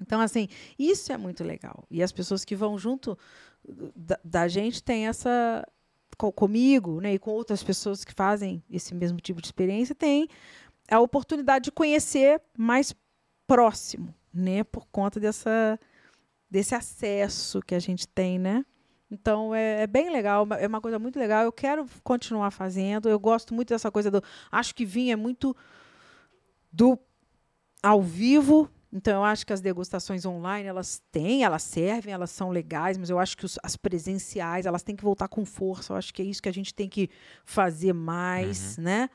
[0.01, 0.49] Então, assim,
[0.79, 1.85] isso é muito legal.
[1.91, 3.17] E as pessoas que vão junto
[3.95, 5.67] da, da gente têm essa.
[6.17, 7.13] co- comigo, né?
[7.15, 10.29] E com outras pessoas que fazem esse mesmo tipo de experiência, tem
[10.91, 12.95] a oportunidade de conhecer mais
[13.47, 14.65] próximo, né?
[14.65, 15.79] Por conta dessa,
[16.51, 18.65] desse acesso que a gente tem, né?
[19.13, 21.45] Então é, é bem legal, é uma coisa muito legal.
[21.45, 23.09] Eu quero continuar fazendo.
[23.11, 24.23] Eu gosto muito dessa coisa do.
[24.51, 25.55] Acho que vinho é muito
[26.73, 26.99] do
[27.83, 28.71] ao vivo.
[28.91, 33.09] Então eu acho que as degustações online elas têm, elas servem, elas são legais, mas
[33.11, 35.93] eu acho que os- as presenciais elas têm que voltar com força.
[35.93, 37.09] Eu acho que é isso que a gente tem que
[37.45, 39.09] fazer mais, né?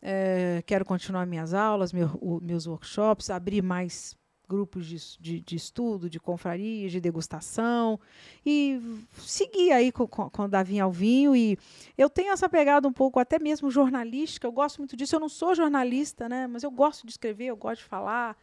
[0.00, 4.16] É, quero continuar minhas aulas, meu- o- meus workshops, abrir mais
[4.48, 7.98] grupos de, de, de estudo, de confrarias, de degustação
[8.44, 8.80] e
[9.16, 11.34] seguir aí com, com, com o Davi ao vinho.
[11.34, 11.58] E
[11.96, 15.16] eu tenho essa pegada um pouco até mesmo jornalística, eu gosto muito disso.
[15.16, 16.46] Eu não sou jornalista, né?
[16.46, 18.36] Mas eu gosto de escrever, eu gosto de falar.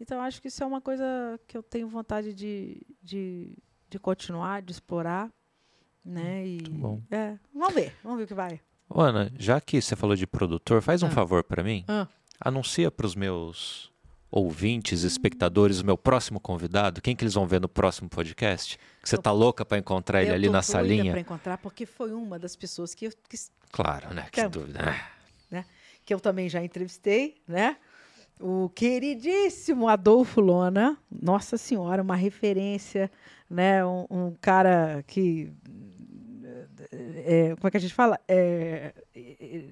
[0.00, 1.04] Então, acho que isso é uma coisa
[1.46, 3.56] que eu tenho vontade de, de,
[3.88, 5.30] de continuar, de explorar.
[6.04, 6.44] Né?
[6.44, 7.00] E, Muito bom.
[7.08, 8.60] É, vamos ver, vamos ver o que vai.
[8.88, 11.10] Ô, Ana, já que você falou de produtor, faz um Ah.
[11.10, 11.84] favor pra mim.
[11.86, 12.08] Ah.
[12.40, 13.91] Anuncia pros meus
[14.32, 17.02] ouvintes, espectadores, o meu próximo convidado.
[17.02, 18.78] Quem que eles vão ver no próximo podcast?
[19.02, 21.12] Que você Eu- tá louca pra encontrar ele Eu ali na salinha?
[21.12, 23.36] para encontrar, porque foi uma das pessoas que, eu- que,
[23.70, 24.26] Claro, né?
[24.32, 24.80] Que dúvida.
[25.50, 25.64] né?
[26.04, 27.76] que eu também já entrevistei, né?
[28.40, 33.08] O queridíssimo Adolfo Lona, nossa senhora, uma referência,
[33.48, 33.84] né?
[33.86, 35.52] Um, um cara que
[36.94, 38.20] é, como é que a gente fala?
[38.28, 39.20] É, é,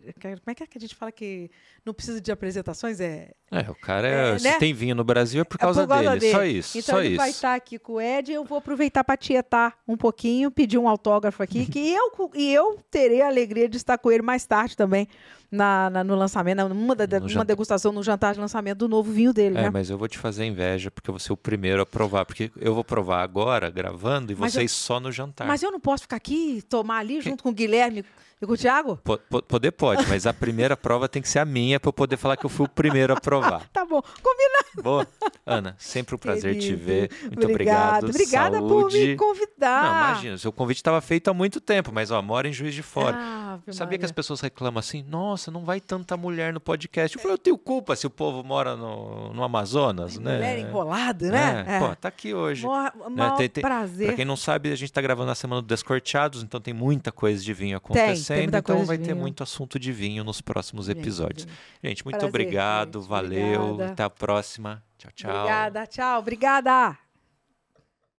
[0.09, 1.51] é, como é que, é que a gente fala que
[1.85, 2.99] não precisa de apresentações?
[2.99, 4.59] É, É, o cara é, se né?
[4.59, 6.33] tem vinho no Brasil é por causa, por causa dele.
[6.33, 6.59] Só dele.
[6.59, 7.39] isso, Então só ele vai isso.
[7.39, 8.33] estar aqui com o Ed.
[8.33, 12.79] Eu vou aproveitar para tietar um pouquinho, pedir um autógrafo aqui, que eu, e eu
[12.91, 15.07] terei a alegria de estar com ele mais tarde também
[15.51, 17.45] na, na- no lançamento, numa, No uma jantar.
[17.45, 19.71] degustação no jantar de lançamento do novo vinho dele, É, né?
[19.71, 22.25] mas eu vou te fazer inveja porque eu vou ser o primeiro a provar.
[22.25, 25.47] Porque eu vou provar agora, gravando, e Mas vocês só no jantar.
[25.47, 28.05] Mas eu não posso ficar aqui, tomar ali junto com o Guilherme,
[28.43, 28.97] E com o Thiago?
[29.05, 31.93] Po- po- poder pode, mas a primeira prova tem que ser a minha para eu
[31.93, 33.69] poder falar que eu fui o primeiro a provar.
[33.73, 34.01] Tá bom.
[34.23, 34.83] Combinado.
[34.83, 35.07] Boa.
[35.45, 36.85] Ana, sempre um prazer te querido.
[36.85, 37.11] ver.
[37.23, 38.05] Muito Obrigado.
[38.05, 38.11] obrigado.
[38.11, 39.17] Obrigada por me Saúde.
[39.17, 39.83] convidar.
[39.85, 42.83] Não, imagina, seu convite estava feito há muito tempo, mas ó, mora em Juiz de
[42.83, 43.17] Fora.
[43.17, 44.15] Ave Sabia que as Maria.
[44.15, 47.17] pessoas reclamam assim, nossa, não vai tanta mulher no podcast.
[47.17, 50.35] Eu falei, eu tenho culpa se o povo mora no, no Amazonas, né?
[50.37, 51.65] Mulher enrolada, né?
[51.67, 52.65] É, Pô, tá aqui hoje.
[52.67, 53.35] Maior, né?
[53.37, 54.07] Tem- tem- prazer.
[54.09, 57.11] Pra quem não sabe, a gente tá gravando na semana do Descorteados, então tem muita
[57.13, 58.30] coisa de vinho acontecendo.
[58.37, 61.45] Muita então vai ter muito assunto de vinho nos próximos Vinho, episódios.
[61.45, 61.57] vinho.
[61.83, 63.09] Gente, muito Prazer, obrigado, gente.
[63.09, 63.63] valeu.
[63.63, 63.93] Obrigada.
[63.93, 64.83] Até a próxima.
[64.99, 65.31] Tchau, tchau.
[65.35, 66.19] Obrigada, tchau.
[66.21, 67.10] Obrigada.